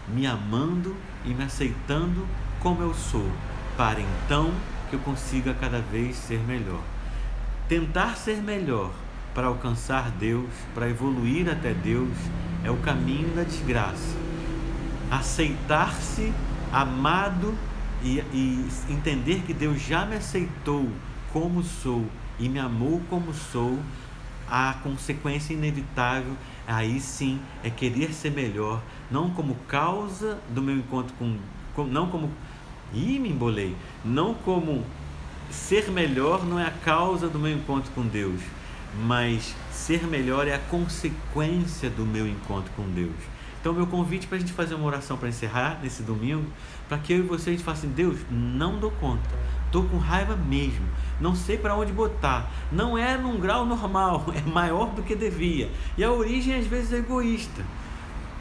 me 0.07 0.25
amando 0.25 0.95
e 1.25 1.29
me 1.29 1.43
aceitando 1.43 2.25
como 2.61 2.81
eu 2.81 2.93
sou, 2.93 3.29
para 3.75 3.99
então 3.99 4.53
que 4.89 4.95
eu 4.95 4.99
consiga 4.99 5.53
cada 5.53 5.79
vez 5.79 6.15
ser 6.15 6.39
melhor. 6.39 6.81
Tentar 7.67 8.15
ser 8.15 8.41
melhor 8.41 8.91
para 9.33 9.47
alcançar 9.47 10.11
Deus, 10.11 10.49
para 10.73 10.89
evoluir 10.89 11.49
até 11.49 11.73
Deus, 11.73 12.15
é 12.63 12.71
o 12.71 12.77
caminho 12.77 13.29
da 13.35 13.43
desgraça. 13.43 14.15
Aceitar-se 15.09 16.31
amado 16.71 17.53
e, 18.03 18.19
e 18.33 18.67
entender 18.89 19.43
que 19.45 19.53
Deus 19.53 19.81
já 19.81 20.05
me 20.05 20.15
aceitou 20.15 20.89
como 21.31 21.63
sou 21.63 22.05
e 22.39 22.49
me 22.49 22.59
amou 22.59 23.01
como 23.09 23.33
sou, 23.33 23.79
a 24.49 24.75
consequência 24.83 25.53
inevitável 25.53 26.35
aí 26.67 26.99
sim 26.99 27.39
é 27.63 27.69
querer 27.69 28.13
ser 28.13 28.31
melhor, 28.31 28.81
não 29.09 29.29
como 29.29 29.55
causa 29.67 30.39
do 30.49 30.61
meu 30.61 30.75
encontro 30.75 31.13
com, 31.17 31.37
com 31.75 31.85
não 31.85 32.09
como 32.09 32.29
Ih, 32.93 33.17
me 33.17 33.29
embolei. 33.29 33.75
Não 34.05 34.35
como 34.35 34.83
ser 35.49 35.89
melhor 35.89 36.45
não 36.45 36.59
é 36.59 36.67
a 36.67 36.71
causa 36.71 37.27
do 37.27 37.39
meu 37.39 37.51
encontro 37.51 37.91
com 37.93 38.03
Deus, 38.03 38.39
mas 39.05 39.55
ser 39.71 40.05
melhor 40.07 40.47
é 40.47 40.53
a 40.53 40.59
consequência 40.59 41.89
do 41.89 42.05
meu 42.05 42.27
encontro 42.27 42.71
com 42.75 42.83
Deus. 42.89 43.15
Então, 43.59 43.73
meu 43.73 43.87
convite 43.87 44.27
para 44.27 44.37
a 44.37 44.39
gente 44.39 44.51
fazer 44.51 44.75
uma 44.75 44.85
oração 44.85 45.17
para 45.17 45.29
encerrar 45.29 45.79
nesse 45.81 46.03
domingo, 46.03 46.45
para 46.89 46.97
que 46.97 47.13
eu 47.13 47.19
e 47.19 47.21
você 47.21 47.49
a 47.49 47.53
gente 47.53 47.63
faça 47.63 47.85
assim: 47.85 47.95
Deus, 47.95 48.19
não 48.29 48.77
dou 48.77 48.91
conta, 48.91 49.29
Tô 49.71 49.81
com 49.81 49.97
raiva 49.97 50.35
mesmo. 50.35 50.85
Não 51.19 51.33
sei 51.33 51.57
para 51.57 51.75
onde 51.75 51.91
botar. 51.91 52.47
Não 52.71 52.95
é 52.95 53.17
num 53.17 53.39
grau 53.39 53.65
normal, 53.65 54.25
é 54.35 54.41
maior 54.47 54.91
do 54.91 55.01
que 55.01 55.15
devia. 55.15 55.71
E 55.97 56.03
a 56.03 56.11
origem 56.11 56.53
às 56.55 56.67
vezes 56.67 56.93
é 56.93 56.97
egoísta. 56.97 57.65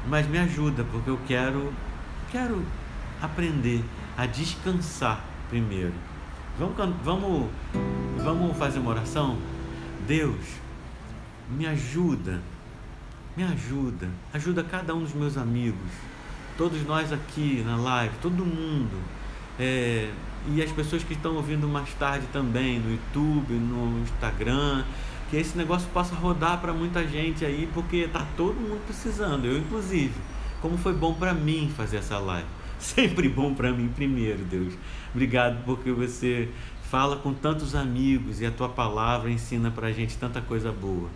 Mas 0.06 0.28
me 0.28 0.38
ajuda, 0.38 0.84
porque 0.84 1.08
eu 1.08 1.18
quero 1.26 1.72
quero 2.30 2.62
aprender 3.22 3.82
a 4.16 4.26
descansar 4.26 5.24
primeiro. 5.48 5.94
Vamos, 6.58 6.76
vamos, 7.02 7.48
vamos 8.22 8.56
fazer 8.58 8.78
uma 8.80 8.90
oração? 8.90 9.38
Deus, 10.06 10.40
me 11.48 11.66
ajuda, 11.66 12.40
me 13.36 13.44
ajuda, 13.44 14.08
ajuda 14.32 14.64
cada 14.64 14.94
um 14.94 15.00
dos 15.00 15.14
meus 15.14 15.36
amigos, 15.36 15.90
todos 16.56 16.84
nós 16.84 17.12
aqui 17.12 17.62
na 17.64 17.76
live, 17.76 18.14
todo 18.20 18.44
mundo, 18.44 18.98
é, 19.58 20.10
e 20.48 20.62
as 20.62 20.72
pessoas 20.72 21.04
que 21.04 21.12
estão 21.12 21.36
ouvindo 21.36 21.68
mais 21.68 21.92
tarde 21.94 22.26
também, 22.32 22.80
no 22.80 22.90
YouTube, 22.90 23.54
no 23.54 24.00
Instagram, 24.02 24.84
que 25.30 25.36
esse 25.36 25.56
negócio 25.56 25.88
possa 25.90 26.14
rodar 26.14 26.60
para 26.60 26.72
muita 26.72 27.06
gente 27.06 27.44
aí, 27.44 27.68
porque 27.72 27.98
está 27.98 28.26
todo 28.36 28.54
mundo 28.54 28.84
precisando, 28.86 29.46
eu 29.46 29.56
inclusive. 29.56 30.14
Como 30.60 30.76
foi 30.76 30.92
bom 30.92 31.14
para 31.14 31.32
mim 31.32 31.72
fazer 31.76 31.98
essa 31.98 32.18
live. 32.18 32.46
Sempre 32.78 33.28
bom 33.28 33.54
para 33.54 33.72
mim 33.72 33.88
primeiro, 33.88 34.44
Deus. 34.44 34.74
Obrigado 35.14 35.64
porque 35.64 35.90
você 35.90 36.48
fala 36.92 37.16
com 37.16 37.32
tantos 37.32 37.74
amigos 37.74 38.42
e 38.42 38.44
a 38.44 38.50
tua 38.50 38.68
palavra 38.68 39.30
ensina 39.30 39.70
para 39.70 39.86
a 39.86 39.92
gente 39.92 40.14
tanta 40.18 40.42
coisa 40.42 40.70
boa. 40.70 41.08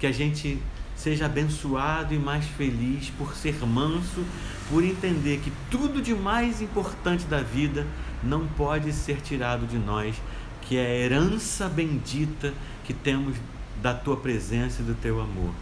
Que 0.00 0.06
a 0.08 0.10
gente 0.10 0.60
seja 0.96 1.26
abençoado 1.26 2.12
e 2.12 2.18
mais 2.18 2.44
feliz 2.44 3.08
por 3.10 3.32
ser 3.36 3.64
manso, 3.64 4.24
por 4.68 4.82
entender 4.82 5.38
que 5.38 5.52
tudo 5.70 6.02
de 6.02 6.12
mais 6.12 6.60
importante 6.60 7.24
da 7.26 7.38
vida 7.38 7.86
não 8.20 8.48
pode 8.48 8.92
ser 8.92 9.20
tirado 9.20 9.64
de 9.64 9.78
nós, 9.78 10.20
que 10.62 10.76
é 10.76 10.84
a 10.84 10.94
herança 11.04 11.68
bendita 11.68 12.52
que 12.82 12.92
temos 12.92 13.36
da 13.80 13.94
tua 13.94 14.16
presença 14.16 14.82
e 14.82 14.84
do 14.84 14.94
teu 14.94 15.20
amor. 15.20 15.54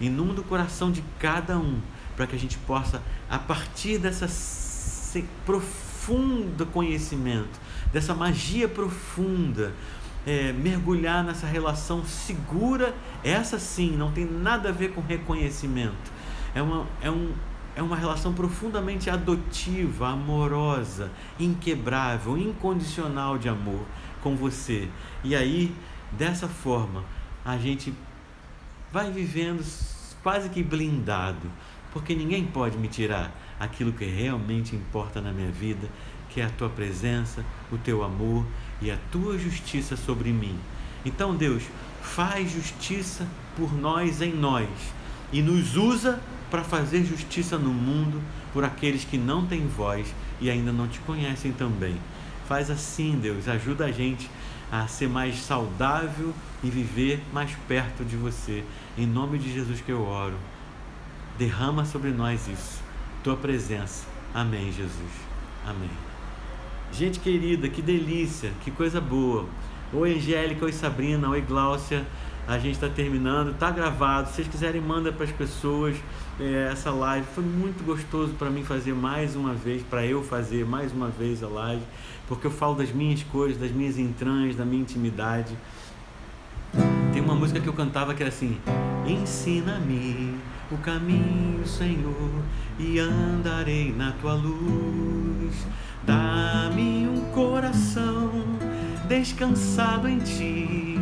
Inunda 0.00 0.42
o 0.42 0.44
coração 0.44 0.92
de 0.92 1.02
cada 1.18 1.58
um, 1.58 1.80
para 2.16 2.24
que 2.28 2.36
a 2.36 2.38
gente 2.38 2.56
possa, 2.58 3.02
a 3.28 3.36
partir 3.36 3.98
dessa 3.98 4.28
profundo 5.44 6.64
conhecimento, 6.66 7.67
dessa 7.92 8.14
magia 8.14 8.68
profunda, 8.68 9.72
é, 10.26 10.52
mergulhar 10.52 11.24
nessa 11.24 11.46
relação 11.46 12.04
segura, 12.04 12.94
essa 13.24 13.58
sim, 13.58 13.96
não 13.96 14.12
tem 14.12 14.24
nada 14.24 14.68
a 14.68 14.72
ver 14.72 14.92
com 14.92 15.00
reconhecimento. 15.00 16.12
É 16.54 16.60
uma, 16.60 16.86
é 17.00 17.10
um, 17.10 17.32
é 17.76 17.82
uma 17.82 17.96
relação 17.96 18.32
profundamente 18.32 19.08
adotiva, 19.08 20.08
amorosa, 20.08 21.10
inquebrável, 21.38 22.36
incondicional 22.36 23.38
de 23.38 23.48
amor 23.48 23.84
com 24.22 24.36
você. 24.36 24.88
E 25.22 25.34
aí, 25.34 25.74
dessa 26.12 26.48
forma, 26.48 27.04
a 27.44 27.56
gente 27.56 27.94
vai 28.92 29.10
vivendo 29.10 29.64
quase 30.22 30.48
que 30.48 30.62
blindado, 30.62 31.50
porque 31.92 32.14
ninguém 32.14 32.44
pode 32.44 32.76
me 32.76 32.88
tirar 32.88 33.32
aquilo 33.58 33.92
que 33.92 34.04
realmente 34.04 34.74
importa 34.74 35.20
na 35.20 35.32
minha 35.32 35.50
vida, 35.50 35.88
que 36.28 36.40
é 36.40 36.44
a 36.44 36.50
tua 36.50 36.68
presença, 36.68 37.44
o 37.70 37.78
teu 37.78 38.02
amor 38.02 38.44
e 38.80 38.90
a 38.90 38.98
tua 39.10 39.38
justiça 39.38 39.96
sobre 39.96 40.30
mim. 40.30 40.58
Então, 41.04 41.34
Deus, 41.34 41.62
faz 42.02 42.50
justiça 42.50 43.26
por 43.56 43.72
nós 43.72 44.20
em 44.20 44.32
nós 44.32 44.68
e 45.32 45.42
nos 45.42 45.76
usa 45.76 46.20
para 46.50 46.64
fazer 46.64 47.04
justiça 47.04 47.58
no 47.58 47.70
mundo 47.70 48.20
por 48.52 48.64
aqueles 48.64 49.04
que 49.04 49.18
não 49.18 49.46
têm 49.46 49.66
voz 49.66 50.14
e 50.40 50.50
ainda 50.50 50.72
não 50.72 50.88
te 50.88 50.98
conhecem 51.00 51.52
também. 51.52 51.96
Faz 52.46 52.70
assim, 52.70 53.18
Deus, 53.20 53.46
ajuda 53.46 53.86
a 53.86 53.92
gente 53.92 54.30
a 54.70 54.86
ser 54.86 55.08
mais 55.08 55.38
saudável 55.40 56.34
e 56.62 56.70
viver 56.70 57.22
mais 57.32 57.50
perto 57.66 58.04
de 58.04 58.16
você. 58.16 58.64
Em 58.96 59.06
nome 59.06 59.38
de 59.38 59.52
Jesus 59.52 59.80
que 59.80 59.92
eu 59.92 60.02
oro. 60.02 60.36
Derrama 61.38 61.84
sobre 61.84 62.10
nós 62.10 62.48
isso, 62.48 62.82
tua 63.22 63.36
presença. 63.36 64.06
Amém, 64.34 64.72
Jesus. 64.72 65.12
Amém. 65.64 66.07
Gente 66.92 67.20
querida, 67.20 67.68
que 67.68 67.80
delícia, 67.80 68.50
que 68.64 68.70
coisa 68.70 69.00
boa. 69.00 69.46
Oi, 69.92 70.16
Angélica, 70.16 70.64
oi, 70.64 70.72
Sabrina, 70.72 71.28
oi, 71.28 71.40
Gláucia. 71.40 72.04
A 72.46 72.58
gente 72.58 72.74
está 72.74 72.88
terminando, 72.88 73.50
está 73.50 73.70
gravado. 73.70 74.28
Se 74.28 74.36
vocês 74.36 74.48
quiserem, 74.48 74.80
manda 74.80 75.12
para 75.12 75.24
as 75.24 75.30
pessoas 75.30 75.96
é, 76.40 76.70
essa 76.72 76.90
live. 76.90 77.26
Foi 77.34 77.44
muito 77.44 77.84
gostoso 77.84 78.32
para 78.34 78.48
mim 78.48 78.64
fazer 78.64 78.94
mais 78.94 79.36
uma 79.36 79.52
vez, 79.52 79.82
para 79.82 80.04
eu 80.04 80.22
fazer 80.24 80.64
mais 80.64 80.92
uma 80.92 81.08
vez 81.08 81.42
a 81.42 81.48
live, 81.48 81.82
porque 82.26 82.46
eu 82.46 82.50
falo 82.50 82.74
das 82.74 82.90
minhas 82.90 83.22
coisas, 83.22 83.58
das 83.58 83.70
minhas 83.70 83.98
entranhas, 83.98 84.56
da 84.56 84.64
minha 84.64 84.80
intimidade. 84.80 85.54
Tem 87.12 87.22
uma 87.22 87.34
música 87.34 87.60
que 87.60 87.68
eu 87.68 87.74
cantava 87.74 88.14
que 88.14 88.22
era 88.22 88.30
assim: 88.30 88.58
Ensina-me 89.06 90.34
o 90.70 90.78
caminho, 90.78 91.66
Senhor, 91.66 92.42
e 92.78 92.98
andarei 92.98 93.92
na 93.92 94.12
tua 94.12 94.34
luz. 94.34 95.66
Dá-me 96.04 97.08
um 97.08 97.20
coração 97.32 98.30
descansado 99.08 100.08
em 100.08 100.18
ti, 100.18 100.98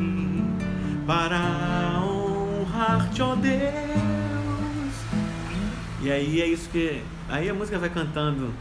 para 1.07 1.40
honrar-te, 2.03 3.22
ó 3.22 3.34
Deus. 3.34 3.57
E 6.03 6.11
aí 6.11 6.40
é 6.40 6.47
isso 6.47 6.68
que. 6.70 7.03
Aí 7.28 7.49
a 7.49 7.55
música 7.55 7.78
vai 7.78 7.90
cantando: 7.90 8.53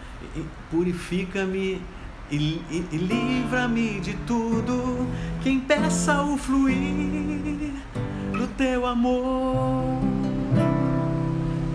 Purifica-me 0.71 1.81
e, 2.31 2.35
e, 2.35 2.85
e 2.91 2.97
livra-me 2.97 3.99
de 3.99 4.13
tudo 4.25 5.07
que 5.41 5.49
impeça 5.49 6.23
o 6.23 6.37
fluir 6.37 7.71
do 8.31 8.47
teu 8.57 8.85
amor. 8.85 10.01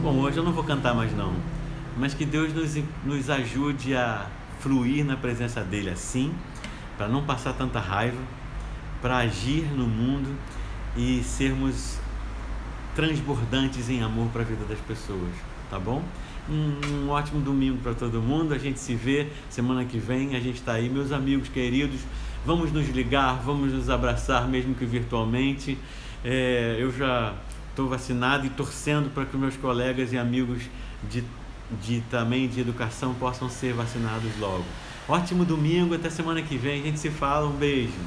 Bom, 0.03 0.19
hoje 0.19 0.39
eu 0.39 0.45
não 0.45 0.53
vou 0.53 0.65
cantar 0.65 0.95
mais 0.95 1.17
não, 1.17 1.33
mas 1.97 2.15
que 2.15 2.25
Deus 2.25 2.53
nos, 2.53 2.83
nos 3.05 3.31
ajude 3.31 3.95
a 3.95 4.27
fluir 4.61 5.05
na 5.05 5.17
presença 5.17 5.63
dele 5.63 5.91
assim, 5.91 6.33
para 6.97 7.09
não 7.09 7.25
passar 7.25 7.53
tanta 7.55 7.81
raiva, 7.81 8.19
para 9.01 9.19
agir 9.19 9.65
no 9.75 9.87
mundo 9.87 10.37
e 10.97 11.23
sermos 11.23 11.99
transbordantes 12.95 13.89
em 13.89 14.03
amor 14.03 14.29
para 14.29 14.43
a 14.43 14.45
vida 14.45 14.65
das 14.65 14.79
pessoas, 14.81 15.33
tá 15.71 15.79
bom? 15.79 16.03
Um, 16.49 17.09
ótimo 17.09 17.41
domingo 17.41 17.79
para 17.79 17.95
todo 17.95 18.21
mundo. 18.21 18.53
A 18.53 18.59
gente 18.59 18.81
se 18.81 18.95
vê 18.95 19.29
semana 19.49 19.85
que 19.85 19.99
vem. 19.99 20.35
A 20.35 20.41
gente 20.41 20.57
está 20.57 20.73
aí, 20.73 20.89
meus 20.89 21.13
amigos 21.13 21.49
queridos. 21.49 22.01
Vamos 22.45 22.73
nos 22.73 22.89
ligar, 22.89 23.41
vamos 23.45 23.73
nos 23.73 23.89
abraçar, 23.89 24.49
mesmo 24.49 24.75
que 24.75 24.85
virtualmente. 24.85 25.79
É, 26.25 26.77
eu 26.79 26.93
já 26.93 27.35
estou 27.71 27.89
vacinado 27.89 28.47
e 28.47 28.51
torcendo 28.51 29.11
para 29.15 29.25
que 29.25 29.37
meus 29.37 29.57
colegas 29.57 30.13
e 30.13 30.19
amigos 30.19 30.63
de 31.09 31.23
de 31.83 32.01
também 32.03 32.49
de 32.49 32.61
educação 32.61 33.15
possam 33.15 33.49
ser 33.49 33.73
vacinados 33.75 34.37
logo. 34.39 34.65
Ótimo 35.09 35.45
domingo, 35.45 35.95
até 35.95 36.09
semana 36.09 36.43
que 36.43 36.57
vem. 36.57 36.83
A 36.83 36.85
gente 36.85 37.01
se 37.01 37.11
fala. 37.11 37.49
Um 37.49 37.57
beijo. 37.57 37.99